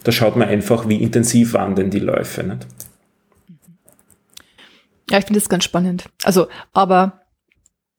Da 0.04 0.12
schaut 0.12 0.36
man 0.36 0.48
einfach, 0.48 0.88
wie 0.88 1.02
intensiv 1.02 1.52
waren 1.52 1.74
denn 1.74 1.90
die 1.90 1.98
Läufe. 1.98 2.42
Nicht? 2.42 2.66
Ja, 5.10 5.18
ich 5.18 5.24
finde 5.24 5.40
das 5.40 5.48
ganz 5.48 5.64
spannend. 5.64 6.04
Also, 6.24 6.46
aber 6.72 7.20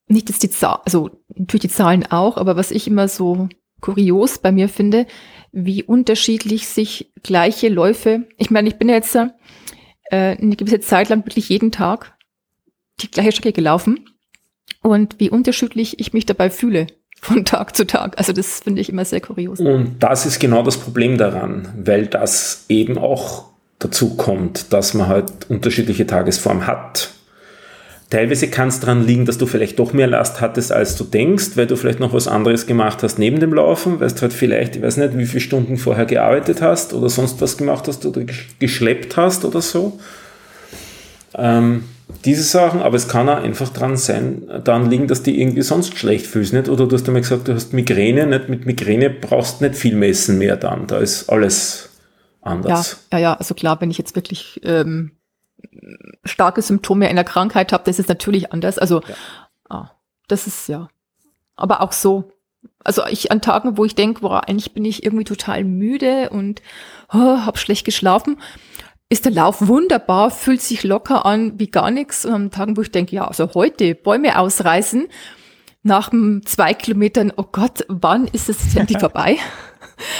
nicht 0.08 0.28
jetzt 0.28 0.42
die 0.42 0.50
Zahlen, 0.50 0.80
also 0.84 1.10
natürlich 1.34 1.62
die 1.62 1.68
Zahlen 1.68 2.04
auch, 2.10 2.36
aber 2.36 2.56
was 2.56 2.70
ich 2.70 2.86
immer 2.88 3.06
so 3.08 3.48
kurios 3.80 4.38
bei 4.38 4.50
mir 4.52 4.68
finde, 4.68 5.06
wie 5.52 5.82
unterschiedlich 5.82 6.66
sich 6.66 7.12
gleiche 7.22 7.68
Läufe, 7.68 8.26
ich 8.36 8.50
meine, 8.50 8.68
ich 8.68 8.76
bin 8.76 8.88
jetzt 8.88 9.16
äh, 10.12 10.36
eine 10.36 10.56
gewisse 10.56 10.80
Zeit 10.80 11.08
lang 11.08 11.24
wirklich 11.24 11.48
jeden 11.48 11.72
Tag 11.72 12.12
die 13.00 13.10
gleiche 13.10 13.32
Strecke 13.32 13.52
gelaufen 13.52 14.10
und 14.82 15.18
wie 15.18 15.30
unterschiedlich 15.30 15.98
ich 15.98 16.12
mich 16.12 16.26
dabei 16.26 16.50
fühle 16.50 16.86
von 17.20 17.44
Tag 17.44 17.74
zu 17.74 17.86
Tag. 17.86 18.18
Also 18.18 18.32
das 18.32 18.60
finde 18.60 18.80
ich 18.80 18.90
immer 18.90 19.04
sehr 19.04 19.20
kurios. 19.20 19.58
Und 19.58 19.96
das 20.00 20.26
ist 20.26 20.38
genau 20.38 20.62
das 20.62 20.76
Problem 20.76 21.18
daran, 21.18 21.68
weil 21.76 22.06
das 22.06 22.66
eben 22.68 22.98
auch 22.98 23.46
dazu 23.78 24.16
kommt, 24.16 24.72
dass 24.72 24.94
man 24.94 25.08
halt 25.08 25.32
unterschiedliche 25.48 26.06
Tagesformen 26.06 26.66
hat. 26.66 27.10
Teilweise 28.12 28.48
kann 28.48 28.68
es 28.68 28.78
daran 28.78 29.06
liegen, 29.06 29.24
dass 29.24 29.38
du 29.38 29.46
vielleicht 29.46 29.78
doch 29.78 29.94
mehr 29.94 30.06
Last 30.06 30.42
hattest, 30.42 30.70
als 30.70 30.96
du 30.96 31.04
denkst, 31.04 31.52
weil 31.54 31.66
du 31.66 31.76
vielleicht 31.76 31.98
noch 31.98 32.12
was 32.12 32.28
anderes 32.28 32.66
gemacht 32.66 33.02
hast 33.02 33.18
neben 33.18 33.40
dem 33.40 33.54
Laufen, 33.54 34.00
weil 34.00 34.10
du 34.10 34.20
halt 34.20 34.34
vielleicht, 34.34 34.76
ich 34.76 34.82
weiß 34.82 34.98
nicht, 34.98 35.16
wie 35.16 35.24
viele 35.24 35.40
Stunden 35.40 35.78
vorher 35.78 36.04
gearbeitet 36.04 36.60
hast 36.60 36.92
oder 36.92 37.08
sonst 37.08 37.40
was 37.40 37.56
gemacht 37.56 37.88
hast 37.88 38.04
oder 38.04 38.20
geschleppt 38.58 39.16
hast 39.16 39.46
oder 39.46 39.62
so. 39.62 39.98
Ähm, 41.36 41.84
diese 42.26 42.42
Sachen, 42.42 42.82
aber 42.82 42.96
es 42.96 43.08
kann 43.08 43.30
auch 43.30 43.42
einfach 43.42 43.70
dran 43.70 43.96
sein, 43.96 44.42
daran 44.62 44.90
liegen, 44.90 45.08
dass 45.08 45.22
die 45.22 45.40
irgendwie 45.40 45.62
sonst 45.62 45.96
schlecht 45.96 46.26
fühlst, 46.26 46.52
nicht? 46.52 46.68
Oder 46.68 46.86
du 46.86 46.94
hast 46.94 47.06
einmal 47.06 47.22
gesagt, 47.22 47.48
du 47.48 47.54
hast 47.54 47.72
Migräne, 47.72 48.26
nicht? 48.26 48.50
Mit 48.50 48.66
Migräne 48.66 49.08
brauchst 49.08 49.62
nicht 49.62 49.74
viel 49.74 49.96
messen 49.96 50.36
mehr 50.36 50.56
dann, 50.58 50.86
da 50.86 50.98
ist 50.98 51.30
alles 51.30 51.88
anders. 52.42 53.06
Ja, 53.10 53.18
ja, 53.18 53.22
ja, 53.22 53.34
also 53.38 53.54
klar, 53.54 53.80
wenn 53.80 53.90
ich 53.90 53.96
jetzt 53.96 54.14
wirklich 54.14 54.60
ähm, 54.64 55.12
starke 56.24 56.62
Symptome 56.62 57.08
einer 57.08 57.24
Krankheit 57.24 57.72
habe, 57.72 57.84
das 57.84 57.98
ist 57.98 58.08
natürlich 58.08 58.52
anders. 58.52 58.78
Also 58.78 59.00
ja. 59.00 59.14
ah, 59.68 59.90
das 60.28 60.46
ist 60.46 60.68
ja. 60.68 60.88
Aber 61.56 61.80
auch 61.80 61.92
so. 61.92 62.30
Also 62.84 63.04
ich 63.06 63.30
an 63.30 63.40
Tagen, 63.40 63.76
wo 63.76 63.84
ich 63.84 63.94
denke, 63.94 64.20
boah, 64.20 64.48
eigentlich 64.48 64.72
bin 64.72 64.84
ich 64.84 65.04
irgendwie 65.04 65.24
total 65.24 65.64
müde 65.64 66.30
und 66.30 66.62
oh, 67.12 67.18
habe 67.18 67.58
schlecht 67.58 67.84
geschlafen, 67.84 68.38
ist 69.08 69.24
der 69.24 69.32
Lauf 69.32 69.66
wunderbar, 69.66 70.30
fühlt 70.30 70.62
sich 70.62 70.82
locker 70.84 71.26
an 71.26 71.58
wie 71.58 71.66
gar 71.68 71.90
nichts. 71.90 72.24
Und 72.24 72.32
an 72.32 72.50
Tagen, 72.50 72.76
wo 72.76 72.82
ich 72.82 72.90
denke, 72.90 73.14
ja, 73.14 73.26
also 73.26 73.52
heute 73.54 73.94
Bäume 73.94 74.38
ausreißen, 74.38 75.08
nach 75.82 76.10
zwei 76.44 76.74
Kilometern, 76.74 77.32
oh 77.36 77.44
Gott, 77.50 77.84
wann 77.88 78.26
ist 78.26 78.48
es 78.48 78.74
endlich 78.74 78.98
vorbei? 79.00 79.38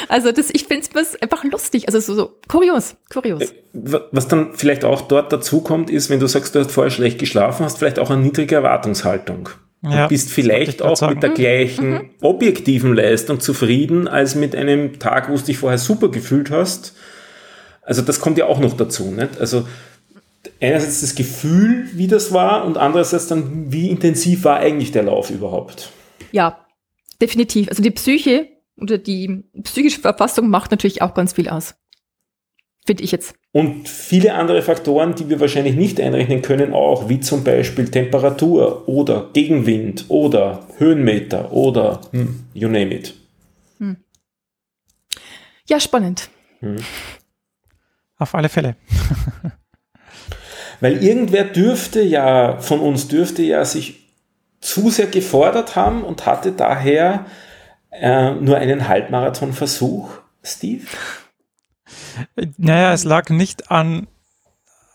Also 0.08 0.32
das, 0.32 0.50
ich 0.52 0.64
finde 0.64 0.86
es 0.94 1.20
einfach 1.20 1.44
lustig, 1.44 1.86
also 1.86 2.00
so, 2.00 2.14
so 2.14 2.38
kurios, 2.48 2.96
kurios. 3.12 3.42
Äh, 3.42 4.00
was 4.10 4.28
dann 4.28 4.54
vielleicht 4.54 4.84
auch 4.84 5.02
dort 5.02 5.32
dazu 5.32 5.60
kommt, 5.60 5.90
ist, 5.90 6.10
wenn 6.10 6.20
du 6.20 6.26
sagst, 6.26 6.54
du 6.54 6.60
hast 6.60 6.70
vorher 6.70 6.90
schlecht 6.90 7.18
geschlafen, 7.18 7.64
hast 7.64 7.78
vielleicht 7.78 7.98
auch 7.98 8.10
eine 8.10 8.22
niedrige 8.22 8.56
Erwartungshaltung. 8.56 9.48
Ja, 9.82 10.04
du 10.04 10.08
bist 10.10 10.30
vielleicht 10.30 10.80
auch 10.80 10.96
sagen. 10.96 11.14
mit 11.14 11.22
der 11.22 11.30
gleichen 11.30 11.90
mhm. 11.90 12.10
objektiven 12.20 12.94
Leistung 12.94 13.40
zufrieden, 13.40 14.06
als 14.06 14.34
mit 14.34 14.54
einem 14.54 15.00
Tag, 15.00 15.28
wo 15.28 15.34
du 15.34 15.42
dich 15.42 15.58
vorher 15.58 15.78
super 15.78 16.08
gefühlt 16.08 16.50
hast. 16.50 16.94
Also 17.82 18.02
das 18.02 18.20
kommt 18.20 18.38
ja 18.38 18.46
auch 18.46 18.60
noch 18.60 18.76
dazu. 18.76 19.10
Nicht? 19.10 19.40
Also 19.40 19.66
einerseits 20.60 21.00
das 21.00 21.16
Gefühl, 21.16 21.88
wie 21.94 22.06
das 22.06 22.32
war, 22.32 22.64
und 22.64 22.78
andererseits 22.78 23.26
dann, 23.26 23.72
wie 23.72 23.90
intensiv 23.90 24.44
war 24.44 24.58
eigentlich 24.58 24.92
der 24.92 25.02
Lauf 25.02 25.30
überhaupt. 25.30 25.90
Ja, 26.30 26.64
definitiv. 27.20 27.68
Also 27.68 27.82
die 27.82 27.90
Psyche 27.90 28.48
oder 28.82 28.98
die 28.98 29.44
psychische 29.62 30.00
Verfassung 30.00 30.48
macht 30.48 30.70
natürlich 30.70 31.02
auch 31.02 31.14
ganz 31.14 31.32
viel 31.32 31.48
aus. 31.48 31.74
Finde 32.84 33.04
ich 33.04 33.12
jetzt. 33.12 33.34
Und 33.52 33.88
viele 33.88 34.34
andere 34.34 34.60
Faktoren, 34.60 35.14
die 35.14 35.28
wir 35.28 35.38
wahrscheinlich 35.38 35.76
nicht 35.76 36.00
einrechnen 36.00 36.42
können, 36.42 36.72
auch, 36.72 37.08
wie 37.08 37.20
zum 37.20 37.44
Beispiel 37.44 37.88
Temperatur 37.88 38.88
oder 38.88 39.30
Gegenwind 39.32 40.06
oder 40.08 40.66
Höhenmeter 40.78 41.52
oder 41.52 42.00
hm, 42.10 42.44
you 42.54 42.68
name 42.68 42.92
it. 42.92 43.14
Hm. 43.78 43.98
Ja, 45.68 45.78
spannend. 45.78 46.28
Hm. 46.58 46.78
Auf 48.18 48.34
alle 48.34 48.48
Fälle. 48.48 48.74
Weil 50.80 51.04
irgendwer 51.04 51.44
dürfte 51.44 52.02
ja, 52.02 52.58
von 52.58 52.80
uns 52.80 53.06
dürfte 53.06 53.42
ja 53.42 53.64
sich 53.64 54.00
zu 54.60 54.90
sehr 54.90 55.06
gefordert 55.06 55.76
haben 55.76 56.02
und 56.02 56.26
hatte 56.26 56.50
daher 56.50 57.26
äh, 57.92 58.32
nur 58.32 58.56
einen 58.56 58.88
Halbmarathon-Versuch, 58.88 60.10
Steve? 60.42 60.86
Naja, 62.56 62.92
es 62.92 63.04
lag 63.04 63.30
nicht 63.30 63.70
an, 63.70 64.08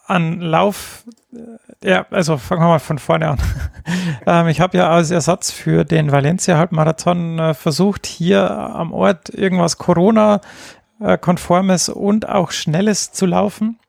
an 0.05 0.41
Lauf. 0.41 1.05
Äh, 1.33 1.89
ja, 1.89 2.05
also 2.09 2.37
fangen 2.37 2.61
wir 2.61 2.67
mal 2.67 2.79
von 2.79 2.99
vorne 2.99 3.29
an. 3.29 3.39
ähm, 4.25 4.47
ich 4.47 4.59
habe 4.59 4.77
ja 4.77 4.89
als 4.89 5.11
Ersatz 5.11 5.51
für 5.51 5.85
den 5.85 6.11
Valencia-Halbmarathon 6.11 7.39
äh, 7.39 7.53
versucht, 7.53 8.07
hier 8.07 8.51
am 8.51 8.91
Ort 8.93 9.29
irgendwas 9.29 9.77
Corona-konformes 9.77 11.89
und 11.89 12.27
auch 12.27 12.51
Schnelles 12.51 13.11
zu 13.11 13.25
laufen. 13.25 13.79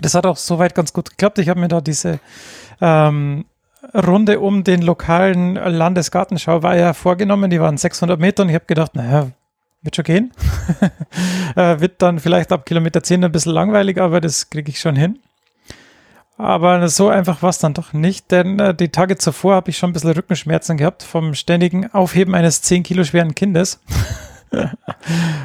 Das 0.00 0.14
hat 0.14 0.26
auch 0.26 0.36
soweit 0.36 0.74
ganz 0.74 0.92
gut 0.92 1.10
geklappt. 1.10 1.38
Ich 1.38 1.48
habe 1.48 1.60
mir 1.60 1.68
da 1.68 1.80
diese 1.80 2.18
ähm, 2.80 3.44
Runde 3.94 4.40
um 4.40 4.64
den 4.64 4.82
lokalen 4.82 5.54
Landesgartenschau 5.54 6.62
war 6.62 6.76
ja 6.76 6.92
vorgenommen. 6.94 7.50
Die 7.50 7.60
waren 7.60 7.76
600 7.76 8.18
Meter 8.18 8.44
und 8.44 8.48
ich 8.48 8.54
habe 8.54 8.66
gedacht, 8.66 8.94
naja, 8.94 9.28
wird 9.82 9.96
schon 9.96 10.04
gehen. 10.04 10.32
äh, 11.56 11.80
wird 11.80 12.00
dann 12.00 12.20
vielleicht 12.20 12.52
ab 12.52 12.64
Kilometer 12.64 13.02
10 13.02 13.24
ein 13.24 13.32
bisschen 13.32 13.52
langweilig, 13.52 14.00
aber 14.00 14.20
das 14.20 14.50
kriege 14.50 14.70
ich 14.70 14.80
schon 14.80 14.96
hin. 14.96 15.18
Aber 16.38 16.88
so 16.88 17.08
einfach 17.08 17.42
war 17.42 17.50
es 17.50 17.58
dann 17.58 17.74
doch 17.74 17.92
nicht, 17.92 18.30
denn 18.30 18.58
äh, 18.58 18.74
die 18.74 18.88
Tage 18.88 19.18
zuvor 19.18 19.54
habe 19.54 19.70
ich 19.70 19.78
schon 19.78 19.90
ein 19.90 19.92
bisschen 19.92 20.12
Rückenschmerzen 20.12 20.76
gehabt 20.76 21.02
vom 21.02 21.34
ständigen 21.34 21.92
Aufheben 21.92 22.34
eines 22.34 22.62
10 22.62 22.82
Kilo 22.84 23.04
schweren 23.04 23.34
Kindes. 23.34 23.80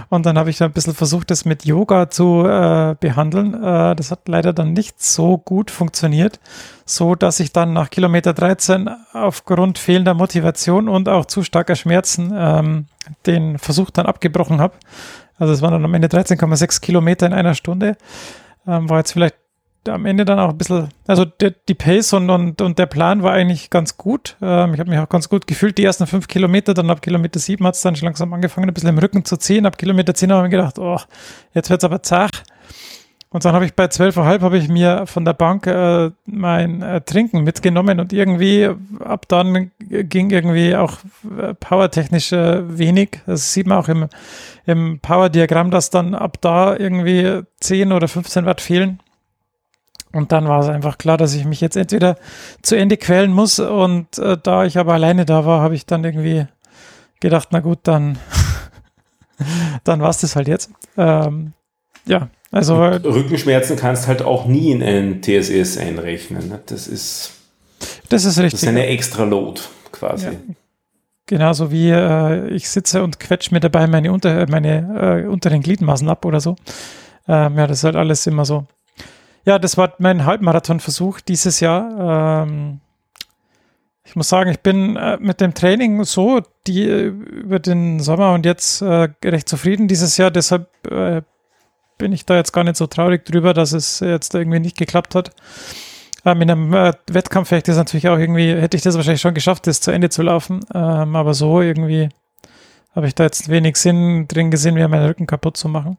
und 0.09 0.25
dann 0.25 0.37
habe 0.37 0.49
ich 0.49 0.61
ein 0.61 0.71
bisschen 0.71 0.93
versucht, 0.93 1.31
das 1.31 1.45
mit 1.45 1.65
Yoga 1.65 2.09
zu 2.09 2.45
äh, 2.45 2.95
behandeln. 2.99 3.53
Äh, 3.53 3.95
das 3.95 4.11
hat 4.11 4.27
leider 4.27 4.53
dann 4.53 4.73
nicht 4.73 5.01
so 5.01 5.37
gut 5.37 5.71
funktioniert, 5.71 6.39
so 6.85 7.15
dass 7.15 7.39
ich 7.39 7.51
dann 7.53 7.73
nach 7.73 7.89
Kilometer 7.89 8.33
13 8.33 8.89
aufgrund 9.13 9.77
fehlender 9.77 10.13
Motivation 10.13 10.89
und 10.89 11.09
auch 11.09 11.25
zu 11.25 11.43
starker 11.43 11.75
Schmerzen 11.75 12.33
ähm, 12.35 12.85
den 13.25 13.57
Versuch 13.57 13.89
dann 13.89 14.05
abgebrochen 14.05 14.59
habe. 14.59 14.75
Also 15.37 15.53
es 15.53 15.61
waren 15.61 15.71
dann 15.71 15.85
am 15.85 15.93
Ende 15.93 16.07
13,6 16.07 16.81
Kilometer 16.81 17.25
in 17.25 17.33
einer 17.33 17.53
Stunde. 17.53 17.97
Ähm, 18.67 18.89
war 18.89 18.99
jetzt 18.99 19.13
vielleicht 19.13 19.35
am 19.89 20.05
Ende 20.05 20.25
dann 20.25 20.39
auch 20.39 20.49
ein 20.49 20.57
bisschen, 20.57 20.89
also 21.07 21.25
der, 21.25 21.53
die 21.67 21.73
Pace 21.73 22.13
und, 22.13 22.29
und, 22.29 22.61
und 22.61 22.79
der 22.79 22.85
Plan 22.85 23.23
war 23.23 23.33
eigentlich 23.33 23.69
ganz 23.69 23.97
gut. 23.97 24.37
Ähm, 24.41 24.73
ich 24.73 24.79
habe 24.79 24.89
mich 24.89 24.99
auch 24.99 25.09
ganz 25.09 25.29
gut 25.29 25.47
gefühlt, 25.47 25.77
die 25.77 25.83
ersten 25.83 26.07
fünf 26.07 26.27
Kilometer, 26.27 26.73
dann 26.73 26.89
ab 26.89 27.01
Kilometer 27.01 27.39
sieben 27.39 27.65
hat 27.65 27.75
es 27.75 27.81
dann 27.81 27.95
schon 27.95 28.05
langsam 28.07 28.33
angefangen, 28.33 28.69
ein 28.69 28.73
bisschen 28.73 28.89
im 28.89 28.97
Rücken 28.97 29.25
zu 29.25 29.37
ziehen. 29.37 29.65
Ab 29.65 29.77
Kilometer 29.77 30.13
zehn 30.13 30.31
habe 30.31 30.45
ich 30.45 30.51
mir 30.51 30.57
gedacht, 30.57 30.79
oh, 30.79 30.99
jetzt 31.53 31.69
wird 31.69 31.81
es 31.81 31.85
aber 31.85 32.03
zach. 32.03 32.31
Und 33.29 33.43
dann 33.43 33.53
habe 33.53 33.65
ich 33.65 33.73
bei 33.73 33.87
zwölfeinhalb 33.89 34.41
habe 34.41 34.57
ich 34.57 34.69
mir 34.69 35.05
von 35.05 35.25
der 35.25 35.33
Bank 35.33 35.67
äh, 35.67 36.11
mein 36.25 36.81
äh, 36.81 37.01
Trinken 37.01 37.43
mitgenommen 37.43 37.99
und 37.99 38.13
irgendwie 38.13 38.69
ab 38.99 39.27
dann 39.27 39.71
ging 39.79 40.29
irgendwie 40.29 40.75
auch 40.77 40.93
äh, 41.37 41.53
powertechnisch 41.53 42.31
äh, 42.31 42.77
wenig. 42.77 43.19
Das 43.25 43.51
sieht 43.51 43.67
man 43.67 43.79
auch 43.79 43.89
im, 43.89 44.07
im 44.65 44.99
Power-Diagramm, 45.01 45.71
dass 45.71 45.89
dann 45.89 46.15
ab 46.15 46.37
da 46.39 46.77
irgendwie 46.77 47.41
10 47.59 47.91
oder 47.91 48.07
15 48.07 48.45
Watt 48.45 48.61
fehlen. 48.61 48.99
Und 50.17 50.31
dann 50.31 50.47
war 50.47 50.61
es 50.61 50.67
einfach 50.67 50.97
klar, 50.97 51.17
dass 51.17 51.35
ich 51.35 51.45
mich 51.45 51.61
jetzt 51.61 51.77
entweder 51.77 52.17
zu 52.63 52.75
Ende 52.75 52.97
quälen 52.97 53.31
muss. 53.31 53.59
Und 53.59 54.17
äh, 54.17 54.37
da 54.41 54.65
ich 54.65 54.77
aber 54.77 54.93
alleine 54.93 55.25
da 55.25 55.45
war, 55.45 55.61
habe 55.61 55.75
ich 55.75 55.85
dann 55.85 56.03
irgendwie 56.03 56.47
gedacht, 57.19 57.49
na 57.51 57.59
gut, 57.59 57.79
dann, 57.83 58.17
dann 59.83 60.01
war 60.01 60.09
es 60.09 60.17
das 60.19 60.35
halt 60.35 60.47
jetzt. 60.47 60.71
Ähm, 60.97 61.53
ja, 62.05 62.29
Also 62.51 62.77
Und 62.77 63.05
Rückenschmerzen 63.05 63.77
kannst 63.77 64.07
halt 64.07 64.23
auch 64.23 64.45
nie 64.45 64.71
in 64.71 64.81
einen 64.81 65.21
TSS 65.21 65.77
einrechnen. 65.77 66.49
Ne? 66.49 66.61
Das 66.65 66.87
ist 66.87 67.33
das 68.09 68.25
ist 68.25 68.39
richtig. 68.39 68.53
Das 68.53 68.63
ist 68.63 68.69
eine 68.69 68.87
extra 68.87 69.23
Load 69.23 69.61
quasi. 69.91 70.25
Ja. 70.25 70.31
Genauso 71.27 71.71
wie 71.71 71.91
äh, 71.91 72.47
ich 72.47 72.69
sitze 72.69 73.03
und 73.03 73.19
quetsche 73.19 73.53
mir 73.53 73.59
dabei 73.59 73.85
meine, 73.85 74.11
unter, 74.11 74.49
meine 74.49 75.25
äh, 75.25 75.27
unteren 75.27 75.61
Gliedmaßen 75.61 76.09
ab 76.09 76.25
oder 76.25 76.39
so. 76.39 76.55
Ähm, 77.27 77.57
ja, 77.57 77.67
das 77.67 77.79
ist 77.79 77.83
halt 77.83 77.97
alles 77.97 78.25
immer 78.25 78.45
so. 78.45 78.65
Ja, 79.47 79.59
das 79.59 79.77
war 79.77 79.93
mein 79.97 80.25
Halbmarathonversuch 80.25 81.21
dieses 81.21 81.61
Jahr. 81.61 82.43
Ähm, 82.43 82.81
ich 84.03 84.13
muss 84.17 84.27
sagen, 84.27 84.51
ich 84.51 84.59
bin 84.59 84.97
äh, 84.97 85.17
mit 85.21 85.39
dem 85.39 85.53
Training 85.53 86.03
so 86.03 86.41
die 86.67 86.83
äh, 86.83 87.05
über 87.05 87.57
den 87.59 88.01
Sommer 88.01 88.33
und 88.33 88.45
jetzt 88.45 88.81
äh, 88.81 89.07
recht 89.23 89.47
zufrieden 89.47 89.87
dieses 89.87 90.17
Jahr. 90.17 90.31
Deshalb 90.31 90.67
äh, 90.91 91.21
bin 91.97 92.11
ich 92.11 92.25
da 92.25 92.35
jetzt 92.35 92.51
gar 92.51 92.65
nicht 92.65 92.75
so 92.75 92.87
traurig 92.87 93.23
drüber, 93.23 93.53
dass 93.53 93.71
es 93.71 94.01
jetzt 94.01 94.35
irgendwie 94.35 94.59
nicht 94.59 94.75
geklappt 94.75 95.15
hat. 95.15 95.31
Ähm, 96.25 96.41
in 96.41 96.51
einem 96.51 96.73
äh, 96.73 96.91
Wettkampf 97.09 97.51
hätte 97.51 97.71
ich 97.71 97.75
das 97.75 97.77
natürlich 97.77 98.09
auch 98.09 98.17
irgendwie, 98.17 98.53
hätte 98.53 98.75
ich 98.75 98.83
das 98.83 98.97
wahrscheinlich 98.97 99.21
schon 99.21 99.33
geschafft, 99.33 99.65
das 99.65 99.79
zu 99.79 99.91
Ende 99.91 100.09
zu 100.09 100.23
laufen. 100.23 100.59
Ähm, 100.73 101.15
aber 101.15 101.33
so 101.33 101.61
irgendwie 101.61 102.09
habe 102.93 103.07
ich 103.07 103.15
da 103.15 103.23
jetzt 103.23 103.47
wenig 103.47 103.77
Sinn 103.77 104.27
drin 104.27 104.51
gesehen, 104.51 104.73
mir 104.73 104.89
meinen 104.89 105.05
Rücken 105.05 105.25
kaputt 105.25 105.55
zu 105.55 105.69
machen. 105.69 105.97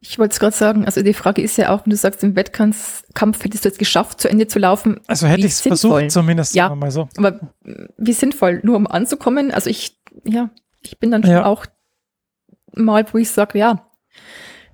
Ich 0.00 0.18
wollte 0.18 0.32
es 0.32 0.40
gerade 0.40 0.54
sagen, 0.54 0.84
also 0.84 1.02
die 1.02 1.14
Frage 1.14 1.42
ist 1.42 1.58
ja 1.58 1.70
auch, 1.70 1.84
wenn 1.84 1.90
du 1.90 1.96
sagst, 1.96 2.22
im 2.22 2.36
Wettkampf 2.36 3.02
hättest 3.42 3.64
du 3.64 3.68
es 3.68 3.78
geschafft, 3.78 4.20
zu 4.20 4.28
Ende 4.28 4.46
zu 4.46 4.58
laufen. 4.58 5.00
Also 5.08 5.26
hätte 5.26 5.40
ich 5.40 5.52
es 5.52 5.60
versucht, 5.60 6.10
zumindest 6.10 6.54
ja, 6.54 6.72
mal 6.74 6.90
so. 6.90 7.08
Aber 7.16 7.40
wie 7.96 8.12
sinnvoll, 8.12 8.60
nur 8.62 8.76
um 8.76 8.86
anzukommen. 8.86 9.50
Also 9.50 9.70
ich, 9.70 10.00
ja, 10.24 10.50
ich 10.82 10.98
bin 10.98 11.10
dann 11.10 11.24
schon 11.24 11.32
ja. 11.32 11.46
auch 11.46 11.66
mal, 12.74 13.04
wo 13.12 13.18
ich 13.18 13.30
sage, 13.30 13.58
ja, 13.58 13.88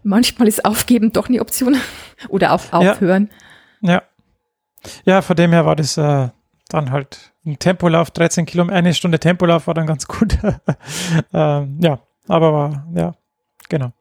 manchmal 0.03 0.47
ist 0.47 0.65
Aufgeben 0.65 1.13
doch 1.13 1.29
eine 1.29 1.41
Option. 1.41 1.77
Oder 2.29 2.53
auch 2.53 2.73
aufhören. 2.73 3.31
Ja. 3.81 3.93
ja. 3.93 4.03
Ja, 5.07 5.23
von 5.23 5.37
dem 5.37 5.53
her 5.53 5.65
war 5.65 5.77
das 5.77 5.97
äh, 5.97 6.29
dann 6.69 6.91
halt 6.91 7.33
ein 7.47 7.59
Tempolauf, 7.59 8.11
13 8.11 8.47
Kilometer, 8.47 8.77
eine 8.77 8.95
Stunde 8.95 9.19
Tempolauf 9.19 9.67
war 9.67 9.75
dann 9.75 9.87
ganz 9.87 10.07
gut. 10.09 10.37
ähm, 11.33 11.79
ja, 11.81 12.01
aber 12.29 12.53
war, 12.53 12.87
ja, 12.95 13.15
genau. 13.69 13.93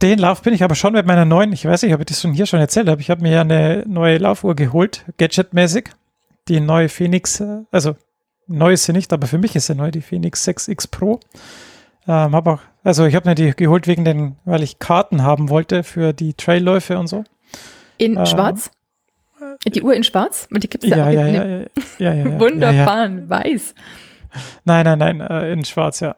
Den 0.00 0.20
Lauf 0.20 0.42
bin 0.42 0.54
ich 0.54 0.62
aber 0.62 0.76
schon 0.76 0.92
mit 0.92 1.06
meiner 1.06 1.24
neuen, 1.24 1.52
ich 1.52 1.64
weiß 1.64 1.82
nicht, 1.82 1.92
ob 1.92 2.00
ich 2.00 2.06
das 2.06 2.20
schon 2.20 2.32
hier 2.32 2.46
schon 2.46 2.60
erzählt 2.60 2.88
habe, 2.88 3.00
ich 3.00 3.10
habe 3.10 3.22
mir 3.22 3.32
ja 3.32 3.40
eine 3.40 3.84
neue 3.86 4.18
Laufuhr 4.18 4.54
geholt, 4.54 5.04
Gadget-mäßig. 5.18 5.90
Die 6.46 6.60
neue 6.60 6.88
Phoenix, 6.88 7.40
äh, 7.40 7.64
also 7.72 7.96
neu 8.46 8.72
ist 8.72 8.84
sie 8.84 8.92
nicht, 8.92 9.12
aber 9.12 9.26
für 9.26 9.38
mich 9.38 9.56
ist 9.56 9.66
sie 9.66 9.74
neu, 9.74 9.90
die 9.90 10.00
Phoenix 10.00 10.46
6X 10.46 10.90
Pro. 10.90 11.18
Ähm, 12.06 12.34
hab 12.34 12.46
auch, 12.46 12.60
also 12.84 13.06
ich 13.06 13.14
habe 13.16 13.28
mir 13.28 13.34
die 13.34 13.54
geholt 13.54 13.86
wegen 13.88 14.04
den, 14.04 14.36
weil 14.44 14.62
ich 14.62 14.78
Karten 14.78 15.22
haben 15.22 15.50
wollte 15.50 15.82
für 15.82 16.12
die 16.12 16.32
Trailläufe 16.32 16.96
und 16.98 17.08
so. 17.08 17.24
In 17.98 18.16
ähm, 18.16 18.24
schwarz? 18.24 18.70
Die 19.66 19.82
Uhr 19.82 19.94
in 19.94 20.04
schwarz? 20.04 20.48
Und 20.50 20.62
die 20.62 20.70
gibt 20.70 20.84
es 20.84 20.90
ja, 20.90 21.10
ja, 21.10 21.26
ja, 21.26 21.44
ja, 21.44 21.66
ja, 21.98 22.14
ja, 22.14 22.40
Wunderbar, 22.40 23.10
weiß. 23.28 23.74
Nein, 24.64 24.84
nein, 24.84 24.98
nein, 24.98 25.20
äh, 25.20 25.52
in 25.52 25.64
schwarz, 25.64 26.00
ja. 26.00 26.16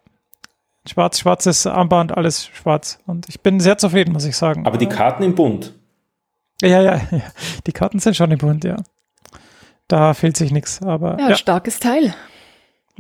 Schwarz, 0.91 1.21
schwarzes 1.21 1.69
Armband, 1.69 2.17
alles 2.17 2.47
schwarz. 2.47 2.99
Und 3.07 3.29
ich 3.29 3.41
bin 3.43 3.61
sehr 3.61 3.79
zufrieden, 3.79 4.13
muss 4.13 4.25
ich 4.25 4.37
sagen. 4.37 4.67
Aber 4.67 4.77
die 4.77 4.89
Karten 4.89 5.23
im 5.23 5.37
Bund? 5.37 5.73
Ja, 6.61 6.83
ja, 6.83 6.97
ja. 7.13 7.23
Die 7.65 7.71
Karten 7.71 8.01
sind 8.01 8.17
schon 8.17 8.33
im 8.33 8.39
Bund, 8.39 8.65
ja. 8.65 8.75
Da 9.87 10.15
fehlt 10.15 10.37
sich 10.37 10.51
nichts. 10.51 10.83
Aber 10.83 11.17
ja, 11.21 11.31
ja. 11.31 11.37
starkes 11.37 11.79
Teil. 11.79 12.13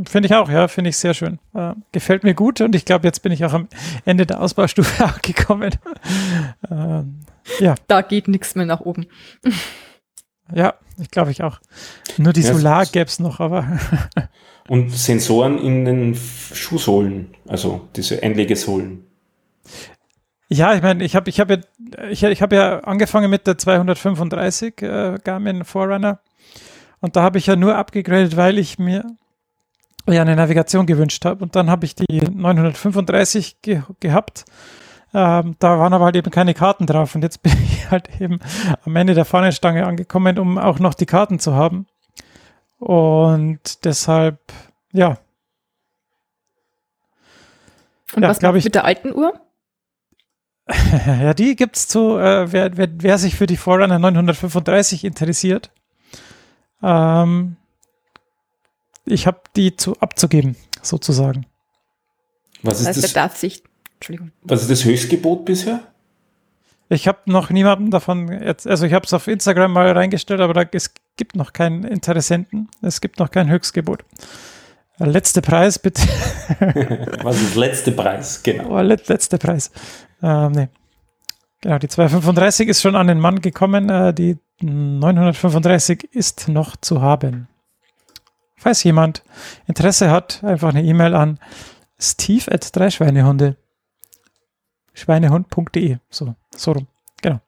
Finde 0.06 0.28
ich 0.28 0.34
auch, 0.36 0.48
ja, 0.48 0.68
finde 0.68 0.90
ich 0.90 0.98
sehr 0.98 1.14
schön. 1.14 1.40
Äh, 1.52 1.72
gefällt 1.90 2.22
mir 2.22 2.34
gut 2.34 2.60
und 2.60 2.76
ich 2.76 2.84
glaube, 2.84 3.08
jetzt 3.08 3.22
bin 3.22 3.32
ich 3.32 3.44
auch 3.44 3.54
am 3.54 3.66
Ende 4.04 4.24
der 4.24 4.40
Ausbaustufe 4.40 5.04
angekommen. 5.12 5.74
ähm, 6.70 7.22
ja. 7.58 7.74
Da 7.88 8.02
geht 8.02 8.28
nichts 8.28 8.54
mehr 8.54 8.66
nach 8.66 8.80
oben. 8.80 9.06
Ja, 10.54 10.74
ich 10.96 11.10
glaube 11.10 11.32
ich 11.32 11.42
auch. 11.42 11.58
Nur 12.18 12.32
die 12.32 12.42
ja, 12.42 12.54
Solar 12.54 12.86
gäbe 12.86 13.06
es 13.06 13.18
noch, 13.18 13.40
aber. 13.40 13.66
und 14.70 14.90
Sensoren 14.92 15.58
in 15.58 15.84
den 15.84 16.14
Schuhsohlen, 16.14 17.34
also 17.48 17.88
diese 17.96 18.22
Einlegesohlen. 18.22 19.04
Ja, 20.48 20.74
ich 20.76 20.82
meine, 20.82 21.02
ich 21.02 21.16
habe 21.16 21.28
ich 21.28 21.40
hab 21.40 21.50
ja, 21.50 21.56
ich, 22.08 22.22
ich 22.22 22.40
hab 22.40 22.52
ja 22.52 22.78
angefangen 22.78 23.30
mit 23.30 23.48
der 23.48 23.58
235 23.58 24.80
äh, 24.82 25.18
Garmin 25.24 25.64
Forerunner 25.64 26.20
und 27.00 27.16
da 27.16 27.22
habe 27.22 27.38
ich 27.38 27.46
ja 27.46 27.56
nur 27.56 27.74
abgegradet, 27.74 28.36
weil 28.36 28.58
ich 28.58 28.78
mir 28.78 29.04
ja 30.08 30.22
eine 30.22 30.36
Navigation 30.36 30.86
gewünscht 30.86 31.24
habe 31.24 31.42
und 31.42 31.56
dann 31.56 31.68
habe 31.68 31.84
ich 31.84 31.96
die 31.96 32.20
935 32.20 33.62
ge 33.62 33.82
gehabt 33.98 34.44
ähm, 35.12 35.56
da 35.58 35.80
waren 35.80 35.92
aber 35.92 36.04
halt 36.04 36.14
eben 36.14 36.30
keine 36.30 36.54
Karten 36.54 36.86
drauf 36.86 37.16
und 37.16 37.22
jetzt 37.22 37.42
bin 37.42 37.52
ich 37.64 37.90
halt 37.90 38.08
eben 38.20 38.38
am 38.84 38.94
Ende 38.94 39.14
der 39.14 39.24
Fahnenstange 39.24 39.84
angekommen, 39.84 40.38
um 40.38 40.58
auch 40.58 40.78
noch 40.78 40.94
die 40.94 41.06
Karten 41.06 41.40
zu 41.40 41.54
haben. 41.54 41.86
Und 42.80 43.84
deshalb, 43.84 44.40
ja. 44.92 45.18
Und 48.14 48.22
ja, 48.22 48.28
was 48.28 48.40
glaube 48.40 48.58
ich 48.58 48.64
mit 48.64 48.74
der 48.74 48.84
alten 48.84 49.14
Uhr? 49.14 49.38
ja, 51.06 51.34
die 51.34 51.54
gibt's 51.56 51.86
zu, 51.86 52.18
äh, 52.18 52.50
wer, 52.50 52.76
wer, 52.76 52.88
wer 52.90 53.18
sich 53.18 53.36
für 53.36 53.46
die 53.46 53.56
Forerunner 53.56 53.98
935 53.98 55.04
interessiert. 55.04 55.70
Ähm, 56.82 57.56
ich 59.04 59.26
habe 59.26 59.42
die 59.56 59.76
zu 59.76 59.96
abzugeben, 60.00 60.56
sozusagen. 60.82 61.46
Was 62.62 62.80
ist 62.80 62.88
das? 62.88 62.96
Heißt, 62.96 63.04
das? 63.04 63.12
Darf 63.12 63.36
sich 63.36 63.62
Entschuldigung. 64.00 64.32
Was 64.40 64.62
ist 64.62 64.70
das 64.70 64.84
Höchstgebot 64.86 65.44
bisher? 65.44 65.89
Ich 66.92 67.06
habe 67.06 67.18
noch 67.26 67.50
niemanden 67.50 67.92
davon, 67.92 68.32
jetzt, 68.42 68.66
also 68.66 68.84
ich 68.84 68.92
habe 68.92 69.06
es 69.06 69.12
auf 69.12 69.28
Instagram 69.28 69.72
mal 69.72 69.92
reingestellt, 69.92 70.40
aber 70.40 70.52
da, 70.54 70.64
es 70.72 70.92
gibt 71.16 71.36
noch 71.36 71.52
keinen 71.52 71.84
Interessenten. 71.84 72.68
Es 72.82 73.00
gibt 73.00 73.20
noch 73.20 73.30
kein 73.30 73.48
Höchstgebot. 73.48 74.04
Letzte 74.98 75.40
Preis, 75.40 75.78
bitte. 75.78 76.02
Was 77.22 77.40
ist 77.40 77.54
letzte 77.54 77.92
Preis? 77.92 78.42
Genau. 78.42 78.76
Oh, 78.76 78.80
let, 78.80 79.06
letzte 79.06 79.38
Preis. 79.38 79.70
Ähm, 80.20 80.52
nee. 80.52 80.68
Genau, 81.60 81.78
die 81.78 81.88
235 81.88 82.68
ist 82.68 82.82
schon 82.82 82.96
an 82.96 83.06
den 83.06 83.20
Mann 83.20 83.40
gekommen. 83.40 83.88
Äh, 83.88 84.12
die 84.12 84.38
935 84.60 86.08
ist 86.12 86.48
noch 86.48 86.76
zu 86.76 87.00
haben. 87.00 87.48
Falls 88.56 88.82
jemand 88.82 89.22
Interesse 89.68 90.10
hat, 90.10 90.42
einfach 90.42 90.70
eine 90.70 90.82
E-Mail 90.82 91.14
an 91.14 91.38
steve 92.00 92.52
at 92.52 92.74
dreischweinehunde 92.74 93.56
schweinehund.de. 95.00 95.98
So, 96.10 96.34
so 96.54 96.72
rum. 96.72 96.86
Genau. 97.22 97.40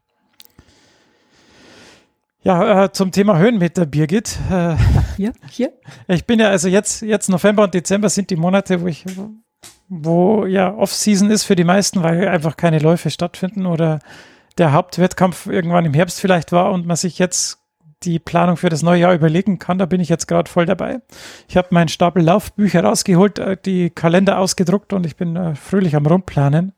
Ja, 2.43 2.85
äh, 2.85 2.93
zum 2.93 3.13
Thema 3.13 3.39
Höhenmeter, 3.39 3.87
Birgit. 3.87 4.39
Äh, 4.51 4.75
hier, 5.17 5.33
hier. 5.49 5.73
Ich 6.09 6.27
bin 6.27 6.41
ja, 6.41 6.49
also 6.49 6.69
jetzt, 6.69 7.03
jetzt 7.03 7.29
November 7.29 7.65
und 7.65 7.75
Dezember 7.75 8.09
sind 8.09 8.31
die 8.31 8.37
Monate, 8.37 8.81
wo 8.81 8.87
ich, 8.87 9.05
wo 9.89 10.47
ja 10.47 10.75
Off-Season 10.75 11.31
ist 11.31 11.45
für 11.45 11.55
die 11.55 11.65
meisten, 11.65 12.03
weil 12.03 12.27
einfach 12.27 12.57
keine 12.57 12.81
Läufe 12.81 13.11
stattfinden 13.11 13.67
oder 13.67 14.01
der 14.59 14.73
Hauptwettkampf 14.73 15.47
irgendwann 15.47 15.85
im 15.85 15.95
Herbst 15.95 16.21
vielleicht 16.21 16.53
war 16.53 16.73
und 16.73 16.87
man 16.87 16.97
sich 16.97 17.19
jetzt 17.19 17.59
die 18.05 18.19
Planung 18.19 18.57
für 18.57 18.69
das 18.69 18.83
neue 18.83 19.01
Jahr 19.01 19.15
überlegen 19.15 19.59
kann. 19.59 19.79
Da 19.79 19.87
bin 19.87 20.01
ich 20.01 20.09
jetzt 20.09 20.27
gerade 20.27 20.51
voll 20.51 20.67
dabei. 20.67 21.01
Ich 21.49 21.57
habe 21.57 21.69
meinen 21.71 21.89
Stapel 21.89 22.23
Laufbücher 22.23 22.83
rausgeholt, 22.83 23.39
äh, 23.39 23.57
die 23.65 23.91
Kalender 23.91 24.39
ausgedruckt 24.39 24.93
und 24.93 25.07
ich 25.07 25.17
bin 25.17 25.37
äh, 25.37 25.55
fröhlich 25.55 25.97
am 25.97 26.07
Rumplanen. 26.07 26.73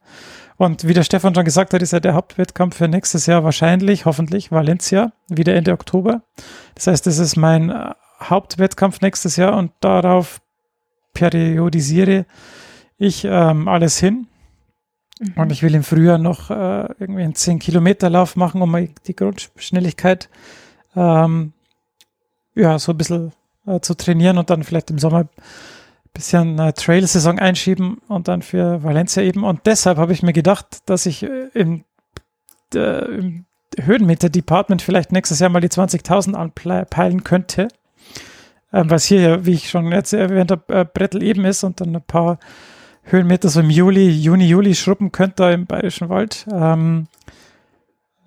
Und 0.56 0.86
wie 0.86 0.94
der 0.94 1.02
Stefan 1.02 1.34
schon 1.34 1.44
gesagt 1.44 1.74
hat, 1.74 1.82
ist 1.82 1.92
ja 1.92 2.00
der 2.00 2.14
Hauptwettkampf 2.14 2.76
für 2.76 2.88
nächstes 2.88 3.26
Jahr 3.26 3.42
wahrscheinlich, 3.44 4.04
hoffentlich, 4.04 4.52
Valencia, 4.52 5.12
wieder 5.28 5.54
Ende 5.54 5.72
Oktober. 5.72 6.22
Das 6.74 6.86
heißt, 6.86 7.06
das 7.06 7.18
ist 7.18 7.36
mein 7.36 7.70
äh, 7.70 7.90
Hauptwettkampf 8.22 9.00
nächstes 9.00 9.36
Jahr 9.36 9.56
und 9.56 9.72
darauf 9.80 10.40
periodisiere 11.12 12.26
ich 12.98 13.24
ähm, 13.24 13.68
alles 13.68 13.98
hin. 13.98 14.28
Mhm. 15.20 15.32
Und 15.36 15.52
ich 15.52 15.62
will 15.62 15.74
im 15.74 15.82
Frühjahr 15.82 16.18
noch 16.18 16.50
äh, 16.50 16.88
irgendwie 16.98 17.22
einen 17.22 17.34
10-Kilometer-Lauf 17.34 18.36
machen, 18.36 18.62
um 18.62 18.88
die 19.06 19.16
Grundschnelligkeit 19.16 20.28
ähm, 20.96 21.52
ja, 22.54 22.78
so 22.78 22.92
ein 22.92 22.98
bisschen 22.98 23.32
äh, 23.66 23.80
zu 23.80 23.94
trainieren 23.94 24.38
und 24.38 24.50
dann 24.50 24.62
vielleicht 24.62 24.90
im 24.90 24.98
Sommer 24.98 25.26
bisschen 26.14 26.58
eine 26.58 26.72
Trail-Saison 26.72 27.38
einschieben 27.38 27.98
und 28.08 28.28
dann 28.28 28.40
für 28.40 28.82
Valencia 28.82 29.22
eben. 29.22 29.44
Und 29.44 29.60
deshalb 29.66 29.98
habe 29.98 30.12
ich 30.12 30.22
mir 30.22 30.32
gedacht, 30.32 30.78
dass 30.86 31.06
ich 31.06 31.24
äh, 31.24 31.48
im, 31.52 31.84
äh, 32.74 33.04
im 33.04 33.44
Höhenmeter-Department 33.78 34.80
vielleicht 34.80 35.12
nächstes 35.12 35.40
Jahr 35.40 35.50
mal 35.50 35.60
die 35.60 35.68
20.000 35.68 36.34
anpeilen 36.34 37.24
könnte. 37.24 37.68
Ähm, 38.72 38.90
was 38.90 39.04
hier 39.04 39.44
wie 39.44 39.52
ich 39.52 39.68
schon 39.68 39.92
jetzt 39.92 40.12
erwähnt 40.12 40.50
habe, 40.50 40.74
äh, 40.74 40.84
Brettel 40.84 41.22
eben 41.22 41.44
ist 41.44 41.64
und 41.64 41.80
dann 41.80 41.94
ein 41.94 42.02
paar 42.02 42.38
Höhenmeter 43.02 43.48
so 43.48 43.60
im 43.60 43.70
Juli, 43.70 44.08
Juni, 44.08 44.46
Juli 44.46 44.74
schruppen 44.74 45.12
könnte 45.12 45.44
im 45.44 45.66
Bayerischen 45.66 46.08
Wald. 46.08 46.46
Ähm, 46.50 47.08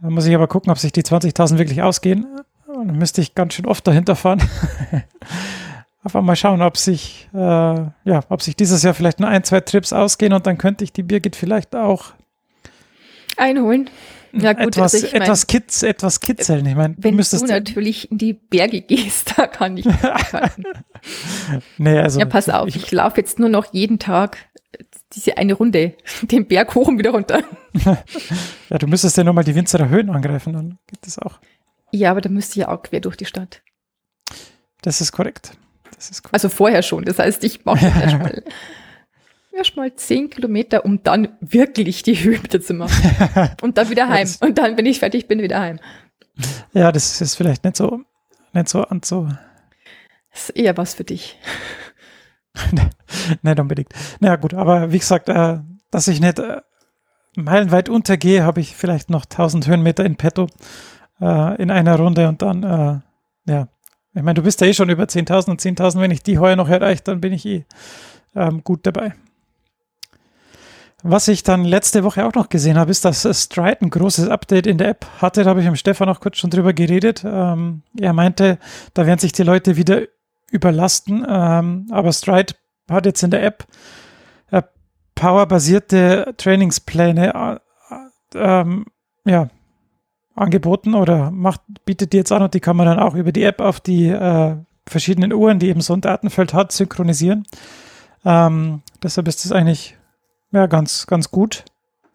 da 0.02 0.10
muss 0.10 0.26
ich 0.26 0.36
aber 0.36 0.48
gucken, 0.48 0.72
ob 0.72 0.78
sich 0.78 0.92
die 0.92 1.04
20.000 1.04 1.58
wirklich 1.58 1.82
ausgehen. 1.82 2.28
Und 2.68 2.90
dann 2.90 2.98
müsste 2.98 3.22
ich 3.22 3.34
ganz 3.34 3.54
schön 3.54 3.66
oft 3.66 3.88
dahinter 3.88 4.16
fahren. 4.16 4.44
einfach 6.08 6.22
mal 6.22 6.36
schauen, 6.38 6.62
ob 6.62 6.78
sich, 6.78 7.28
äh, 7.34 7.38
ja, 7.38 8.22
ob 8.30 8.42
sich 8.42 8.56
dieses 8.56 8.82
Jahr 8.84 8.94
vielleicht 8.94 9.20
nur 9.20 9.30
ein, 9.30 9.44
zwei 9.44 9.60
Trips 9.60 9.92
ausgehen 9.92 10.32
und 10.32 10.48
dann 10.48 10.58
könnte 10.58 10.86
ich 10.86 10.94
die 10.94 11.04
Birgit 11.04 11.36
vielleicht 11.36 11.76
auch 11.76 12.14
Einholen. 13.36 13.90
Ja, 14.32 14.54
gut, 14.54 14.68
etwas, 14.68 14.94
also 14.94 15.06
ich 15.06 15.14
mein, 15.14 15.22
etwas, 15.24 15.48
kitz, 15.48 15.84
etwas 15.84 16.20
kitzeln. 16.20 16.66
Ich 16.66 16.76
meine, 16.76 16.96
wenn 16.98 17.18
du, 17.18 17.24
du 17.24 17.46
natürlich 17.46 18.12
in 18.12 18.18
die 18.18 18.34
Berge 18.34 18.82
gehst, 18.82 19.34
da 19.38 19.48
kann 19.48 19.78
ich 19.78 19.86
nee, 21.78 22.00
also, 22.00 22.20
Ja, 22.20 22.26
pass 22.26 22.50
auf, 22.50 22.68
ich, 22.68 22.78
ich 22.78 22.92
laufe 22.92 23.20
jetzt 23.20 23.40
nur 23.40 23.50
noch 23.50 23.74
jeden 23.74 24.00
Tag 24.00 24.38
diese 25.14 25.38
eine 25.38 25.54
Runde, 25.54 25.94
den 26.24 26.48
Berg 26.48 26.74
hoch 26.76 26.88
und 26.88 26.98
wieder 26.98 27.12
runter. 27.12 27.44
ja, 28.70 28.78
du 28.78 28.88
müsstest 28.88 29.18
ja 29.18 29.24
nochmal 29.24 29.44
die 29.44 29.56
Winzerer 29.56 29.90
Höhen 29.90 30.10
angreifen, 30.10 30.54
dann 30.54 30.78
geht 30.88 31.06
das 31.06 31.20
auch. 31.20 31.40
Ja, 31.92 32.12
aber 32.12 32.22
da 32.22 32.30
müsste 32.30 32.54
ich 32.54 32.66
ja 32.66 32.70
auch 32.70 32.84
quer 32.84 33.02
durch 33.02 33.18
die 33.18 33.26
Stadt. 33.26 33.62
Das 34.82 35.02
ist 35.02 35.12
korrekt. 35.12 35.52
Das 35.96 36.10
ist 36.10 36.24
korrekt. 36.24 36.34
Also 36.34 36.50
vorher 36.50 36.82
schon. 36.84 37.06
Das 37.06 37.20
heißt, 37.20 37.44
ich 37.44 37.66
mache 37.66 37.86
erstmal 38.02 38.44
erstmal 39.58 39.94
zehn 39.96 40.30
Kilometer, 40.30 40.86
um 40.86 41.04
dann 41.04 41.30
wirklich 41.42 42.04
die 42.04 42.24
wieder 42.24 42.62
zu 42.62 42.74
machen. 42.74 43.56
Und 43.62 43.78
dann 43.78 43.90
wieder 43.90 44.08
heim. 44.08 44.28
Und 44.40 44.58
dann, 44.58 44.78
wenn 44.78 44.86
ich 44.86 45.00
fertig 45.00 45.28
bin, 45.28 45.42
wieder 45.42 45.60
heim. 45.60 45.80
Ja, 46.74 46.92
das 46.92 47.20
ist 47.20 47.36
vielleicht 47.36 47.64
nicht 47.64 47.76
so, 47.76 48.02
nicht 48.54 48.70
so 48.70 48.84
an 48.84 49.02
so. 49.04 49.28
Das 50.32 50.50
ist 50.50 50.56
eher 50.56 50.78
was 50.78 50.94
für 50.94 51.04
dich. 51.04 51.40
nicht 53.42 53.60
unbedingt. 53.60 53.90
Naja, 54.20 54.36
gut, 54.36 54.54
aber 54.54 54.92
wie 54.92 55.00
gesagt, 55.00 55.30
äh, 55.30 55.60
dass 55.90 56.08
ich 56.08 56.22
nicht 56.22 56.38
äh, 56.40 56.62
meilenweit 57.36 57.90
untergehe, 57.90 58.44
habe 58.44 58.62
ich 58.62 58.76
vielleicht 58.76 59.10
noch 59.10 59.26
1000 59.26 59.68
Höhenmeter 59.68 60.06
in 60.06 60.16
petto 60.16 60.48
äh, 61.20 61.62
in 61.62 61.72
einer 61.72 61.98
Runde 61.98 62.28
und 62.28 62.42
dann, 62.42 62.64
äh, 62.64 63.52
ja. 63.52 63.68
Ich 64.18 64.24
meine, 64.24 64.34
du 64.34 64.42
bist 64.42 64.60
ja 64.62 64.68
eh 64.68 64.74
schon 64.74 64.90
über 64.90 65.04
10.000 65.04 65.52
und 65.52 65.62
10.000, 65.62 66.02
wenn 66.02 66.10
ich 66.10 66.24
die 66.24 66.40
heuer 66.40 66.56
noch 66.56 66.70
erreiche, 66.70 67.04
dann 67.04 67.22
bin 67.22 67.34
ich 67.34 67.46
eh 67.46 67.66
ähm, 68.36 68.64
gut 68.64 68.80
dabei. 68.88 69.14
Was 71.04 71.28
ich 71.28 71.44
dann 71.44 71.64
letzte 71.64 72.04
Woche 72.04 72.26
auch 72.26 72.34
noch 72.34 72.50
gesehen 72.50 72.80
habe, 72.80 72.90
ist, 72.90 73.06
dass 73.06 73.22
Stride 73.44 73.82
ein 73.82 73.92
großes 73.92 74.28
Update 74.30 74.66
in 74.66 74.80
der 74.80 74.90
App 74.90 75.06
hatte. 75.22 75.44
Da 75.44 75.52
habe 75.52 75.62
ich 75.62 75.70
mit 75.70 75.78
Stefan 75.78 76.10
auch 76.10 76.20
kurz 76.20 76.38
schon 76.38 76.50
drüber 76.50 76.74
geredet. 76.74 77.24
Ähm, 77.24 77.84
er 77.96 78.14
meinte, 78.14 78.58
da 78.96 79.06
werden 79.06 79.20
sich 79.20 79.34
die 79.34 79.44
Leute 79.44 79.76
wieder 79.76 80.02
überlasten. 80.50 81.24
Ähm, 81.30 81.88
aber 81.92 82.12
Stride 82.12 82.56
hat 82.90 83.06
jetzt 83.06 83.22
in 83.22 83.30
der 83.30 83.44
App 83.44 83.66
äh, 84.50 84.64
powerbasierte 85.14 86.34
Trainingspläne 86.38 87.60
äh, 87.92 88.38
ähm, 88.38 88.86
ja, 89.26 89.50
angeboten 90.38 90.94
oder 90.94 91.32
macht, 91.32 91.62
bietet 91.86 92.14
die 92.14 92.18
jetzt 92.18 92.32
an 92.32 92.44
und 92.44 92.54
die 92.54 92.60
kann 92.60 92.78
man 92.78 92.86
dann 92.86 93.00
auch 93.00 93.16
über 93.16 93.32
die 93.32 93.44
App 93.44 93.60
auf 93.60 93.80
die 93.80 94.08
äh, 94.08 94.56
verschiedenen 94.86 95.34
Uhren, 95.34 95.60
die 95.60 95.70
eben 95.70 95.82
so 95.82 95.94
ein 95.94 96.02
Datenfeld 96.02 96.54
hat, 96.54 96.72
synchronisieren. 96.72 97.46
Ähm, 98.26 98.82
deshalb 99.02 99.28
ist 99.28 99.46
das 99.46 99.52
eigentlich 99.52 99.98
ja, 100.52 100.68
ganz, 100.68 101.08
ganz 101.08 101.32
gut. 101.32 101.66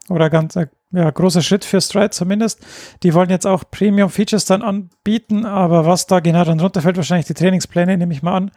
Oder 0.09 0.31
ganz, 0.31 0.57
äh, 0.57 0.67
ja, 0.91 1.11
großer 1.11 1.43
Schritt 1.43 1.65
für 1.65 1.81
Stride 1.81 2.11
zumindest. 2.11 2.61
Die 3.03 3.15
wollen 3.15 3.31
jetzt 3.31 3.47
auch 3.47 3.65
Premium-Features 3.71 4.45
dann 4.45 4.63
anbieten, 4.63 5.47
aber 5.47 5.87
was 5.87 6.07
da 6.07 6.21
genau 6.21 6.45
dann 6.45 6.61
runterfällt, 6.61 6.97
wahrscheinlich 6.97 7.27
die 7.27 7.35
Trainingspläne, 7.35 7.97
nehme 7.97 8.13
ich 8.13 8.23
mal 8.23 8.37
an. 8.37 8.51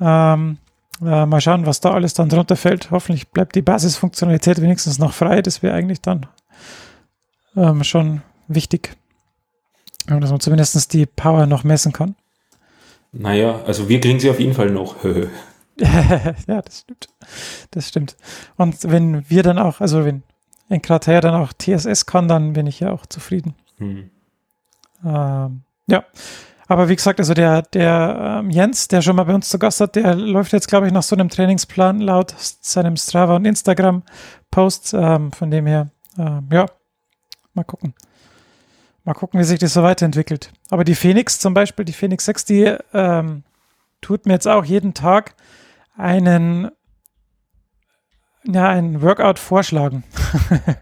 Ähm, 0.00 0.58
äh, 1.00 1.26
mal 1.26 1.40
schauen, 1.40 1.66
was 1.66 1.80
da 1.80 1.92
alles 1.92 2.14
dann 2.14 2.28
drunter 2.28 2.56
fällt. 2.56 2.90
Hoffentlich 2.90 3.28
bleibt 3.30 3.54
die 3.54 3.62
Basisfunktionalität 3.62 4.60
wenigstens 4.60 4.98
noch 4.98 5.12
frei. 5.12 5.42
Das 5.42 5.62
wäre 5.62 5.74
eigentlich 5.74 6.00
dann 6.00 6.26
ähm, 7.56 7.84
schon 7.84 8.22
wichtig, 8.48 8.96
dass 10.06 10.30
man 10.30 10.40
zumindest 10.40 10.92
die 10.92 11.06
Power 11.06 11.46
noch 11.46 11.64
messen 11.64 11.92
kann. 11.92 12.14
Naja, 13.12 13.60
also 13.66 13.88
wir 13.88 14.00
kriegen 14.00 14.18
sie 14.20 14.30
auf 14.30 14.40
jeden 14.40 14.54
Fall 14.54 14.70
noch. 14.70 14.96
ja, 15.76 16.62
das 16.62 16.80
stimmt. 16.80 17.08
Das 17.70 17.88
stimmt. 17.88 18.16
Und 18.56 18.90
wenn 18.90 19.28
wir 19.28 19.42
dann 19.42 19.58
auch, 19.58 19.80
also 19.80 20.04
wenn 20.04 20.22
Enkrater 20.68 21.20
dann 21.20 21.34
auch 21.34 21.52
TSS 21.52 22.06
kann, 22.06 22.28
dann 22.28 22.52
bin 22.52 22.66
ich 22.66 22.80
ja 22.80 22.92
auch 22.92 23.06
zufrieden. 23.06 23.54
Hm. 23.78 24.10
Ähm, 25.04 25.62
ja. 25.86 26.04
Aber 26.66 26.88
wie 26.88 26.96
gesagt, 26.96 27.20
also 27.20 27.34
der, 27.34 27.62
der 27.62 28.40
ähm, 28.40 28.50
Jens, 28.50 28.88
der 28.88 29.02
schon 29.02 29.16
mal 29.16 29.24
bei 29.24 29.34
uns 29.34 29.50
zu 29.50 29.58
Gast 29.58 29.80
hat, 29.80 29.96
der 29.96 30.14
läuft 30.14 30.52
jetzt, 30.52 30.68
glaube 30.68 30.86
ich, 30.86 30.92
nach 30.92 31.02
so 31.02 31.14
einem 31.14 31.28
Trainingsplan 31.28 32.00
laut 32.00 32.34
seinem 32.38 32.96
Strava 32.96 33.36
und 33.36 33.44
Instagram-Posts. 33.44 34.94
Ähm, 34.94 35.32
von 35.32 35.50
dem 35.50 35.66
her, 35.66 35.88
ähm, 36.16 36.48
ja, 36.50 36.66
mal 37.52 37.64
gucken. 37.64 37.94
Mal 39.04 39.14
gucken, 39.14 39.38
wie 39.38 39.44
sich 39.44 39.58
das 39.58 39.74
so 39.74 39.82
weiterentwickelt. 39.82 40.50
Aber 40.70 40.82
die 40.82 40.94
Phoenix 40.94 41.38
zum 41.38 41.52
Beispiel, 41.52 41.84
die 41.84 41.92
Phoenix 41.92 42.24
6, 42.24 42.44
die 42.46 42.74
ähm, 42.94 43.44
tut 44.00 44.24
mir 44.24 44.32
jetzt 44.32 44.48
auch 44.48 44.64
jeden 44.64 44.94
Tag 44.94 45.34
einen, 45.96 46.70
ja, 48.44 48.68
einen 48.68 49.02
Workout 49.02 49.38
vorschlagen. 49.38 50.04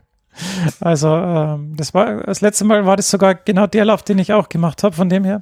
also, 0.80 1.08
ähm, 1.16 1.76
das 1.76 1.94
war, 1.94 2.22
das 2.22 2.40
letzte 2.40 2.64
Mal 2.64 2.86
war 2.86 2.96
das 2.96 3.10
sogar 3.10 3.34
genau 3.34 3.66
der 3.66 3.86
Lauf, 3.86 4.04
den 4.04 4.20
ich 4.20 4.32
auch 4.32 4.48
gemacht 4.48 4.84
habe. 4.84 4.94
Von 4.94 5.08
dem 5.08 5.24
her, 5.24 5.40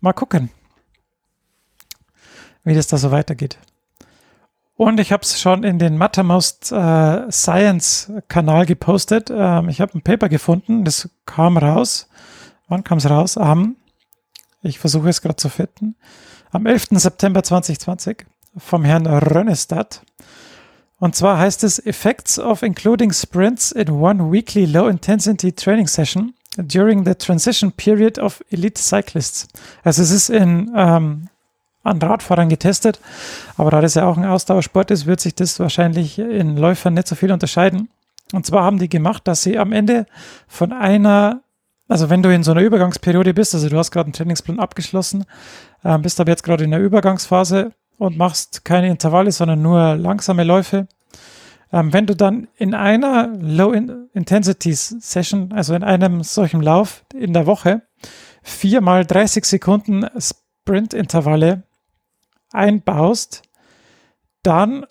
mal 0.00 0.12
gucken, 0.12 0.50
wie 2.64 2.74
das 2.74 2.88
da 2.88 2.96
so 2.96 3.12
weitergeht. 3.12 3.56
Und 4.76 5.00
ich 5.00 5.10
habe 5.10 5.22
es 5.22 5.40
schon 5.40 5.62
in 5.62 5.78
den 5.78 5.96
Mattermost 5.96 6.70
äh, 6.70 7.30
Science 7.30 8.12
Kanal 8.28 8.66
gepostet. 8.66 9.30
Ähm, 9.34 9.68
ich 9.70 9.80
habe 9.80 9.96
ein 9.96 10.02
Paper 10.02 10.28
gefunden, 10.28 10.84
das 10.84 11.08
kam 11.24 11.56
raus. 11.56 12.08
Wann 12.68 12.84
kam 12.84 12.98
es 12.98 13.08
raus? 13.08 13.36
Am, 13.36 13.76
ich 14.62 14.78
versuche 14.78 15.08
es 15.08 15.22
gerade 15.22 15.36
zu 15.36 15.48
finden, 15.48 15.96
am 16.50 16.66
11. 16.66 16.88
September 16.92 17.42
2020 17.42 18.26
vom 18.56 18.84
Herrn 18.84 19.06
Rönnestadt. 19.06 20.02
Und 20.98 21.14
zwar 21.14 21.38
heißt 21.38 21.62
es 21.64 21.78
Effects 21.84 22.38
of 22.38 22.62
including 22.62 23.12
sprints 23.12 23.70
in 23.70 23.90
one 23.90 24.32
weekly 24.32 24.64
low 24.64 24.88
intensity 24.88 25.52
training 25.52 25.86
session 25.86 26.34
during 26.56 27.04
the 27.04 27.14
transition 27.14 27.70
period 27.72 28.18
of 28.18 28.42
elite 28.50 28.80
cyclists. 28.80 29.46
Also 29.84 30.02
es 30.02 30.10
ist 30.10 30.30
in, 30.30 30.72
ähm, 30.74 31.28
an 31.82 31.98
Radfahrern 31.98 32.48
getestet, 32.48 32.98
aber 33.56 33.70
da 33.70 33.80
das 33.80 33.94
ja 33.94 34.06
auch 34.06 34.16
ein 34.16 34.24
Ausdauersport 34.24 34.90
ist, 34.90 35.06
wird 35.06 35.20
sich 35.20 35.34
das 35.34 35.60
wahrscheinlich 35.60 36.18
in 36.18 36.56
Läufern 36.56 36.94
nicht 36.94 37.08
so 37.08 37.14
viel 37.14 37.30
unterscheiden. 37.30 37.88
Und 38.32 38.44
zwar 38.46 38.64
haben 38.64 38.78
die 38.78 38.88
gemacht, 38.88 39.28
dass 39.28 39.42
sie 39.42 39.58
am 39.58 39.72
Ende 39.72 40.06
von 40.48 40.72
einer, 40.72 41.42
also 41.88 42.10
wenn 42.10 42.22
du 42.22 42.32
in 42.32 42.42
so 42.42 42.52
einer 42.52 42.62
Übergangsperiode 42.62 43.34
bist, 43.34 43.54
also 43.54 43.68
du 43.68 43.78
hast 43.78 43.90
gerade 43.90 44.06
einen 44.06 44.12
Trainingsplan 44.12 44.58
abgeschlossen, 44.58 45.24
äh, 45.84 45.98
bist 45.98 46.20
aber 46.20 46.30
jetzt 46.30 46.42
gerade 46.42 46.64
in 46.64 46.70
der 46.70 46.80
Übergangsphase, 46.80 47.72
und 47.98 48.16
machst 48.16 48.64
keine 48.64 48.88
Intervalle, 48.88 49.32
sondern 49.32 49.60
nur 49.62 49.96
langsame 49.96 50.44
Läufe. 50.44 50.86
Ähm, 51.72 51.92
wenn 51.92 52.06
du 52.06 52.14
dann 52.14 52.46
in 52.56 52.74
einer 52.74 53.26
Low-Intensity-Session, 53.40 55.52
also 55.52 55.74
in 55.74 55.82
einem 55.82 56.22
solchen 56.22 56.62
Lauf 56.62 57.04
in 57.12 57.32
der 57.32 57.46
Woche, 57.46 57.82
viermal 58.42 59.04
30 59.04 59.44
Sekunden 59.44 60.06
Sprint-Intervalle 60.18 61.64
einbaust, 62.52 63.42
dann 64.42 64.86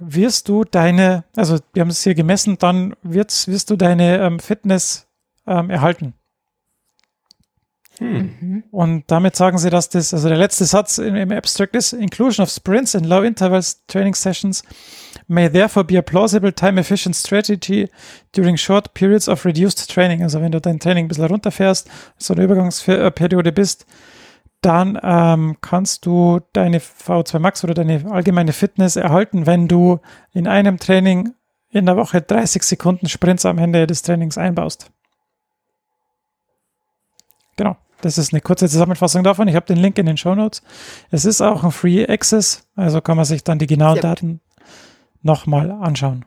wirst 0.00 0.48
du 0.48 0.64
deine, 0.64 1.24
also 1.34 1.58
wir 1.74 1.82
haben 1.82 1.90
es 1.90 2.02
hier 2.02 2.14
gemessen, 2.14 2.56
dann 2.58 2.96
wirst, 3.02 3.48
wirst 3.48 3.68
du 3.70 3.76
deine 3.76 4.18
ähm, 4.18 4.38
Fitness 4.38 5.05
ähm, 5.46 5.70
erhalten. 5.70 6.14
Hm. 7.98 8.64
Und 8.70 9.04
damit 9.06 9.36
sagen 9.36 9.56
sie, 9.56 9.70
dass 9.70 9.88
das, 9.88 10.12
also 10.12 10.28
der 10.28 10.36
letzte 10.36 10.66
Satz 10.66 10.98
im, 10.98 11.14
im 11.14 11.32
Abstract 11.32 11.74
ist, 11.76 11.92
Inclusion 11.94 12.42
of 12.44 12.50
sprints 12.50 12.94
in 12.94 13.04
low 13.04 13.22
intervals 13.22 13.84
training 13.86 14.14
sessions 14.14 14.62
may 15.28 15.48
therefore 15.48 15.84
be 15.84 15.98
a 15.98 16.02
plausible 16.02 16.52
time 16.52 16.78
efficient 16.78 17.16
strategy 17.16 17.88
during 18.32 18.56
short 18.56 18.92
periods 18.94 19.28
of 19.28 19.44
reduced 19.46 19.90
training. 19.90 20.22
Also 20.22 20.40
wenn 20.40 20.52
du 20.52 20.60
dein 20.60 20.78
Training 20.78 21.06
ein 21.06 21.08
bisschen 21.08 21.24
runterfährst, 21.24 21.88
so 22.18 22.34
eine 22.34 22.44
Übergangsperiode 22.44 23.52
bist, 23.52 23.86
dann 24.60 24.98
ähm, 25.02 25.56
kannst 25.60 26.06
du 26.06 26.40
deine 26.52 26.80
V2 26.80 27.38
Max 27.38 27.64
oder 27.64 27.74
deine 27.74 28.10
allgemeine 28.10 28.52
Fitness 28.52 28.96
erhalten, 28.96 29.46
wenn 29.46 29.68
du 29.68 30.00
in 30.32 30.46
einem 30.46 30.78
Training 30.78 31.34
in 31.70 31.86
der 31.86 31.96
Woche 31.96 32.20
30 32.20 32.62
Sekunden 32.62 33.08
Sprints 33.08 33.46
am 33.46 33.58
Ende 33.58 33.86
des 33.86 34.02
Trainings 34.02 34.38
einbaust. 34.38 34.90
Genau. 37.56 37.76
Das 38.02 38.18
ist 38.18 38.32
eine 38.32 38.42
kurze 38.42 38.68
Zusammenfassung 38.68 39.24
davon. 39.24 39.48
Ich 39.48 39.56
habe 39.56 39.66
den 39.66 39.78
Link 39.78 39.98
in 39.98 40.06
den 40.06 40.16
Show 40.16 40.34
Notes. 40.34 40.62
Es 41.10 41.24
ist 41.24 41.40
auch 41.40 41.64
ein 41.64 41.72
Free 41.72 42.06
Access, 42.06 42.68
also 42.76 43.00
kann 43.00 43.16
man 43.16 43.24
sich 43.24 43.42
dann 43.42 43.58
die 43.58 43.66
genauen 43.66 44.00
Daten 44.00 44.40
nochmal 45.22 45.70
anschauen. 45.70 46.24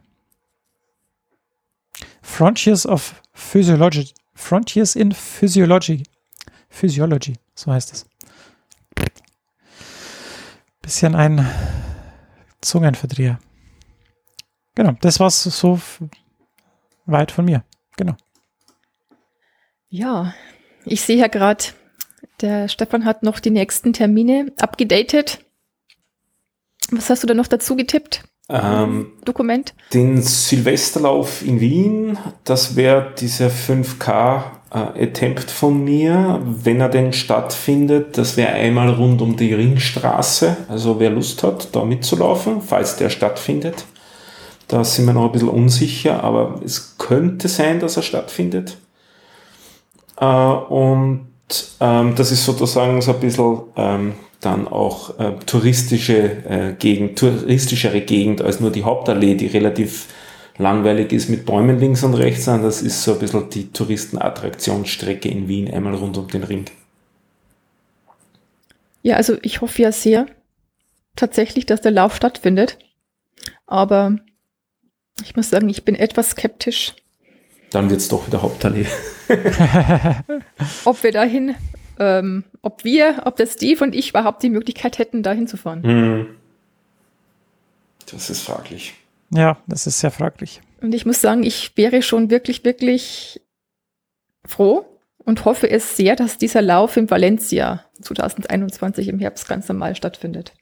Frontiers 2.22 2.86
of 2.86 3.22
Physiology. 3.34 4.14
Frontiers 4.34 4.96
in 4.96 5.12
Physiology. 5.12 6.04
Physiology, 6.70 7.36
so 7.54 7.72
heißt 7.72 7.94
es. 7.94 8.06
Bisschen 10.82 11.16
ein 11.16 11.48
Zungenverdreher. 12.62 13.40
Genau, 14.76 14.94
das 15.02 15.20
war's 15.20 15.44
so 15.44 15.80
weit 17.06 17.32
von 17.32 17.46
mir. 17.46 17.64
Genau. 17.98 18.16
Ja, 19.90 20.34
ich 20.86 21.02
sehe 21.02 21.18
ja 21.18 21.28
gerade, 21.28 21.64
der 22.42 22.68
Stefan 22.68 23.06
hat 23.06 23.24
noch 23.24 23.40
die 23.40 23.52
nächsten 23.52 23.94
Termine 23.94 24.52
abgedatet. 24.60 25.40
Was 26.92 27.10
hast 27.10 27.24
du 27.24 27.28
da 27.28 27.34
noch 27.34 27.48
dazu 27.48 27.76
getippt? 27.76 28.24
ähm, 28.50 29.12
Dokument? 29.24 29.74
Den 29.94 30.22
Silvesterlauf 30.22 31.46
in 31.46 31.60
Wien, 31.60 32.18
das 32.44 32.76
wäre 32.76 33.14
dieser 33.18 33.48
5K 33.48 34.42
äh, 34.72 35.36
von 35.48 35.84
mir, 35.84 36.42
wenn 36.44 36.82
er 36.82 36.90
denn 36.90 37.14
stattfindet. 37.14 38.18
Das 38.18 38.38
wäre 38.38 38.54
einmal 38.54 38.90
rund 38.90 39.22
um 39.22 39.38
die 39.38 39.54
Ringstraße. 39.54 40.58
Also 40.68 41.00
wer 41.00 41.12
Lust 41.12 41.44
hat, 41.44 41.76
da 41.76 41.86
mitzulaufen, 41.86 42.62
falls 42.62 42.98
der 42.98 43.10
stattfindet. 43.10 43.86
Da 44.68 44.84
sind 44.84 45.06
wir 45.06 45.14
noch 45.14 45.26
ein 45.26 45.32
bisschen 45.32 45.50
unsicher, 45.50 46.24
aber 46.24 46.62
es 46.64 46.98
könnte 46.98 47.48
sein, 47.48 47.80
dass 47.80 47.98
er 47.98 48.04
stattfindet. 48.04 48.78
Äh, 50.20 50.26
und 50.26 51.28
ähm, 51.80 52.16
das 52.16 52.32
ist 52.32 52.46
sozusagen 52.46 53.02
so 53.02 53.14
ein 53.14 53.20
bisschen 53.20 53.62
ähm, 53.76 54.14
dann 54.42 54.68
auch 54.68 55.20
äh, 55.20 55.34
touristische 55.46 56.18
äh, 56.48 56.74
Gegend, 56.78 57.20
touristischere 57.20 58.02
Gegend 58.02 58.42
als 58.42 58.60
nur 58.60 58.72
die 58.72 58.84
Hauptallee, 58.84 59.36
die 59.36 59.48
relativ 59.48 60.08
langweilig 60.58 61.12
ist 61.14 61.30
mit 61.30 61.46
Bäumen 61.46 61.80
links 61.80 62.04
und 62.04 62.14
rechts, 62.14 62.46
sondern 62.46 62.64
das 62.64 62.82
ist 62.82 63.04
so 63.04 63.14
ein 63.14 63.20
bisschen 63.20 63.50
die 63.50 63.72
Touristenattraktionsstrecke 63.72 65.30
in 65.30 65.48
Wien, 65.48 65.74
einmal 65.74 65.96
rund 65.96 66.18
um 66.18 66.28
den 66.28 66.44
Ring. 66.44 66.66
Ja, 69.02 69.16
also 69.16 69.38
ich 69.42 69.62
hoffe 69.62 69.82
ja 69.82 69.92
sehr 69.92 70.28
tatsächlich, 71.16 71.66
dass 71.66 71.82
der 71.82 71.92
Lauf 71.92 72.16
stattfindet. 72.16 72.78
Aber 73.66 74.18
ich 75.24 75.36
muss 75.36 75.50
sagen, 75.50 75.70
ich 75.70 75.86
bin 75.86 75.96
etwas 75.96 76.32
skeptisch. 76.32 76.96
Dann 77.72 77.90
wird 77.90 78.00
es 78.00 78.08
doch 78.08 78.26
wieder 78.28 78.42
Hauptallee. 78.42 78.88
ob 80.86 81.04
wir 81.04 81.12
dahin, 81.12 81.56
ähm, 82.00 82.44
ob 82.62 82.84
wir, 82.84 83.24
ob 83.26 83.36
der 83.36 83.48
Steve 83.48 83.84
und 83.84 83.94
ich 83.94 84.10
überhaupt 84.10 84.42
die 84.42 84.50
Möglichkeit 84.50 84.98
hätten, 84.98 85.22
dahin 85.22 85.48
zu 85.48 85.58
fahren. 85.58 85.84
Hm. 85.84 86.28
Das 88.12 88.30
ist 88.30 88.42
fraglich. 88.42 88.96
Ja, 89.32 89.58
das 89.68 89.86
ist 89.86 90.00
sehr 90.00 90.12
fraglich. 90.12 90.62
Und 90.82 90.96
ich 90.96 91.06
muss 91.06 91.22
sagen, 91.22 91.44
ich 91.44 91.76
wäre 91.78 92.02
schon 92.02 92.32
wirklich, 92.32 92.64
wirklich 92.64 93.42
froh 94.46 94.86
und 95.18 95.46
hoffe 95.46 95.70
es 95.70 95.96
sehr, 95.96 96.16
dass 96.16 96.38
dieser 96.38 96.62
Lauf 96.62 96.98
in 96.98 97.10
Valencia 97.10 97.86
2021 98.02 99.08
im 99.10 99.20
Herbst 99.20 99.48
ganz 99.48 99.68
normal 99.68 99.96
stattfindet. 99.96 100.54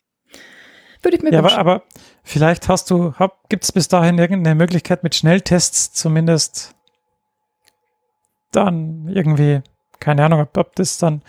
Würde 1.02 1.18
ich 1.18 1.24
mir 1.24 1.32
ja, 1.32 1.44
wünschen. 1.44 1.58
Aber, 1.58 1.76
aber 1.76 1.84
vielleicht 2.24 2.68
hast 2.68 2.90
du, 2.90 3.14
gibt 3.50 3.64
es 3.64 3.72
bis 3.72 3.88
dahin 3.88 4.18
irgendeine 4.18 4.56
Möglichkeit 4.56 5.04
mit 5.04 5.16
Schnelltests 5.16 5.94
zumindest 5.94 6.76
dann 8.58 9.08
irgendwie, 9.08 9.62
keine 10.00 10.26
Ahnung, 10.26 10.42
ob, 10.42 10.58
ob 10.58 10.76
das 10.76 10.98
dann, 10.98 11.22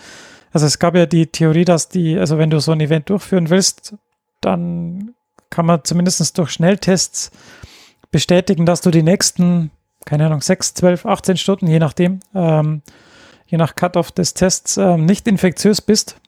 also 0.52 0.66
es 0.66 0.78
gab 0.78 0.96
ja 0.96 1.06
die 1.06 1.26
Theorie, 1.26 1.64
dass 1.64 1.88
die, 1.88 2.18
also 2.18 2.38
wenn 2.38 2.50
du 2.50 2.58
so 2.58 2.72
ein 2.72 2.80
Event 2.80 3.10
durchführen 3.10 3.50
willst, 3.50 3.94
dann 4.40 5.14
kann 5.50 5.66
man 5.66 5.84
zumindest 5.84 6.36
durch 6.38 6.50
Schnelltests 6.50 7.30
bestätigen, 8.10 8.66
dass 8.66 8.80
du 8.80 8.90
die 8.90 9.02
nächsten, 9.02 9.70
keine 10.04 10.26
Ahnung, 10.26 10.40
6, 10.40 10.74
12, 10.74 11.06
18 11.06 11.36
Stunden, 11.36 11.66
je 11.66 11.78
nachdem, 11.78 12.20
ähm, 12.34 12.82
je 13.46 13.58
nach 13.58 13.74
Cut-off 13.74 14.12
des 14.12 14.34
Tests, 14.34 14.76
ähm, 14.76 15.04
nicht 15.04 15.26
infektiös 15.26 15.80
bist. 15.80 16.20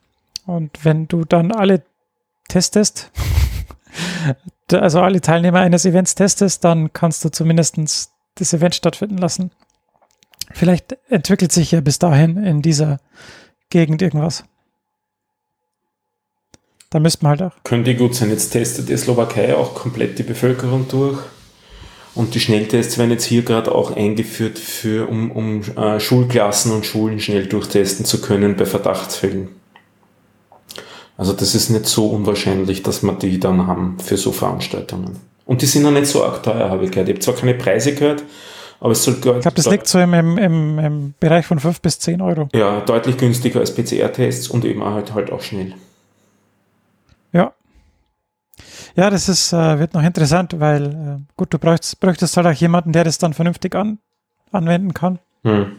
Und 0.47 0.85
wenn 0.85 1.07
du 1.09 1.25
dann 1.25 1.53
alle 1.53 1.83
testest, 2.49 3.11
also 4.73 5.01
alle 5.01 5.21
Teilnehmer 5.21 5.61
eines 5.61 5.85
Events 5.85 6.15
testest, 6.15 6.65
dann 6.65 6.93
kannst 6.93 7.25
du 7.25 7.31
zumindest 7.31 8.11
das 8.35 8.53
Event 8.53 8.75
stattfinden 8.75 9.19
lassen. 9.19 9.51
Vielleicht 10.61 10.99
entwickelt 11.09 11.53
sich 11.53 11.71
ja 11.71 11.81
bis 11.81 11.99
dahin 11.99 12.37
in 12.45 12.61
dieser 12.61 12.99
Gegend 13.71 14.03
irgendwas. 14.03 14.45
Da 16.91 17.01
müsste 17.01 17.25
man 17.25 17.31
halt 17.31 17.43
auch. 17.51 17.65
Könnte 17.65 17.95
gut 17.95 18.15
sein. 18.15 18.29
Jetzt 18.29 18.51
testet 18.51 18.91
die 18.91 18.97
Slowakei 18.99 19.57
auch 19.57 19.75
komplett 19.75 20.19
die 20.19 20.23
Bevölkerung 20.23 20.87
durch. 20.87 21.19
Und 22.15 22.35
die 22.35 22.41
Schnelltests 22.41 22.99
werden 22.99 23.13
jetzt 23.13 23.25
hier 23.25 23.41
gerade 23.41 23.75
auch 23.75 23.97
eingeführt, 23.97 24.59
für, 24.59 25.09
um, 25.09 25.31
um 25.31 25.63
äh, 25.79 25.99
Schulklassen 25.99 26.73
und 26.73 26.85
Schulen 26.85 27.21
schnell 27.21 27.47
durchtesten 27.47 28.05
zu 28.05 28.21
können 28.21 28.55
bei 28.57 28.67
Verdachtsfällen. 28.67 29.49
Also 31.17 31.33
das 31.33 31.55
ist 31.55 31.71
nicht 31.71 31.87
so 31.87 32.09
unwahrscheinlich, 32.09 32.83
dass 32.83 33.03
wir 33.03 33.15
die 33.15 33.41
dann 33.41 33.67
haben 33.67 33.99
für 33.99 34.19
so 34.19 34.31
Veranstaltungen. 34.31 35.21
Und 35.47 35.63
die 35.63 35.67
sind 35.67 35.87
auch 35.87 35.91
nicht 35.91 36.07
so 36.07 36.23
arg 36.23 36.43
teuer, 36.43 36.69
habe 36.69 36.85
ich 36.85 36.91
gehört. 36.91 37.09
Ich 37.09 37.15
habe 37.15 37.25
zwar 37.25 37.35
keine 37.37 37.55
Preise 37.55 37.95
gehört, 37.95 38.25
aber 38.81 38.93
es 38.93 39.05
soll 39.05 39.15
Ich 39.15 39.21
glaube, 39.21 39.53
das 39.55 39.71
liegt 39.71 39.87
so 39.87 39.99
im, 40.01 40.15
im, 40.15 40.79
im, 40.79 41.15
Bereich 41.21 41.47
von 41.47 41.61
5 41.61 41.81
bis 41.83 41.99
10 41.99 42.23
Euro. 42.23 42.49
Ja, 42.55 42.81
deutlich 42.81 43.19
günstiger 43.19 43.61
als 43.61 43.75
PCR-Tests 43.75 44.49
und 44.49 44.65
eben 44.65 44.83
halt, 44.83 45.13
halt 45.13 45.31
auch 45.31 45.43
schnell. 45.43 45.75
Ja. 47.33 47.53
Ja, 48.97 49.11
das 49.11 49.29
ist, 49.29 49.53
äh, 49.53 49.79
wird 49.79 49.95
noch 49.95 50.03
interessant, 50.03 50.59
weil 50.59 50.87
äh, 50.87 51.33
gut, 51.37 51.53
du 51.53 51.59
bräuchtest, 51.59 52.01
bräuchtest 52.01 52.37
halt 52.37 52.47
auch 52.47 52.53
jemanden, 52.53 52.93
der 52.93 53.05
das 53.05 53.19
dann 53.19 53.35
vernünftig 53.35 53.75
an, 53.75 53.99
anwenden 54.51 54.95
kann. 54.95 55.19
Hm. 55.45 55.77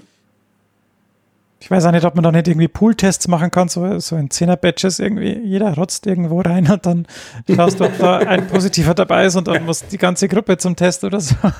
Ich 1.61 1.69
weiß 1.69 1.85
auch 1.85 1.91
nicht, 1.91 2.05
ob 2.05 2.15
man 2.15 2.23
da 2.23 2.31
nicht 2.31 2.47
irgendwie 2.47 2.67
Pool-Tests 2.67 3.27
machen 3.27 3.51
kann, 3.51 3.69
so, 3.69 3.99
so 3.99 4.15
in 4.15 4.29
10er-Batches 4.29 4.99
irgendwie, 4.99 5.37
jeder 5.43 5.75
rotzt 5.75 6.07
irgendwo 6.07 6.41
rein 6.41 6.71
und 6.71 6.87
dann 6.87 7.05
schaust 7.47 7.79
du, 7.79 7.85
ob 7.85 7.95
da 7.99 8.17
ein 8.17 8.47
Positiver 8.47 8.95
dabei 8.95 9.25
ist 9.25 9.35
und 9.35 9.47
dann 9.47 9.63
muss 9.65 9.85
die 9.85 9.99
ganze 9.99 10.27
Gruppe 10.27 10.57
zum 10.57 10.75
Test 10.75 11.03
oder 11.03 11.19
so. 11.19 11.35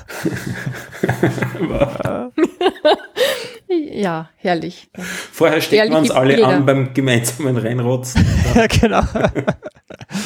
ja, 3.92 4.28
herrlich. 4.38 4.90
Vorher 5.32 5.60
stecken 5.60 5.92
wir 5.92 5.98
uns 5.98 6.10
alle 6.10 6.34
jeder. 6.34 6.48
an 6.48 6.66
beim 6.66 6.92
gemeinsamen 6.92 7.56
Reinrotzen. 7.56 8.26
ja, 8.56 8.66
genau. 8.66 9.04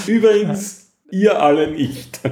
Übrigens, 0.06 0.90
ihr 1.10 1.38
alle 1.38 1.70
nicht. 1.70 2.18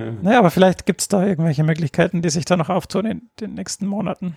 Ja. 0.00 0.12
Naja, 0.22 0.38
aber 0.38 0.50
vielleicht 0.50 0.86
gibt 0.86 1.02
es 1.02 1.08
da 1.08 1.26
irgendwelche 1.26 1.62
Möglichkeiten, 1.62 2.22
die 2.22 2.30
sich 2.30 2.44
da 2.44 2.56
noch 2.56 2.68
auftun 2.68 3.06
in 3.06 3.22
den 3.40 3.54
nächsten 3.54 3.86
Monaten. 3.86 4.36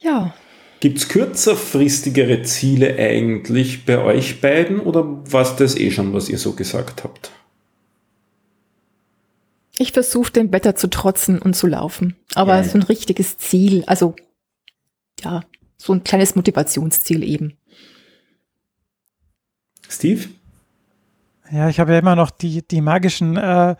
Ja. 0.00 0.34
Gibt 0.80 0.98
es 0.98 1.08
kürzerfristigere 1.08 2.42
Ziele 2.42 2.96
eigentlich 2.98 3.86
bei 3.86 3.98
euch 3.98 4.40
beiden 4.40 4.80
oder 4.80 5.04
war 5.32 5.56
das 5.56 5.76
eh 5.76 5.90
schon, 5.90 6.12
was 6.12 6.28
ihr 6.28 6.38
so 6.38 6.52
gesagt 6.52 7.04
habt? 7.04 7.30
Ich 9.76 9.92
versuche 9.92 10.32
dem 10.32 10.52
Wetter 10.52 10.76
zu 10.76 10.88
trotzen 10.88 11.40
und 11.40 11.54
zu 11.54 11.66
laufen. 11.66 12.16
Aber 12.34 12.56
ja. 12.56 12.64
so 12.64 12.78
ein 12.78 12.82
richtiges 12.82 13.38
Ziel, 13.38 13.82
also 13.86 14.14
ja, 15.22 15.42
so 15.76 15.92
ein 15.92 16.04
kleines 16.04 16.36
Motivationsziel 16.36 17.24
eben. 17.24 17.56
Steve? 19.88 20.28
Ja, 21.50 21.68
ich 21.68 21.78
habe 21.80 21.92
ja 21.92 21.98
immer 21.98 22.16
noch 22.16 22.30
die, 22.30 22.66
die 22.66 22.80
magischen, 22.80 23.36
äh, 23.36 23.76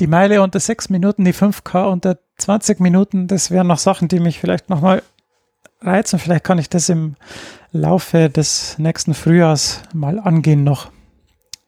die 0.00 0.06
Meile 0.06 0.42
unter 0.42 0.60
sechs 0.60 0.88
Minuten, 0.88 1.24
die 1.24 1.34
5K 1.34 1.90
unter 1.90 2.18
20 2.38 2.80
Minuten. 2.80 3.26
Das 3.26 3.50
wären 3.50 3.66
noch 3.66 3.78
Sachen, 3.78 4.08
die 4.08 4.20
mich 4.20 4.38
vielleicht 4.40 4.70
nochmal 4.70 5.02
reizen. 5.80 6.18
Vielleicht 6.18 6.44
kann 6.44 6.58
ich 6.58 6.68
das 6.68 6.88
im 6.88 7.16
Laufe 7.72 8.30
des 8.30 8.78
nächsten 8.78 9.14
Frühjahrs 9.14 9.82
mal 9.92 10.18
angehen 10.18 10.64
noch. 10.64 10.90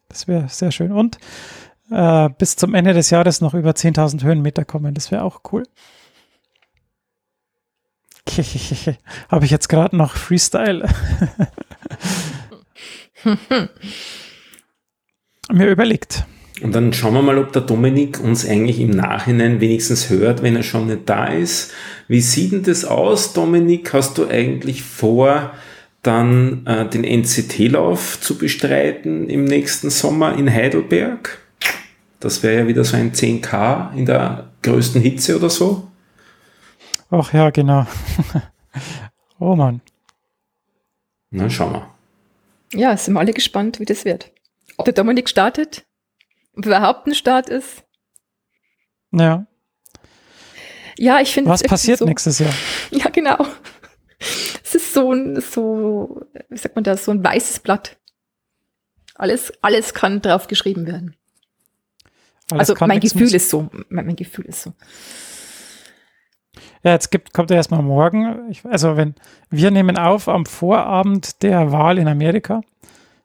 Das 0.08 0.28
wäre 0.28 0.48
sehr 0.48 0.70
schön. 0.70 0.92
Und 0.92 1.18
äh, 1.90 2.28
bis 2.38 2.56
zum 2.56 2.74
Ende 2.74 2.92
des 2.92 3.10
Jahres 3.10 3.40
noch 3.40 3.54
über 3.54 3.70
10.000 3.70 4.22
Höhenmeter 4.22 4.64
kommen. 4.64 4.94
Das 4.94 5.10
wäre 5.10 5.22
auch 5.22 5.40
cool. 5.52 5.64
Habe 9.28 9.44
ich 9.44 9.50
jetzt 9.50 9.68
gerade 9.68 9.96
noch 9.96 10.14
Freestyle. 10.14 10.88
mir 15.52 15.70
überlegt. 15.70 16.24
Und 16.62 16.74
dann 16.74 16.92
schauen 16.92 17.14
wir 17.14 17.22
mal, 17.22 17.38
ob 17.38 17.52
der 17.52 17.62
Dominik 17.62 18.20
uns 18.20 18.46
eigentlich 18.46 18.78
im 18.78 18.90
Nachhinein 18.90 19.60
wenigstens 19.60 20.08
hört, 20.08 20.42
wenn 20.42 20.54
er 20.54 20.62
schon 20.62 20.86
nicht 20.86 21.02
da 21.06 21.26
ist. 21.26 21.72
Wie 22.06 22.20
sieht 22.20 22.52
denn 22.52 22.62
das 22.62 22.84
aus, 22.84 23.32
Dominik? 23.32 23.92
Hast 23.92 24.18
du 24.18 24.28
eigentlich 24.28 24.82
vor, 24.82 25.52
dann 26.02 26.64
äh, 26.66 26.88
den 26.88 27.02
NCT-Lauf 27.02 28.20
zu 28.20 28.38
bestreiten 28.38 29.28
im 29.28 29.44
nächsten 29.44 29.90
Sommer 29.90 30.38
in 30.38 30.52
Heidelberg? 30.52 31.38
Das 32.20 32.42
wäre 32.42 32.60
ja 32.60 32.66
wieder 32.68 32.84
so 32.84 32.96
ein 32.96 33.12
10K 33.12 33.94
in 33.96 34.06
der 34.06 34.50
größten 34.62 35.02
Hitze 35.02 35.36
oder 35.36 35.50
so. 35.50 35.88
Ach 37.10 37.32
ja, 37.32 37.50
genau. 37.50 37.86
oh 39.40 39.56
Mann. 39.56 39.80
Na, 41.30 41.50
schauen 41.50 41.72
wir. 41.72 41.88
Ja, 42.72 42.96
sind 42.96 43.14
wir 43.14 43.20
alle 43.20 43.32
gespannt, 43.32 43.80
wie 43.80 43.84
das 43.84 44.04
wird 44.04 44.30
ob 44.76 44.84
der 44.84 44.94
Dominik 44.94 45.28
startet, 45.28 45.84
ob 46.56 46.66
überhaupt 46.66 47.06
ein 47.06 47.14
Start 47.14 47.48
ist. 47.48 47.84
Ja. 49.12 49.46
Ja, 50.98 51.20
ich 51.20 51.32
finde. 51.32 51.50
Was 51.50 51.62
passiert 51.62 51.98
so, 51.98 52.04
nächstes 52.04 52.38
Jahr? 52.38 52.52
Ja, 52.90 53.10
genau. 53.10 53.38
Es 54.62 54.74
ist 54.74 54.94
so 54.94 55.12
ein, 55.12 55.40
so, 55.40 56.22
wie 56.48 56.56
sagt 56.56 56.74
man 56.76 56.84
das, 56.84 57.04
so 57.04 57.10
ein 57.10 57.22
weißes 57.22 57.60
Blatt. 57.60 57.98
Alles, 59.14 59.52
alles 59.60 59.94
kann 59.94 60.22
drauf 60.22 60.46
geschrieben 60.46 60.86
werden. 60.86 61.16
Alles 62.50 62.70
also 62.70 62.86
mein 62.86 63.00
Gefühl 63.00 63.34
ist 63.34 63.50
so. 63.50 63.68
Mein, 63.88 64.06
mein, 64.06 64.16
Gefühl 64.16 64.46
ist 64.46 64.62
so. 64.62 64.72
Ja, 66.82 66.92
jetzt 66.92 67.10
gibt, 67.10 67.32
kommt 67.32 67.50
er 67.50 67.56
erstmal 67.56 67.82
morgen. 67.82 68.50
Ich, 68.50 68.64
also 68.64 68.96
wenn 68.96 69.14
wir 69.50 69.70
nehmen 69.70 69.96
auf 69.96 70.28
am 70.28 70.46
Vorabend 70.46 71.42
der 71.42 71.72
Wahl 71.72 71.98
in 71.98 72.08
Amerika 72.08 72.62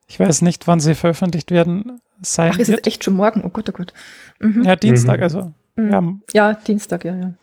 Ich 0.10 0.20
weiß 0.20 0.42
nicht, 0.42 0.68
wann 0.68 0.80
sie 0.80 0.96
veröffentlicht 0.96 1.52
werden 1.52 2.02
sein 2.22 2.52
Ach, 2.54 2.60
ist 2.60 2.68
wird. 2.68 2.82
es 2.82 2.88
echt 2.94 3.04
schon 3.06 3.14
morgen? 3.14 3.44
Oh 3.46 3.50
Gott, 3.50 3.70
oh 3.70 3.74
Gott. 3.74 3.94
Mhm. 4.40 4.64
Ja, 4.64 4.76
Dienstag, 4.76 5.18
Mhm. 5.18 5.24
also. 5.24 5.54
Mhm. 5.76 5.92
Ja, 6.34 6.50
Ja, 6.50 6.54
Dienstag, 6.56 7.06
ja, 7.06 7.16
ja. 7.16 7.34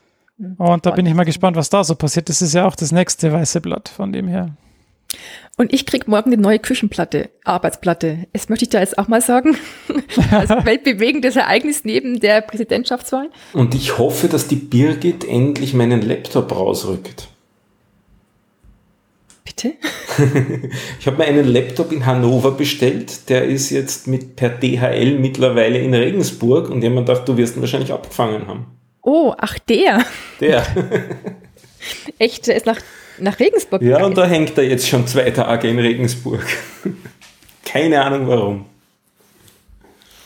und 0.59 0.85
da 0.85 0.91
bin 0.91 1.07
ich 1.07 1.14
mal 1.14 1.25
gespannt, 1.25 1.57
was 1.57 1.71
da 1.71 1.83
so 1.85 1.95
passiert. 1.95 2.29
Das 2.29 2.43
ist 2.43 2.53
ja 2.53 2.67
auch 2.67 2.77
das 2.77 2.93
nächste 2.93 3.33
weiße 3.33 3.61
Blatt 3.62 3.89
von 3.89 4.12
dem 4.12 4.29
her. 4.29 4.51
Und 5.57 5.73
ich 5.73 5.87
krieg 5.87 6.09
morgen 6.09 6.33
eine 6.33 6.43
neue 6.43 6.59
Küchenplatte, 6.59 7.31
Arbeitsplatte. 7.45 8.27
Das 8.35 8.51
möchte 8.51 8.64
ich 8.64 8.69
da 8.69 8.81
jetzt 8.81 8.99
auch 8.99 9.09
mal 9.09 9.23
sagen. 9.23 9.57
Als 10.31 10.51
weltbewegendes 10.51 11.37
Ereignis 11.37 11.85
neben 11.85 12.21
der 12.21 12.43
Präsidentschaftswahl. 12.43 13.31
Und 13.55 13.75
ich 13.75 13.97
hoffe, 13.97 14.29
dass 14.29 14.49
die 14.49 14.57
Birgit 14.57 15.25
endlich 15.27 15.73
meinen 15.73 16.03
Laptop 16.03 16.55
rausrückt. 16.55 17.29
Bitte? 19.47 19.75
Ich 20.99 21.07
habe 21.07 21.19
mir 21.19 21.25
einen 21.25 21.47
Laptop 21.47 21.93
in 21.93 22.05
Hannover 22.07 22.53
bestellt, 22.53 23.29
der 23.29 23.45
ist 23.45 23.69
jetzt 23.71 24.07
mit 24.07 24.35
per 24.35 24.49
DHL 24.49 25.19
mittlerweile 25.19 25.79
in 25.79 25.93
Regensburg 25.95 26.71
und 26.71 26.83
jemand 26.83 27.09
dachte, 27.09 27.27
du 27.27 27.37
wirst 27.37 27.57
ihn 27.57 27.61
wahrscheinlich 27.61 27.93
abgefangen 27.93 28.47
haben. 28.47 28.67
Oh, 29.03 29.35
ach 29.39 29.59
der. 29.59 30.05
Der. 30.41 30.65
Echt, 32.19 32.47
der 32.47 32.57
ist 32.57 32.65
nach, 32.67 32.79
nach 33.19 33.39
Regensburg 33.39 33.83
Ja, 33.83 33.89
gegangen. 33.99 34.05
und 34.07 34.17
da 34.19 34.25
hängt 34.27 34.57
er 34.59 34.65
jetzt 34.65 34.89
schon 34.89 35.07
zwei 35.07 35.31
Tage 35.31 35.69
in 35.69 35.79
Regensburg. 35.79 36.45
Keine 37.65 38.03
Ahnung 38.03 38.27
warum. 38.27 38.65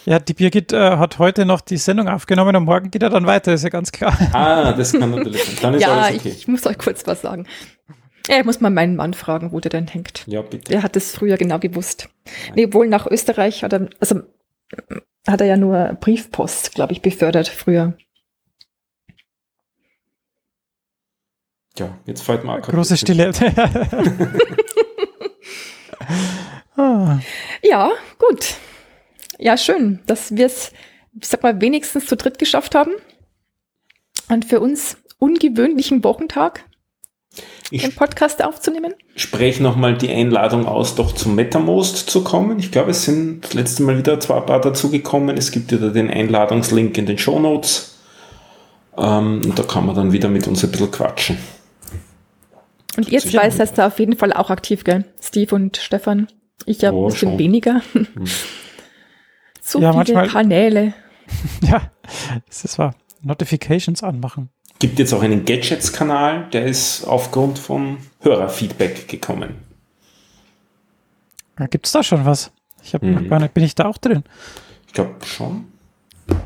Ja, 0.06 0.18
die 0.20 0.32
Birgit 0.34 0.72
äh, 0.72 0.96
hat 0.96 1.18
heute 1.18 1.44
noch 1.44 1.60
die 1.60 1.76
Sendung 1.76 2.08
aufgenommen 2.08 2.54
und 2.56 2.64
morgen 2.64 2.90
geht 2.90 3.02
er 3.02 3.10
dann 3.10 3.26
weiter, 3.26 3.52
ist 3.52 3.64
ja 3.64 3.68
ganz 3.70 3.92
klar. 3.92 4.16
Ah, 4.32 4.72
das 4.72 4.92
kann 4.92 5.10
natürlich 5.10 5.42
sein. 5.44 5.56
Dann 5.60 5.74
ist 5.74 5.82
Ja, 5.82 5.88
alles 6.00 6.20
okay. 6.20 6.34
ich 6.36 6.48
muss 6.48 6.64
euch 6.66 6.78
kurz 6.78 7.06
was 7.06 7.20
sagen. 7.22 7.46
Ja, 8.30 8.38
ich 8.38 8.44
muss 8.44 8.60
mal 8.60 8.70
meinen 8.70 8.94
Mann 8.94 9.12
fragen, 9.12 9.50
wo 9.50 9.58
der 9.58 9.70
denn 9.70 9.88
hängt. 9.88 10.22
Ja, 10.28 10.40
bitte. 10.42 10.70
Der 10.70 10.84
hat 10.84 10.94
es 10.94 11.16
früher 11.16 11.36
genau 11.36 11.58
gewusst. 11.58 12.08
Nee, 12.54 12.72
wohl 12.72 12.86
nach 12.86 13.08
Österreich 13.08 13.64
hat 13.64 13.72
er, 13.72 13.88
also 13.98 14.20
hat 15.26 15.40
er 15.40 15.48
ja 15.48 15.56
nur 15.56 15.96
Briefpost, 16.00 16.72
glaube 16.72 16.92
ich, 16.92 17.02
befördert 17.02 17.48
früher. 17.48 17.94
Ja, 21.76 21.98
jetzt 22.06 22.22
fällt 22.22 22.44
mir 22.44 22.60
Große. 22.60 22.96
Stille. 22.96 23.32
ah, 26.76 27.18
Ja, 27.62 27.90
gut. 28.18 28.54
Ja, 29.38 29.56
schön, 29.56 29.98
dass 30.06 30.36
wir 30.36 30.46
es, 30.46 30.72
ich 31.20 31.26
sag 31.26 31.42
mal, 31.42 31.60
wenigstens 31.60 32.06
zu 32.06 32.16
dritt 32.16 32.38
geschafft 32.38 32.76
haben. 32.76 32.92
Und 34.28 34.44
für 34.44 34.60
uns 34.60 34.98
ungewöhnlichen 35.18 36.04
Wochentag 36.04 36.64
Ich 37.72 37.82
den 37.82 37.94
Podcast 37.94 38.42
aufzunehmen. 38.44 38.94
spreche 39.14 39.62
nochmal 39.62 39.96
die 39.96 40.10
Einladung 40.10 40.66
aus, 40.66 40.96
doch 40.96 41.12
zum 41.12 41.36
MetaMost 41.36 42.10
zu 42.10 42.24
kommen. 42.24 42.58
Ich 42.58 42.72
glaube, 42.72 42.90
es 42.90 43.04
sind 43.04 43.44
das 43.44 43.54
letzte 43.54 43.82
Mal 43.84 43.96
wieder 43.96 44.18
zwei 44.18 44.40
paar 44.40 44.60
dazugekommen. 44.60 45.36
Es 45.36 45.52
gibt 45.52 45.70
wieder 45.70 45.90
den 45.90 46.10
Einladungslink 46.10 46.98
in 46.98 47.06
den 47.06 47.16
Show 47.18 47.38
Notes. 47.38 47.98
Ähm, 48.98 49.40
und 49.44 49.56
da 49.58 49.62
kann 49.62 49.86
man 49.86 49.94
dann 49.94 50.12
wieder 50.12 50.28
mit 50.28 50.48
uns 50.48 50.64
ein 50.64 50.70
bisschen 50.72 50.90
quatschen. 50.90 51.38
Und 52.96 53.08
ihr 53.08 53.20
zwei 53.20 53.48
seid 53.50 53.78
da 53.78 53.86
auf 53.86 54.00
jeden 54.00 54.16
Fall 54.16 54.32
auch 54.32 54.50
aktiv, 54.50 54.82
gell? 54.82 55.04
Steve 55.22 55.54
und 55.54 55.76
Stefan. 55.76 56.26
Ich 56.66 56.82
ja 56.82 56.90
Oh, 56.92 57.04
ein 57.06 57.12
bisschen 57.12 57.30
schon. 57.30 57.38
weniger. 57.38 57.82
so 59.62 59.80
Ja, 59.80 59.92
viele 59.92 59.96
manchmal- 60.16 60.28
Kanäle. 60.28 60.94
ja, 61.62 61.82
das 62.48 62.64
ist 62.64 62.78
wahr. 62.78 62.94
Notifications 63.22 64.02
anmachen. 64.02 64.48
Gibt 64.80 64.98
jetzt 64.98 65.12
auch 65.12 65.22
einen 65.22 65.44
Gadgets-Kanal, 65.44 66.48
der 66.52 66.64
ist 66.66 67.04
aufgrund 67.04 67.58
von 67.58 67.98
Hörerfeedback 68.22 69.06
gekommen. 69.08 69.54
Gibt 71.70 71.86
es 71.86 71.92
da 71.92 72.02
schon 72.02 72.24
was? 72.24 72.50
Ich 72.82 72.94
habe 72.94 73.06
Mhm. 73.06 73.28
gar 73.28 73.38
nicht, 73.40 73.52
bin 73.52 73.62
ich 73.62 73.74
da 73.74 73.84
auch 73.84 73.98
drin? 73.98 74.24
Ich 74.86 74.94
glaube 74.94 75.14
schon. 75.26 75.66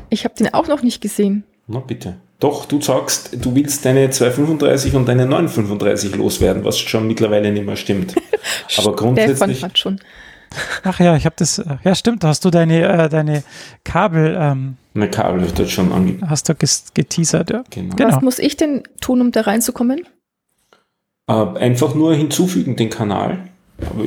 Ich 0.09 0.25
habe 0.25 0.35
den 0.35 0.53
auch 0.53 0.67
noch 0.67 0.81
nicht 0.83 0.99
gesehen. 1.01 1.45
Na 1.67 1.79
bitte. 1.79 2.17
Doch, 2.41 2.65
du 2.65 2.81
sagst, 2.81 3.29
du 3.39 3.55
willst 3.55 3.85
deine 3.85 4.09
235 4.09 4.93
und 4.93 5.07
deine 5.07 5.25
935 5.25 6.15
loswerden, 6.15 6.65
was 6.65 6.77
schon 6.77 7.07
mittlerweile 7.07 7.51
nicht 7.51 7.65
mehr 7.65 7.77
stimmt. 7.77 8.13
Aber 8.15 8.21
Stefan 8.67 8.95
grundsätzlich, 8.95 9.63
hat 9.63 9.77
schon. 9.77 9.99
Ach 10.83 10.99
ja, 10.99 11.15
ich 11.15 11.25
habe 11.25 11.35
das, 11.37 11.59
äh, 11.59 11.77
ja 11.83 11.95
stimmt, 11.95 12.23
da 12.23 12.29
hast 12.29 12.45
du 12.45 12.49
deine, 12.49 12.81
äh, 12.87 13.09
deine 13.09 13.43
Kabel, 13.83 14.37
ähm, 14.39 14.77
mein 14.93 15.11
Kabel 15.11 15.41
wird 15.41 15.59
dort 15.59 15.69
schon 15.69 15.91
angegeben. 15.91 16.29
hast 16.29 16.47
du 16.49 16.55
geteasert, 16.55 17.49
ja. 17.49 17.63
Genau. 17.69 17.95
Genau. 17.95 18.15
Was 18.15 18.21
muss 18.21 18.39
ich 18.39 18.55
denn 18.55 18.83
tun, 19.01 19.21
um 19.21 19.31
da 19.31 19.41
reinzukommen? 19.41 20.05
Äh, 21.27 21.33
einfach 21.33 21.95
nur 21.95 22.15
hinzufügen 22.15 22.75
den 22.75 22.89
Kanal. 22.89 23.49
Aber 23.81 24.05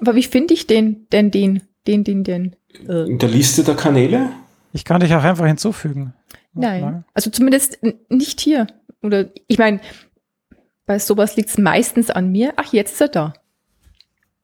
Aber 0.00 0.14
wie 0.14 0.22
finde 0.22 0.54
ich 0.54 0.66
den, 0.66 1.06
denn 1.12 1.30
den, 1.30 1.62
den, 1.86 2.04
den, 2.04 2.24
den? 2.24 2.56
Äh, 2.88 3.10
in 3.10 3.18
der 3.18 3.28
Liste 3.28 3.62
der 3.64 3.74
Kanäle? 3.74 4.30
Ich 4.72 4.84
kann 4.84 5.00
dich 5.00 5.14
auch 5.14 5.22
einfach 5.22 5.46
hinzufügen. 5.46 6.14
nein. 6.54 7.04
Also 7.12 7.30
zumindest 7.30 7.78
nicht 8.08 8.40
hier. 8.40 8.66
Oder 9.02 9.26
ich 9.48 9.58
meine, 9.58 9.80
bei 10.86 10.98
sowas 10.98 11.36
liegt 11.36 11.50
es 11.50 11.58
meistens 11.58 12.10
an 12.10 12.30
mir. 12.32 12.54
Ach, 12.56 12.72
jetzt 12.72 12.92
ist 12.92 13.00
er 13.00 13.08
da. 13.08 13.32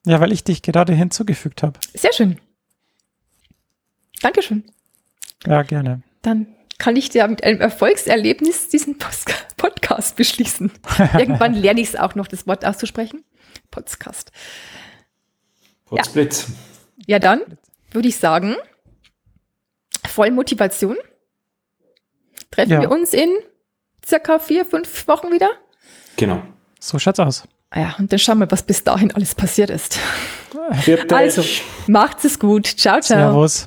Ja, 0.08 0.20
weil 0.20 0.32
ich 0.32 0.42
dich 0.42 0.62
gerade 0.62 0.94
hinzugefügt 0.94 1.62
habe. 1.62 1.78
Sehr 1.94 2.14
schön. 2.14 2.40
Dankeschön. 4.22 4.64
Ja, 5.46 5.62
gerne. 5.62 6.02
Dann 6.22 6.46
kann 6.78 6.96
ich 6.96 7.10
dir 7.10 7.28
mit 7.28 7.44
einem 7.44 7.60
Erfolgserlebnis 7.60 8.68
diesen 8.68 8.96
Post 8.96 9.34
Podcast 9.58 10.16
beschließen. 10.16 10.72
Irgendwann 11.18 11.52
lerne 11.52 11.80
ich 11.82 11.88
es 11.88 11.96
auch 11.96 12.14
noch, 12.14 12.26
das 12.26 12.46
Wort 12.46 12.64
auszusprechen. 12.64 13.22
Podcast. 13.70 14.32
Potzblitz. 15.84 16.46
Ja, 17.06 17.18
dann 17.18 17.42
würde 17.90 18.08
ich 18.08 18.16
sagen, 18.16 18.56
voll 20.06 20.30
Motivation. 20.30 20.96
Treffen 22.50 22.72
Ja. 22.72 22.80
wir 22.80 22.90
uns 22.90 23.12
in 23.12 23.28
circa 24.06 24.38
vier, 24.38 24.64
fünf 24.64 25.06
Wochen 25.06 25.30
wieder. 25.32 25.50
Genau. 26.16 26.42
So 26.80 26.98
schaut's 26.98 27.20
aus. 27.20 27.46
Ah 27.70 27.80
Ja, 27.80 27.94
und 27.98 28.10
dann 28.12 28.18
schauen 28.18 28.38
wir, 28.38 28.50
was 28.50 28.62
bis 28.62 28.82
dahin 28.82 29.12
alles 29.14 29.34
passiert 29.34 29.70
ist. 29.70 29.98
Viert 30.82 31.12
Also, 31.12 31.42
macht's 31.86 32.24
es 32.24 32.38
gut. 32.38 32.66
Ciao, 32.66 33.00
ciao. 33.00 33.32
Servus. 33.32 33.66